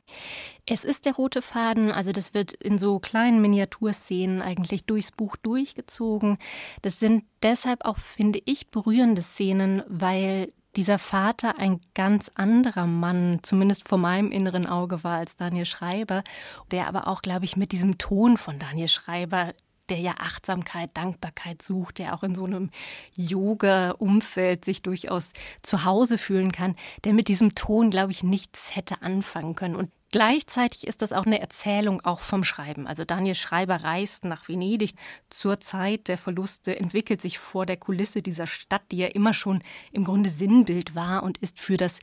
Es 0.67 0.83
ist 0.83 1.05
der 1.05 1.15
rote 1.15 1.41
Faden, 1.41 1.89
also 1.89 2.11
das 2.11 2.36
wird 2.36 2.53
in 2.53 2.77
so 2.77 2.99
kleinen 2.99 3.41
Miniaturszenen 3.41 4.43
eigentlich 4.43 4.86
durchs 4.86 5.11
Buch 5.11 5.36
durchgezogen. 5.36 6.38
Das 6.83 6.99
sind 6.99 7.23
deshalb 7.41 7.86
auch, 7.86 7.97
finde 7.97 8.39
ich, 8.45 8.67
berührende 8.69 9.23
Szenen, 9.23 9.81
weil 9.88 10.49
dieser 10.76 10.99
Vater 10.99 11.57
ein 11.59 11.80
ganz 11.93 12.30
anderer 12.36 12.86
Mann, 12.86 13.39
zumindest 13.43 13.88
vor 13.88 13.97
meinem 13.97 14.32
inneren 14.32 14.67
Auge 14.67 15.03
war 15.03 15.17
als 15.17 15.36
Daniel 15.38 15.65
Schreiber, 15.65 16.23
der 16.71 16.88
aber 16.88 17.07
auch, 17.07 17.21
glaube 17.21 17.45
ich, 17.45 17.57
mit 17.57 17.71
diesem 17.71 17.97
Ton 17.97 18.38
von 18.38 18.59
Daniel 18.59 18.88
Schreiber 18.88 19.53
der 19.89 19.99
ja 19.99 20.15
Achtsamkeit, 20.17 20.89
Dankbarkeit 20.95 21.61
sucht, 21.61 21.99
der 21.99 22.15
auch 22.15 22.23
in 22.23 22.36
so 22.36 22.45
einem 22.45 22.71
Yoga-Umfeld 23.15 24.65
sich 24.65 24.82
durchaus 24.82 25.32
zu 25.61 25.86
Hause 25.86 26.17
fühlen 26.17 26.51
kann, 26.51 26.76
der 27.03 27.13
mit 27.13 27.28
diesem 27.28 27.55
Ton, 27.55 27.91
glaube 27.91 28.11
ich, 28.11 28.23
nichts 28.23 28.76
hätte 28.76 29.01
anfangen 29.01 29.55
können. 29.55 29.76
Und 29.76 29.91
Gleichzeitig 30.16 30.88
ist 30.88 31.01
das 31.01 31.11
auch 31.11 31.26
eine 31.26 31.41
Erzählung 31.41 31.99
auch 32.05 32.22
vom 32.22 32.45
Schreiben. 32.45 32.88
Also 32.88 33.03
Daniel 33.03 33.36
Schreiber 33.36 33.84
reist 33.84 34.24
nach 34.24 34.47
Venedig 34.47 34.93
zur 35.30 35.59
Zeit 35.59 36.07
der 36.07 36.18
Verluste, 36.18 36.80
entwickelt 36.80 37.22
sich 37.22 37.38
vor 37.38 37.66
der 37.66 37.76
Kulisse 37.76 38.22
dieser 38.22 38.47
Stadt, 38.47 38.84
die 38.93 38.97
ja 38.99 39.07
immer 39.07 39.34
schon 39.34 39.61
im 39.91 40.05
Grunde 40.05 40.30
Sinnbild 40.30 40.95
war 40.95 41.24
und 41.24 41.39
ist 41.39 41.59
für 41.59 41.76
das 41.76 41.99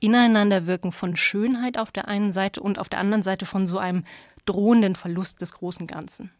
Ineinanderwirken 0.00 0.90
von 0.90 1.14
Schönheit 1.14 1.78
auf 1.78 1.92
der 1.92 2.08
einen 2.08 2.32
Seite 2.32 2.60
und 2.60 2.80
auf 2.80 2.88
der 2.88 2.98
anderen 2.98 3.22
Seite 3.22 3.46
von 3.46 3.68
so 3.68 3.78
einem 3.78 4.02
drohenden 4.46 4.96
Verlust 4.96 5.40
des 5.40 5.52
großen 5.52 5.86
Ganzen. 5.86 6.32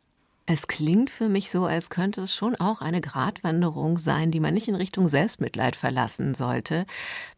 Es 0.47 0.67
klingt 0.67 1.11
für 1.11 1.29
mich 1.29 1.49
so, 1.49 1.65
als 1.65 1.91
könnte 1.91 2.23
es 2.23 2.35
schon 2.35 2.57
auch 2.57 2.81
eine 2.81 3.01
Gratwanderung 3.01 3.99
sein, 3.99 4.33
die 4.33 4.41
man 4.41 4.53
nicht 4.53 4.67
in 4.67 4.75
Richtung 4.75 5.09
Selbstmitleid 5.09 5.77
verlassen 5.77 6.35
sollte. 6.35 6.87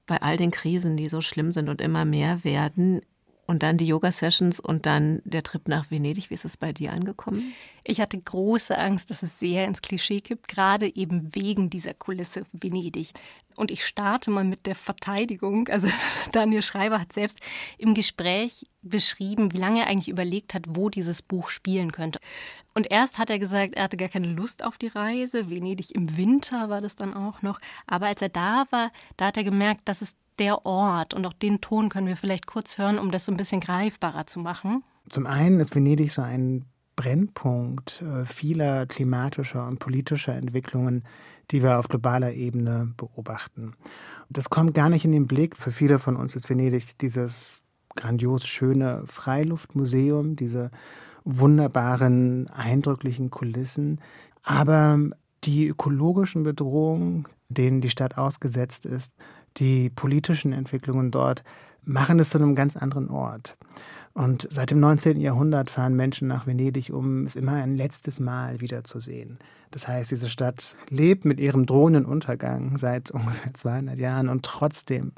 Bei 0.07 0.23
all 0.23 0.39
den 0.39 0.51
Krisen, 0.51 0.97
die 0.97 1.11
so 1.11 1.21
schlimm 1.21 1.53
sind 1.53 1.69
und 1.69 1.83
immer 1.83 2.07
mehr 2.07 2.43
werden, 2.43 3.03
und 3.47 3.63
dann 3.63 3.79
die 3.79 3.87
Yoga-Sessions 3.87 4.61
und 4.61 4.87
dann 4.87 5.23
der 5.25 5.43
Trip 5.43 5.69
nach 5.69 5.91
Venedig. 5.91 6.31
Wie 6.31 6.35
ist 6.35 6.45
es 6.45 6.57
bei 6.57 6.73
dir 6.73 6.93
angekommen? 6.93 7.55
Ich 7.85 8.01
hatte 8.01 8.19
große 8.19 8.77
Angst, 8.77 9.11
dass 9.11 9.23
es 9.23 9.39
sehr 9.39 9.65
ins 9.67 9.83
Klischee 9.83 10.21
kippt, 10.21 10.49
gerade 10.49 10.95
eben 10.95 11.35
wegen 11.35 11.71
dieser 11.71 11.95
Kulisse 11.95 12.43
Venedig. 12.53 13.13
Und 13.55 13.71
ich 13.71 13.87
starte 13.87 14.31
mal 14.31 14.45
mit 14.45 14.67
der 14.67 14.75
Verteidigung. 14.75 15.69
Also 15.69 15.89
Daniel 16.33 16.63
Schreiber 16.63 17.01
hat 17.01 17.13
selbst 17.13 17.41
im 17.79 17.95
Gespräch 17.95 18.67
beschrieben, 18.83 19.53
wie 19.53 19.59
lange 19.59 19.81
er 19.81 19.87
eigentlich 19.87 20.09
überlegt 20.09 20.53
hat, 20.53 20.65
wo 20.69 20.91
dieses 20.91 21.23
Buch 21.23 21.51
spielen 21.51 21.93
könnte. 21.93 22.19
Und 22.75 22.91
erst 22.91 23.19
hat 23.19 23.31
er 23.31 23.39
gesagt, 23.39 23.75
er 23.75 23.85
hatte 23.85 23.97
gar 23.97 24.09
keine 24.09 24.29
Lust 24.29 24.65
auf 24.65 24.77
die 24.77 24.89
Reise. 24.89 25.49
Venedig 25.49 25.95
im 25.95 26.17
Winter 26.17 26.69
war 26.69 26.81
das 26.81 26.97
dann 26.97 27.15
auch 27.15 27.43
noch. 27.43 27.61
Aber 27.87 28.07
als 28.07 28.21
er 28.21 28.29
da 28.29 28.67
war, 28.71 28.91
da 29.17 29.27
hat 29.27 29.37
er 29.37 29.45
gemerkt, 29.45 29.89
dass 29.89 30.03
es 30.03 30.15
der 30.39 30.67
Ort 30.67 31.15
und 31.15 31.25
auch 31.27 31.33
den 31.33 31.61
Ton 31.61 31.89
können 31.89 32.07
wir 32.07 32.17
vielleicht 32.17 32.47
kurz 32.47 32.79
hören, 32.79 32.99
um 32.99 33.11
das 33.11 33.27
so 33.27 33.33
ein 33.33 33.37
bisschen 33.37 33.61
greifbarer 33.61 34.27
zu 34.27 34.41
machen. 34.41 34.83
Zum 35.09 35.27
einen 35.27 35.61
ist 35.61 35.75
Venedig 35.75 36.13
so 36.13 36.23
ein 36.23 36.65
Brennpunkt 36.97 38.03
äh, 38.03 38.25
vieler 38.25 38.87
klimatischer 38.87 39.67
und 39.67 39.79
politischer 39.79 40.35
Entwicklungen, 40.35 41.05
die 41.51 41.63
wir 41.63 41.79
auf 41.79 41.89
globaler 41.89 42.33
Ebene 42.33 42.93
beobachten. 42.97 43.75
Das 44.29 44.51
kommt 44.51 44.75
gar 44.75 44.89
nicht 44.89 45.05
in 45.05 45.13
den 45.13 45.27
Blick. 45.27 45.57
Für 45.57 45.71
viele 45.71 45.99
von 45.99 46.17
uns 46.17 46.35
ist 46.35 46.51
Venedig 46.51 46.99
dieses 46.99 47.63
grandios 47.95 48.47
schöne 48.47 49.03
Freiluftmuseum, 49.07 50.37
diese 50.37 50.71
wunderbaren, 51.25 52.49
eindrücklichen 52.49 53.31
Kulissen. 53.31 54.01
Aber 54.43 54.99
die 55.45 55.69
ökologischen 55.69 56.43
Bedrohungen, 56.43 57.27
denen 57.49 57.81
die 57.81 57.91
Stadt 57.91 58.19
ausgesetzt 58.19 58.87
ist, 58.87 59.15
die 59.57 59.91
politischen 59.91 60.53
Entwicklungen 60.53 61.11
dort 61.11 61.43
machen 61.83 62.19
es 62.19 62.31
zu 62.31 62.39
einem 62.39 62.55
ganz 62.55 62.77
anderen 62.77 63.09
Ort. 63.09 63.57
Und 64.13 64.49
seit 64.51 64.71
dem 64.71 64.81
19. 64.81 65.21
Jahrhundert 65.21 65.69
fahren 65.69 65.95
Menschen 65.95 66.27
nach 66.27 66.47
Venedig, 66.47 66.91
um 66.91 67.27
es 67.27 67.37
immer 67.37 67.53
ein 67.53 67.77
letztes 67.77 68.19
Mal 68.19 68.63
wiederzusehen. 68.63 69.39
Das 69.71 69.89
heißt, 69.89 70.11
diese 70.11 70.31
Stadt 70.31 70.75
lebt 70.89 71.27
mit 71.27 71.39
ihrem 71.39 71.67
drohenden 71.67 72.07
Untergang 72.07 72.79
seit 72.79 73.11
ungefähr 73.13 73.53
200 73.53 73.99
Jahren 73.99 74.29
und 74.29 74.43
trotzdem 74.43 75.13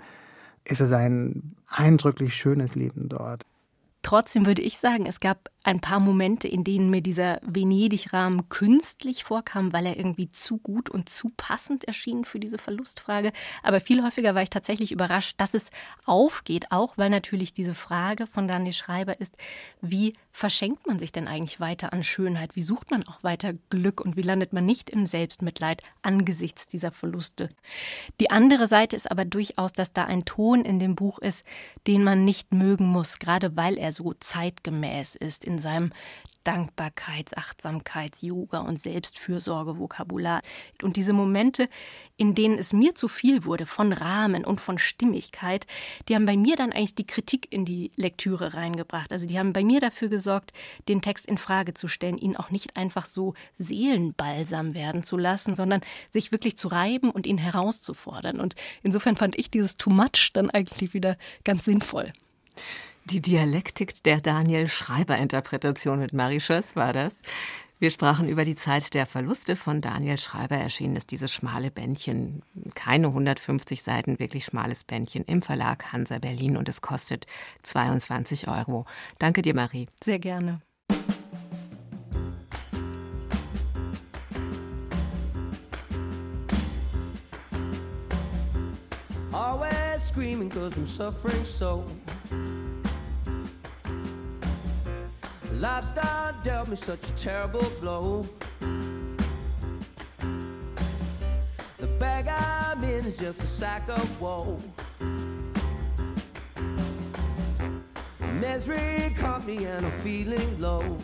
ist 0.64 0.80
es 0.80 0.92
ein 0.92 1.54
eindrücklich 1.68 2.34
schönes 2.34 2.74
Leben 2.74 3.08
dort. 3.08 3.44
Trotzdem 4.02 4.46
würde 4.46 4.62
ich 4.62 4.78
sagen, 4.78 5.06
es 5.06 5.20
gab 5.20 5.48
ein 5.68 5.80
paar 5.80 6.00
Momente, 6.00 6.48
in 6.48 6.64
denen 6.64 6.88
mir 6.88 7.02
dieser 7.02 7.40
Venedig-Rahmen 7.42 8.48
künstlich 8.48 9.24
vorkam, 9.24 9.74
weil 9.74 9.84
er 9.84 9.98
irgendwie 9.98 10.32
zu 10.32 10.56
gut 10.56 10.88
und 10.88 11.10
zu 11.10 11.30
passend 11.36 11.84
erschien 11.84 12.24
für 12.24 12.40
diese 12.40 12.56
Verlustfrage. 12.56 13.32
Aber 13.62 13.78
viel 13.82 14.02
häufiger 14.02 14.34
war 14.34 14.40
ich 14.40 14.48
tatsächlich 14.48 14.92
überrascht, 14.92 15.34
dass 15.36 15.52
es 15.52 15.70
aufgeht, 16.06 16.72
auch 16.72 16.96
weil 16.96 17.10
natürlich 17.10 17.52
diese 17.52 17.74
Frage 17.74 18.26
von 18.26 18.48
Daniel 18.48 18.72
Schreiber 18.72 19.20
ist, 19.20 19.36
wie 19.82 20.14
verschenkt 20.30 20.86
man 20.86 20.98
sich 20.98 21.12
denn 21.12 21.28
eigentlich 21.28 21.60
weiter 21.60 21.92
an 21.92 22.02
Schönheit? 22.02 22.56
Wie 22.56 22.62
sucht 22.62 22.90
man 22.90 23.06
auch 23.06 23.22
weiter 23.22 23.52
Glück 23.68 24.00
und 24.00 24.16
wie 24.16 24.22
landet 24.22 24.54
man 24.54 24.64
nicht 24.64 24.88
im 24.88 25.04
Selbstmitleid 25.04 25.82
angesichts 26.00 26.66
dieser 26.66 26.92
Verluste? 26.92 27.50
Die 28.22 28.30
andere 28.30 28.68
Seite 28.68 28.96
ist 28.96 29.10
aber 29.10 29.26
durchaus, 29.26 29.74
dass 29.74 29.92
da 29.92 30.04
ein 30.04 30.24
Ton 30.24 30.64
in 30.64 30.78
dem 30.78 30.94
Buch 30.94 31.18
ist, 31.18 31.44
den 31.86 32.04
man 32.04 32.24
nicht 32.24 32.54
mögen 32.54 32.86
muss, 32.86 33.18
gerade 33.18 33.54
weil 33.54 33.76
er 33.76 33.92
so 33.92 34.14
zeitgemäß 34.14 35.14
ist 35.14 35.44
in 35.58 35.62
seinem 35.62 35.90
Dankbarkeits-, 36.44 37.34
Achtsamkeits-, 37.34 38.22
Yoga- 38.22 38.60
und 38.60 38.80
Selbstfürsorge-Vokabular. 38.80 40.40
Und 40.82 40.96
diese 40.96 41.12
Momente, 41.12 41.68
in 42.16 42.34
denen 42.34 42.58
es 42.58 42.72
mir 42.72 42.94
zu 42.94 43.08
viel 43.08 43.44
wurde 43.44 43.66
von 43.66 43.92
Rahmen 43.92 44.46
und 44.46 44.60
von 44.60 44.78
Stimmigkeit, 44.78 45.66
die 46.08 46.14
haben 46.14 46.24
bei 46.24 46.36
mir 46.36 46.56
dann 46.56 46.72
eigentlich 46.72 46.94
die 46.94 47.06
Kritik 47.06 47.52
in 47.52 47.64
die 47.64 47.90
Lektüre 47.96 48.54
reingebracht. 48.54 49.12
Also 49.12 49.26
die 49.26 49.38
haben 49.38 49.52
bei 49.52 49.62
mir 49.62 49.80
dafür 49.80 50.08
gesorgt, 50.08 50.52
den 50.88 51.02
Text 51.02 51.26
in 51.26 51.36
Frage 51.36 51.74
zu 51.74 51.88
stellen, 51.88 52.16
ihn 52.16 52.36
auch 52.36 52.50
nicht 52.50 52.76
einfach 52.76 53.04
so 53.04 53.34
seelenbalsam 53.54 54.72
werden 54.72 55.02
zu 55.02 55.18
lassen, 55.18 55.54
sondern 55.54 55.82
sich 56.10 56.32
wirklich 56.32 56.56
zu 56.56 56.68
reiben 56.68 57.10
und 57.10 57.26
ihn 57.26 57.38
herauszufordern. 57.38 58.40
Und 58.40 58.54
insofern 58.82 59.16
fand 59.16 59.36
ich 59.38 59.50
dieses 59.50 59.76
Too 59.76 59.90
Much 59.90 60.30
dann 60.32 60.48
eigentlich 60.48 60.94
wieder 60.94 61.18
ganz 61.44 61.66
sinnvoll. 61.66 62.12
Die 63.10 63.22
Dialektik 63.22 64.02
der 64.02 64.20
Daniel 64.20 64.68
Schreiber-Interpretation 64.68 65.98
mit 65.98 66.12
Marie 66.12 66.40
Schöss 66.40 66.76
war 66.76 66.92
das. 66.92 67.16
Wir 67.78 67.90
sprachen 67.90 68.28
über 68.28 68.44
die 68.44 68.54
Zeit 68.54 68.92
der 68.92 69.06
Verluste 69.06 69.56
von 69.56 69.80
Daniel 69.80 70.18
Schreiber. 70.18 70.56
Erschienen 70.56 70.94
ist 70.94 71.10
dieses 71.10 71.32
schmale 71.32 71.70
Bändchen, 71.70 72.42
keine 72.74 73.06
150 73.06 73.82
Seiten, 73.82 74.18
wirklich 74.18 74.44
schmales 74.44 74.84
Bändchen 74.84 75.24
im 75.24 75.40
Verlag 75.40 75.90
Hansa 75.90 76.18
Berlin 76.18 76.58
und 76.58 76.68
es 76.68 76.82
kostet 76.82 77.26
22 77.62 78.46
Euro. 78.46 78.84
Danke 79.18 79.40
dir, 79.40 79.54
Marie. 79.54 79.88
Sehr 80.04 80.18
gerne. 80.18 80.60
Always 89.32 90.02
screaming 90.06 90.50
cause 90.50 90.76
I'm 90.76 90.86
suffering 90.86 91.44
so 91.46 91.84
Lifestyle 95.58 96.34
dealt 96.44 96.68
me 96.68 96.76
such 96.76 97.00
a 97.02 97.16
terrible 97.16 97.68
blow. 97.80 98.24
The 101.78 101.86
bag 101.98 102.28
I'm 102.28 102.84
in 102.84 103.04
is 103.04 103.18
just 103.18 103.42
a 103.42 103.46
sack 103.46 103.88
of 103.88 104.20
woe. 104.20 104.60
Misery 108.40 109.12
caught 109.16 109.44
me 109.48 109.64
and 109.64 109.84
I'm 109.84 109.90
feeling 109.90 110.60
low. 110.60 110.96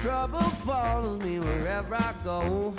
Trouble 0.00 0.40
follows 0.40 1.22
me 1.22 1.38
wherever 1.38 1.96
I 1.96 2.14
go. 2.24 2.74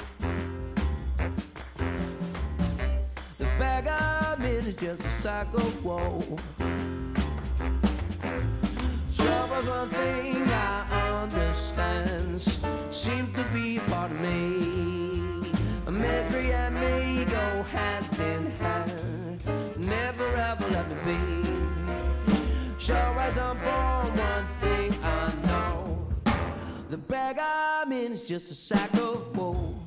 The 3.38 3.46
bag 3.60 3.88
I'm 3.88 4.42
in 4.42 4.66
is 4.66 4.78
just 4.78 5.02
a 5.02 5.10
sack 5.10 5.54
of 5.54 5.86
woe. 5.86 6.24
Was 9.60 9.68
one 9.68 9.90
thing 9.90 10.48
I 10.48 11.24
understand 11.24 12.42
seems 12.92 13.36
to 13.36 13.44
be 13.54 13.80
part 13.88 14.12
of 14.12 14.22
me. 14.22 15.12
Misery 15.90 16.54
and 16.54 16.76
me 16.76 17.26
go 17.26 17.64
hand 17.64 18.08
in 18.20 18.52
hand, 18.58 19.44
never 19.78 20.28
ever 20.36 20.68
let 20.70 20.88
me 20.88 20.96
be. 21.06 21.20
Sure 22.78 23.20
as 23.20 23.38
I'm 23.38 23.58
born, 23.58 24.16
one 24.18 24.46
thing 24.60 24.94
I 25.04 25.34
know: 25.48 26.08
the 26.90 26.98
bag 26.98 27.38
I'm 27.40 27.92
in 27.92 28.14
is 28.14 28.28
just 28.28 28.52
a 28.52 28.56
sack 28.56 28.94
of 28.94 29.36
woe. 29.36 29.79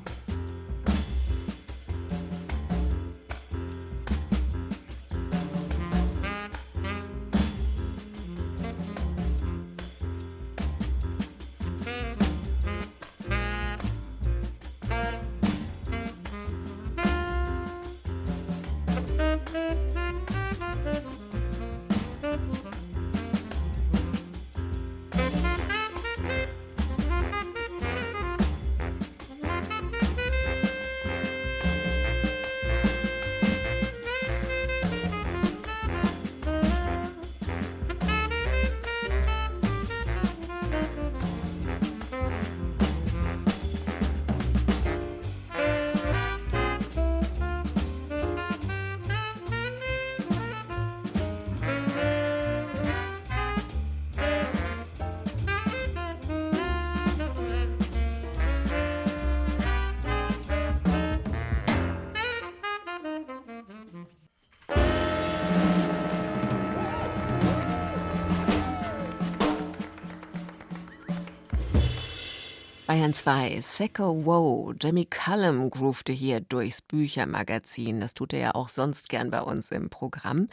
Bayern 72.93 73.15
2, 73.15 73.63
Secco 73.63 74.27
Wow, 74.27 74.75
Jamie 74.79 75.07
Cullum 75.07 75.71
groovte 75.71 76.13
hier 76.13 76.41
durchs 76.43 76.83
Büchermagazin. 76.83 78.01
Das 78.01 78.13
tut 78.13 78.35
er 78.35 78.39
ja 78.39 78.55
auch 78.55 78.69
sonst 78.69 79.09
gern 79.09 79.31
bei 79.31 79.41
uns 79.41 79.71
im 79.71 79.89
Programm. 79.89 80.49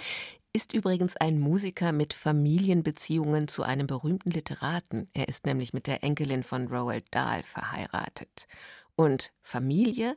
Ist 0.53 0.71
übrigens 0.71 1.17
ein 1.17 1.37
Musiker 1.37 1.91
mit 1.91 2.13
Familienbeziehungen 2.13 3.49
zu 3.49 3.63
einem 3.63 3.87
berühmten 3.87 4.31
Literaten. 4.31 5.09
Er 5.13 5.27
ist 5.27 5.45
nämlich 5.45 5.73
mit 5.73 5.85
der 5.85 6.01
Enkelin 6.01 6.43
von 6.43 6.69
Roald 6.69 7.03
Dahl 7.11 7.43
verheiratet. 7.43 8.47
Und 8.95 9.33
Familie? 9.41 10.15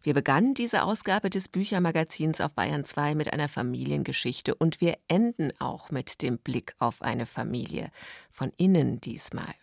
Wir 0.00 0.14
begannen 0.14 0.54
diese 0.54 0.84
Ausgabe 0.84 1.28
des 1.28 1.48
Büchermagazins 1.48 2.40
auf 2.40 2.54
Bayern 2.54 2.84
2 2.84 3.16
mit 3.16 3.32
einer 3.32 3.48
Familiengeschichte 3.48 4.54
und 4.54 4.80
wir 4.80 4.96
enden 5.08 5.52
auch 5.58 5.90
mit 5.90 6.22
dem 6.22 6.38
Blick 6.38 6.76
auf 6.78 7.02
eine 7.02 7.26
Familie. 7.26 7.90
Von 8.30 8.52
innen 8.56 9.00
diesmal. 9.00 9.54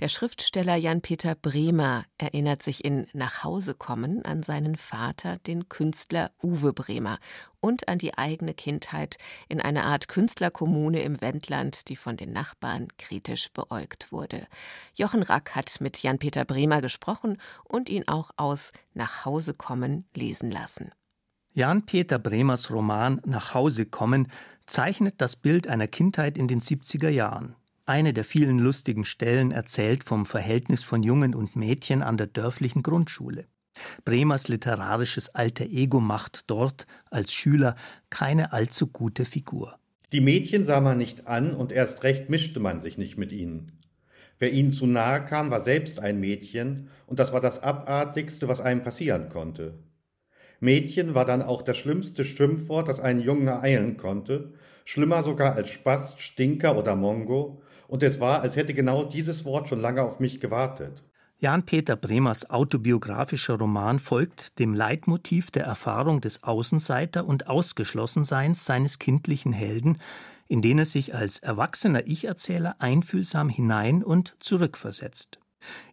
Der 0.00 0.08
Schriftsteller 0.08 0.76
Jan-Peter 0.76 1.34
Bremer 1.34 2.04
erinnert 2.18 2.62
sich 2.62 2.84
in 2.84 3.06
Nach 3.12 3.44
Hause 3.44 3.74
kommen 3.74 4.24
an 4.24 4.42
seinen 4.42 4.76
Vater, 4.76 5.38
den 5.38 5.68
Künstler 5.68 6.30
Uwe 6.42 6.72
Bremer, 6.72 7.18
und 7.60 7.88
an 7.88 7.98
die 7.98 8.16
eigene 8.16 8.54
Kindheit 8.54 9.18
in 9.48 9.60
einer 9.60 9.84
Art 9.84 10.08
Künstlerkommune 10.08 11.00
im 11.02 11.20
Wendland, 11.20 11.88
die 11.88 11.96
von 11.96 12.16
den 12.16 12.32
Nachbarn 12.32 12.88
kritisch 12.98 13.50
beäugt 13.52 14.12
wurde. 14.12 14.46
Jochen 14.94 15.22
Rack 15.22 15.54
hat 15.54 15.80
mit 15.80 16.02
Jan-Peter 16.02 16.44
Bremer 16.44 16.80
gesprochen 16.80 17.38
und 17.64 17.88
ihn 17.88 18.08
auch 18.08 18.30
aus 18.36 18.72
Nach 18.94 19.24
Hause 19.24 19.54
kommen 19.54 20.06
lesen 20.14 20.50
lassen. 20.50 20.92
Jan-Peter 21.52 22.18
Bremers 22.18 22.70
Roman 22.70 23.20
Nach 23.24 23.54
Hause 23.54 23.84
kommen 23.84 24.28
zeichnet 24.66 25.20
das 25.20 25.34
Bild 25.34 25.66
einer 25.66 25.88
Kindheit 25.88 26.38
in 26.38 26.46
den 26.46 26.60
70er 26.60 27.08
Jahren. 27.08 27.56
Eine 27.86 28.12
der 28.12 28.24
vielen 28.24 28.58
lustigen 28.58 29.04
Stellen 29.04 29.50
erzählt 29.50 30.04
vom 30.04 30.26
Verhältnis 30.26 30.82
von 30.82 31.02
Jungen 31.02 31.34
und 31.34 31.56
Mädchen 31.56 32.02
an 32.02 32.16
der 32.16 32.26
dörflichen 32.26 32.82
Grundschule. 32.82 33.46
Bremers 34.04 34.48
literarisches 34.48 35.34
alter 35.34 35.64
Ego 35.64 36.00
macht 36.00 36.50
dort 36.50 36.86
als 37.10 37.32
Schüler 37.32 37.76
keine 38.10 38.52
allzu 38.52 38.88
gute 38.88 39.24
Figur. 39.24 39.78
Die 40.12 40.20
Mädchen 40.20 40.64
sah 40.64 40.80
man 40.80 40.98
nicht 40.98 41.28
an 41.28 41.54
und 41.54 41.72
erst 41.72 42.02
recht 42.02 42.30
mischte 42.30 42.60
man 42.60 42.80
sich 42.80 42.98
nicht 42.98 43.16
mit 43.16 43.32
ihnen. 43.32 43.80
Wer 44.38 44.52
ihnen 44.52 44.72
zu 44.72 44.86
nahe 44.86 45.24
kam, 45.24 45.50
war 45.50 45.60
selbst 45.60 46.00
ein 46.00 46.18
Mädchen 46.18 46.88
und 47.06 47.18
das 47.18 47.32
war 47.32 47.40
das 47.40 47.62
Abartigste, 47.62 48.48
was 48.48 48.60
einem 48.60 48.82
passieren 48.82 49.28
konnte. 49.28 49.78
Mädchen 50.60 51.14
war 51.14 51.24
dann 51.24 51.42
auch 51.42 51.62
das 51.62 51.78
schlimmste 51.78 52.24
Schimpfwort, 52.24 52.88
das 52.88 53.00
einen 53.00 53.20
Jungen 53.20 53.48
ereilen 53.48 53.96
konnte, 53.96 54.54
schlimmer 54.84 55.22
sogar 55.22 55.54
als 55.54 55.70
Spast, 55.70 56.20
Stinker 56.20 56.76
oder 56.76 56.96
Mongo, 56.96 57.62
und 57.90 58.04
es 58.04 58.20
war, 58.20 58.40
als 58.40 58.54
hätte 58.54 58.72
genau 58.72 59.02
dieses 59.02 59.44
Wort 59.44 59.68
schon 59.68 59.80
lange 59.80 60.02
auf 60.02 60.20
mich 60.20 60.40
gewartet. 60.40 61.02
Jan-Peter 61.38 61.96
Bremers 61.96 62.48
autobiografischer 62.48 63.58
Roman 63.58 63.98
folgt 63.98 64.58
dem 64.58 64.74
Leitmotiv 64.74 65.50
der 65.50 65.64
Erfahrung 65.64 66.20
des 66.20 66.44
Außenseiter 66.44 67.24
und 67.24 67.48
Ausgeschlossenseins 67.48 68.64
seines 68.64 68.98
kindlichen 68.98 69.52
Helden, 69.52 69.98
in 70.46 70.62
den 70.62 70.78
er 70.78 70.84
sich 70.84 71.14
als 71.14 71.40
erwachsener 71.40 72.06
Ich-Erzähler 72.06 72.76
einfühlsam 72.78 73.48
hinein 73.48 74.04
und 74.04 74.36
zurückversetzt. 74.38 75.40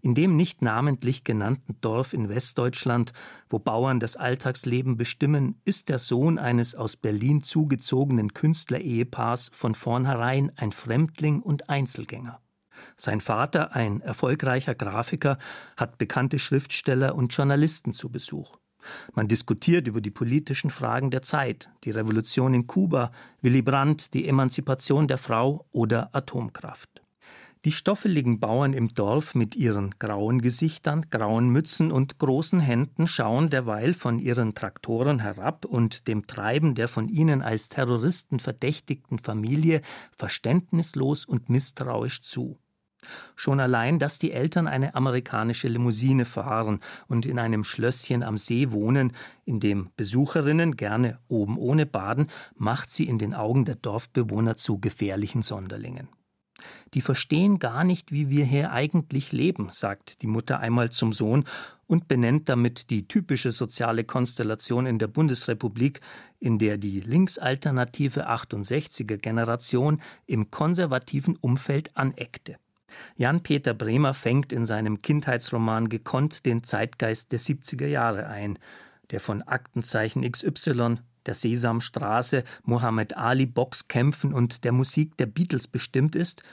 In 0.01 0.15
dem 0.15 0.36
nicht 0.36 0.61
namentlich 0.61 1.24
genannten 1.24 1.78
Dorf 1.82 2.13
in 2.13 2.30
Westdeutschland, 2.30 3.13
wo 3.49 3.59
Bauern 3.59 3.99
das 3.99 4.15
Alltagsleben 4.15 4.97
bestimmen, 4.97 5.61
ist 5.65 5.89
der 5.89 5.99
Sohn 5.99 6.39
eines 6.39 6.76
aus 6.76 6.95
Berlin 6.95 7.41
zugezogenen 7.41 8.34
Künstlerehepaars 8.34 9.49
von 9.53 9.76
vornherein 9.76 10.51
ein 10.55 10.72
Fremdling 10.72 11.41
und 11.41 11.70
Einzelgänger. 11.70 12.39
Sein 12.95 13.22
Vater, 13.22 13.76
ein 13.76 14.01
erfolgreicher 14.01 14.76
Grafiker, 14.76 15.38
hat 15.76 15.97
bekannte 15.97 16.39
Schriftsteller 16.39 17.15
und 17.15 17.36
Journalisten 17.36 17.93
zu 17.93 18.09
Besuch. 18.09 18.57
Man 19.13 19.28
diskutiert 19.28 19.88
über 19.88 20.01
die 20.01 20.11
politischen 20.11 20.70
Fragen 20.70 21.11
der 21.11 21.22
Zeit, 21.22 21.70
die 21.84 21.91
Revolution 21.91 22.53
in 22.53 22.68
Kuba, 22.68 23.11
Willy 23.41 23.61
Brandt, 23.61 24.13
die 24.13 24.28
Emanzipation 24.28 25.07
der 25.07 25.18
Frau 25.18 25.65
oder 25.72 26.13
Atomkraft. 26.13 26.97
Die 27.68 27.74
stoffeligen 27.74 28.39
Bauern 28.39 28.72
im 28.72 28.93
Dorf 28.93 29.36
mit 29.36 29.53
ihren 29.57 29.93
grauen 29.99 30.41
Gesichtern, 30.41 31.07
grauen 31.09 31.49
Mützen 31.49 31.91
und 31.91 32.18
großen 32.18 32.61
Händen 32.61 33.07
schauen 33.07 33.49
derweil 33.49 33.93
von 33.93 34.20
ihren 34.20 34.55
Traktoren 34.55 35.20
herab 35.20 35.65
und 35.65 36.07
dem 36.07 36.28
Treiben 36.28 36.76
der 36.76 36.88
von 36.88 37.09
ihnen 37.09 37.41
als 37.41 37.68
Terroristen 37.68 38.39
verdächtigten 38.39 39.20
Familie 39.20 39.82
verständnislos 40.15 41.26
und 41.26 41.49
misstrauisch 41.49 42.22
zu. 42.22 42.57
Schon 43.36 43.59
allein, 43.59 43.99
dass 43.99 44.18
die 44.18 44.32
Eltern 44.32 44.70
eine 44.70 44.95
amerikanische 44.95 45.68
Limousine 45.68 46.24
fahren 46.24 46.80
und 47.09 47.26
in 47.26 47.38
einem 47.38 47.65
Schlösschen 47.65 48.24
am 48.24 48.38
See 48.38 48.72
wohnen, 48.72 49.11
in 49.43 49.59
dem 49.59 49.89
Besucherinnen 49.97 50.78
gerne 50.78 51.20
oben 51.28 51.57
ohne 51.57 51.86
baden, 51.86 52.28
macht 52.55 52.89
sie 52.89 53.09
in 53.09 53.18
den 53.20 53.34
Augen 53.34 53.65
der 53.65 53.76
Dorfbewohner 53.76 54.55
zu 54.55 54.80
gefährlichen 54.80 55.41
Sonderlingen. 55.41 56.07
Die 56.93 57.01
verstehen 57.01 57.60
gar 57.60 57.84
nicht, 57.84 58.12
wie 58.12 58.30
wir 58.30 58.45
hier 58.45 58.72
eigentlich 58.72 59.32
leben, 59.32 59.70
sagt 59.72 60.22
die 60.22 60.28
Mutter 60.28 60.60
einmal 60.60 60.89
zum 60.89 61.14
Sohn 61.14 61.45
und 61.88 62.08
benennt 62.08 62.49
damit 62.49 62.89
die 62.89 63.08
typische 63.08 63.51
soziale 63.51 64.03
Konstellation 64.03 64.86
in 64.86 64.99
der 64.99 65.08
Bundesrepublik, 65.08 66.01
in 66.39 66.60
der 66.60 66.78
die 66.78 66.99
linksalternative 66.99 68.30
68er 68.30 69.18
Generation 69.18 70.01
im 70.26 70.51
konservativen 70.51 71.36
Umfeld 71.38 71.95
aneckte. 71.95 72.58
Jan-Peter 73.16 73.74
Bremer 73.74 74.14
fängt 74.14 74.53
in 74.53 74.66
seinem 74.66 75.01
Kindheitsroman 75.01 75.89
gekonnt 75.89 76.45
den 76.45 76.64
Zeitgeist 76.64 77.32
der 77.32 77.39
70er 77.39 77.88
Jahre 77.88 78.28
ein, 78.28 78.60
der 79.12 79.20
von 79.20 79.41
Aktenzeichen 79.41 80.30
XY, 80.30 80.97
der 81.28 81.34
Sesamstraße, 81.34 82.43
Muhammad 82.63 83.15
Ali 83.15 83.45
Boxkämpfen 83.45 84.34
und 84.34 84.63
der 84.63 84.71
Musik 84.71 85.17
der 85.17 85.28
Beatles 85.28 85.67
bestimmt 85.67 86.15
ist, 86.15 86.43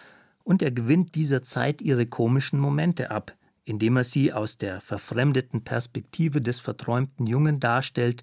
und 0.43 0.61
er 0.61 0.71
gewinnt 0.71 1.15
dieser 1.15 1.43
Zeit 1.43 1.81
ihre 1.81 2.07
komischen 2.07 2.61
Momente 2.61 3.11
ab, 3.11 3.35
indem 3.65 3.97
er 3.97 4.05
sie 4.05 4.33
aus 4.33 4.59
der 4.59 4.81
verfremdeten 4.81 5.65
Perspektive 5.65 6.43
des 6.43 6.61
verträumten 6.61 7.27
Jungen 7.27 7.61
darstellt, 7.61 8.23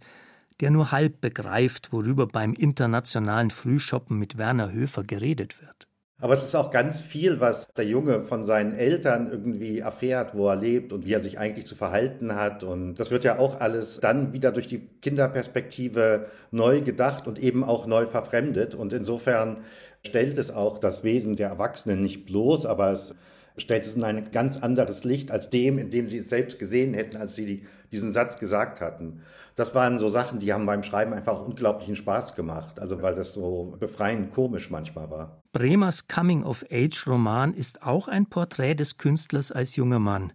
der 0.60 0.70
nur 0.70 0.92
halb 0.92 1.20
begreift, 1.22 1.92
worüber 1.92 2.28
beim 2.28 2.54
internationalen 2.54 3.50
Frühshoppen 3.50 4.20
mit 4.20 4.38
Werner 4.38 4.72
Höfer 4.72 5.04
geredet 5.04 5.60
wird. 5.62 5.88
Aber 6.22 6.34
es 6.34 6.44
ist 6.44 6.54
auch 6.54 6.70
ganz 6.70 7.02
viel, 7.02 7.40
was 7.40 7.68
der 7.74 7.86
Junge 7.86 8.22
von 8.22 8.46
seinen 8.46 8.76
Eltern 8.76 9.32
irgendwie 9.32 9.80
erfährt, 9.80 10.36
wo 10.36 10.48
er 10.48 10.56
lebt 10.56 10.94
und 10.94 11.04
wie 11.04 11.14
er 11.14 11.20
sich 11.20 11.40
eigentlich 11.40 11.66
zu 11.66 11.76
verhalten 11.76 12.36
hat. 12.36 12.64
Und 12.64 12.96
das 12.96 13.10
wird 13.10 13.24
ja 13.24 13.40
auch 13.40 13.60
alles 13.60 14.00
dann 14.00 14.32
wieder 14.32 14.52
durch 14.52 14.68
die 14.68 14.88
Kinderperspektive 15.02 16.28
neu 16.52 16.82
gedacht 16.82 17.28
und 17.28 17.40
eben 17.40 17.64
auch 17.64 17.88
neu 17.88 18.06
verfremdet. 18.06 18.76
Und 18.76 18.94
insofern 18.94 19.64
stellt 20.06 20.38
es 20.38 20.52
auch 20.52 20.78
das 20.78 21.04
Wesen 21.04 21.36
der 21.36 21.50
Erwachsenen 21.50 22.04
nicht 22.04 22.28
bloß, 22.28 22.68
aber 22.68 22.92
es 22.92 23.16
stellt 23.58 23.86
es 23.86 23.96
in 23.96 24.04
ein 24.04 24.32
ganz 24.32 24.58
anderes 24.58 25.04
Licht 25.04 25.32
als 25.32 25.50
dem, 25.50 25.78
in 25.78 25.90
dem 25.90 26.08
sie 26.08 26.18
es 26.18 26.30
selbst 26.30 26.60
gesehen 26.60 26.94
hätten, 26.94 27.18
als 27.18 27.36
sie 27.36 27.46
die, 27.46 27.64
diesen 27.92 28.12
Satz 28.12 28.38
gesagt 28.38 28.82
hatten. 28.82 29.22
Das 29.56 29.76
waren 29.76 30.00
so 30.00 30.08
Sachen, 30.08 30.40
die 30.40 30.54
haben 30.54 30.66
beim 30.66 30.84
Schreiben 30.84 31.14
einfach 31.14 31.46
unglaublichen 31.46 31.96
Spaß 31.96 32.36
gemacht, 32.36 32.80
also 32.80 33.02
weil 33.02 33.16
das 33.16 33.34
so 33.34 33.76
befreiend 33.80 34.32
komisch 34.32 34.70
manchmal 34.70 35.10
war. 35.10 35.42
Bremers 35.52 36.08
Coming-of-Age-Roman 36.08 37.54
ist 37.54 37.84
auch 37.84 38.08
ein 38.08 38.28
Porträt 38.28 38.76
des 38.76 38.98
Künstlers 38.98 39.52
als 39.52 39.76
junger 39.76 40.00
Mann. 40.00 40.32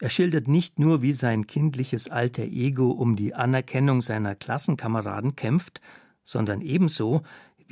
Er 0.00 0.10
schildert 0.10 0.48
nicht 0.48 0.78
nur, 0.78 1.02
wie 1.02 1.12
sein 1.12 1.46
kindliches 1.46 2.10
alter 2.10 2.44
Ego 2.44 2.90
um 2.90 3.14
die 3.14 3.34
Anerkennung 3.34 4.00
seiner 4.00 4.34
Klassenkameraden 4.34 5.36
kämpft, 5.36 5.80
sondern 6.24 6.60
ebenso, 6.60 7.22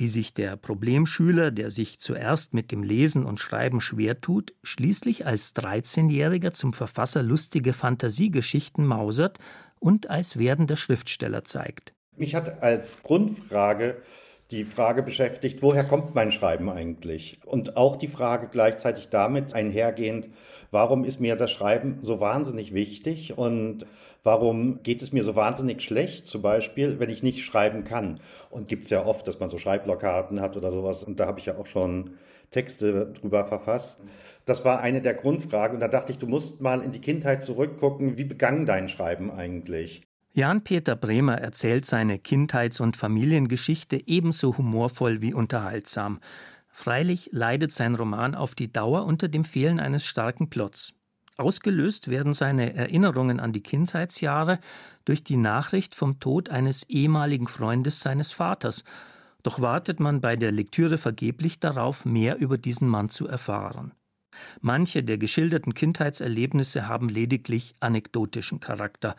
wie 0.01 0.07
sich 0.07 0.33
der 0.33 0.57
Problemschüler, 0.57 1.51
der 1.51 1.69
sich 1.69 1.99
zuerst 1.99 2.55
mit 2.55 2.71
dem 2.71 2.81
Lesen 2.81 3.23
und 3.23 3.39
Schreiben 3.39 3.81
schwer 3.81 4.19
tut, 4.19 4.55
schließlich 4.63 5.27
als 5.27 5.55
13-Jähriger 5.55 6.53
zum 6.53 6.73
Verfasser 6.73 7.21
lustige 7.21 7.71
Fantasiegeschichten 7.71 8.83
mausert 8.83 9.37
und 9.79 10.09
als 10.09 10.39
werdender 10.39 10.75
Schriftsteller 10.75 11.43
zeigt. 11.43 11.93
Mich 12.15 12.33
hat 12.33 12.63
als 12.63 13.03
Grundfrage 13.03 14.01
die 14.49 14.65
Frage 14.65 15.03
beschäftigt, 15.03 15.61
woher 15.61 15.83
kommt 15.83 16.15
mein 16.15 16.31
Schreiben 16.31 16.71
eigentlich? 16.71 17.37
Und 17.45 17.77
auch 17.77 17.95
die 17.95 18.07
Frage 18.07 18.47
gleichzeitig 18.51 19.09
damit 19.09 19.53
einhergehend, 19.53 20.29
warum 20.71 21.03
ist 21.03 21.19
mir 21.19 21.35
das 21.35 21.51
Schreiben 21.51 21.99
so 22.01 22.19
wahnsinnig 22.19 22.73
wichtig 22.73 23.37
und 23.37 23.85
warum 24.23 24.83
geht 24.83 25.01
es 25.01 25.11
mir 25.11 25.23
so 25.23 25.35
wahnsinnig 25.35 25.81
schlecht, 25.81 26.27
zum 26.27 26.41
Beispiel, 26.41 26.99
wenn 26.99 27.09
ich 27.09 27.23
nicht 27.23 27.43
schreiben 27.43 27.83
kann? 27.83 28.19
Und 28.49 28.67
gibt 28.67 28.85
es 28.85 28.89
ja 28.89 29.05
oft, 29.05 29.27
dass 29.27 29.39
man 29.39 29.49
so 29.49 29.57
Schreibblockaden 29.57 30.41
hat 30.41 30.57
oder 30.57 30.71
sowas. 30.71 31.03
Und 31.03 31.19
da 31.19 31.27
habe 31.27 31.39
ich 31.39 31.45
ja 31.45 31.57
auch 31.57 31.67
schon 31.67 32.11
Texte 32.51 33.13
drüber 33.13 33.45
verfasst. 33.45 33.99
Das 34.45 34.65
war 34.65 34.81
eine 34.81 35.01
der 35.01 35.13
Grundfragen. 35.13 35.75
Und 35.75 35.81
da 35.81 35.87
dachte 35.87 36.11
ich, 36.11 36.19
du 36.19 36.27
musst 36.27 36.61
mal 36.61 36.81
in 36.81 36.91
die 36.91 37.01
Kindheit 37.01 37.41
zurückgucken. 37.41 38.17
Wie 38.17 38.25
begann 38.25 38.65
dein 38.65 38.89
Schreiben 38.89 39.31
eigentlich? 39.31 40.01
Jan-Peter 40.33 40.95
Bremer 40.95 41.39
erzählt 41.39 41.85
seine 41.85 42.17
Kindheits- 42.17 42.79
und 42.79 42.95
Familiengeschichte 42.95 44.01
ebenso 44.07 44.57
humorvoll 44.57 45.21
wie 45.21 45.33
unterhaltsam. 45.33 46.21
Freilich 46.69 47.29
leidet 47.33 47.71
sein 47.71 47.95
Roman 47.95 48.33
auf 48.33 48.55
die 48.55 48.71
Dauer 48.71 49.05
unter 49.05 49.27
dem 49.27 49.43
Fehlen 49.43 49.79
eines 49.79 50.05
starken 50.05 50.49
Plots. 50.49 50.93
Ausgelöst 51.41 52.09
werden 52.09 52.33
seine 52.33 52.73
Erinnerungen 52.73 53.39
an 53.39 53.51
die 53.51 53.61
Kindheitsjahre 53.61 54.59
durch 55.05 55.23
die 55.23 55.37
Nachricht 55.37 55.95
vom 55.95 56.19
Tod 56.19 56.49
eines 56.49 56.83
ehemaligen 56.89 57.47
Freundes 57.47 57.99
seines 57.99 58.31
Vaters. 58.31 58.83
Doch 59.43 59.59
wartet 59.59 59.99
man 59.99 60.21
bei 60.21 60.35
der 60.35 60.51
Lektüre 60.51 60.97
vergeblich 60.97 61.59
darauf, 61.59 62.05
mehr 62.05 62.37
über 62.37 62.57
diesen 62.57 62.87
Mann 62.87 63.09
zu 63.09 63.27
erfahren. 63.27 63.91
Manche 64.61 65.03
der 65.03 65.17
geschilderten 65.17 65.73
Kindheitserlebnisse 65.73 66.87
haben 66.87 67.09
lediglich 67.09 67.75
anekdotischen 67.79 68.59
Charakter. 68.59 69.15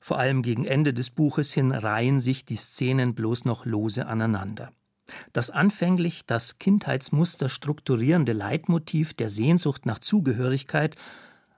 Vor 0.00 0.18
allem 0.18 0.42
gegen 0.42 0.64
Ende 0.64 0.94
des 0.94 1.10
Buches 1.10 1.52
hin 1.52 1.72
reihen 1.72 2.20
sich 2.20 2.44
die 2.44 2.56
Szenen 2.56 3.14
bloß 3.14 3.44
noch 3.44 3.66
lose 3.66 4.06
aneinander. 4.06 4.72
Das 5.32 5.50
anfänglich 5.50 6.26
das 6.26 6.58
Kindheitsmuster 6.58 7.48
strukturierende 7.48 8.32
Leitmotiv 8.32 9.14
der 9.14 9.28
Sehnsucht 9.28 9.86
nach 9.86 9.98
Zugehörigkeit 9.98 10.96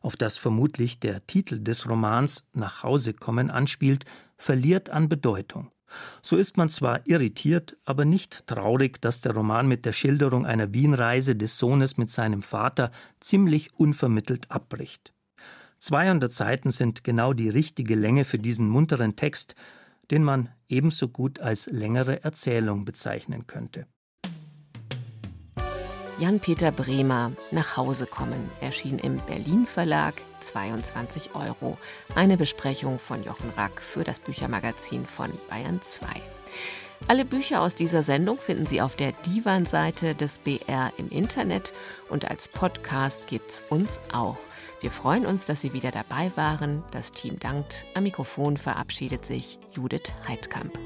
auf 0.01 0.17
das 0.17 0.37
vermutlich 0.37 1.01
der 1.01 1.27
Titel 1.27 1.59
des 1.59 1.89
Romans 1.89 2.47
Nach 2.53 2.83
Hause 2.83 3.15
kommen 3.15 3.51
anspielt, 3.51 4.05
verliert 4.37 4.91
an 4.91 5.09
Bedeutung. 5.09 5.71
So 6.23 6.37
ist 6.37 6.57
man 6.57 6.69
zwar 6.69 7.07
irritiert, 7.07 7.77
aber 7.85 8.05
nicht 8.05 8.47
traurig, 8.47 9.01
dass 9.01 9.21
der 9.21 9.33
Roman 9.33 9.67
mit 9.67 9.85
der 9.85 9.93
Schilderung 9.93 10.47
einer 10.47 10.73
Wienreise 10.75 11.35
des 11.35 11.59
Sohnes 11.59 11.97
mit 11.97 12.11
seinem 12.11 12.43
Vater 12.43 12.91
ziemlich 13.21 13.75
unvermittelt 13.75 14.51
abbricht. 14.51 15.13
200 15.79 16.33
Seiten 16.33 16.71
sind 16.71 17.05
genau 17.05 17.33
die 17.33 17.49
richtige 17.49 17.95
Länge 17.95 18.25
für 18.25 18.39
diesen 18.39 18.69
munteren 18.69 19.17
Text, 19.17 19.55
den 20.11 20.25
man 20.25 20.49
ebenso 20.69 21.09
gut 21.09 21.41
als 21.41 21.67
längere 21.67 22.23
Erzählung 22.25 22.85
bezeichnen 22.85 23.47
könnte. 23.47 23.87
Jan-Peter 26.19 26.73
Bremer 26.73 27.31
Nach 27.53 27.77
Hause 27.77 28.07
kommen 28.07 28.51
erschien 28.61 28.99
im 28.99 29.19
Berlin 29.19 29.67
Verlag 29.67 30.15
22 30.41 31.37
Euro. 31.37 31.79
Eine 32.17 32.37
Besprechung 32.37 32.99
von 32.99 33.23
Jochen 33.23 33.51
Rack 33.57 33.81
für 33.81 34.03
das 34.03 34.19
Büchermagazin 34.19 35.07
von 35.07 35.31
Bayern 35.49 35.81
2. 35.81 36.07
Alle 37.07 37.25
Bücher 37.25 37.63
aus 37.63 37.77
dieser 37.77 38.03
Sendung 38.03 38.39
finden 38.39 38.67
Sie 38.67 38.81
auf 38.81 38.97
der 38.97 39.13
Divan-Seite 39.13 40.17
des 40.17 40.41
BR 40.41 40.93
im 40.97 41.09
Internet 41.09 41.73
und 42.09 42.29
als 42.29 42.49
Podcast 42.49 43.29
gibt's 43.29 43.63
uns 43.71 44.01
auch. 44.13 44.39
Wir 44.81 44.91
freuen 44.91 45.25
uns, 45.25 45.45
dass 45.45 45.61
Sie 45.61 45.73
wieder 45.73 45.93
dabei 45.93 46.33
waren. 46.35 46.83
Das 46.91 47.13
Team 47.13 47.39
dankt. 47.39 47.85
Am 47.95 48.03
Mikrofon 48.03 48.57
verabschiedet 48.57 49.25
sich 49.25 49.61
Judith 49.73 50.13
Heidkamp. 50.27 50.77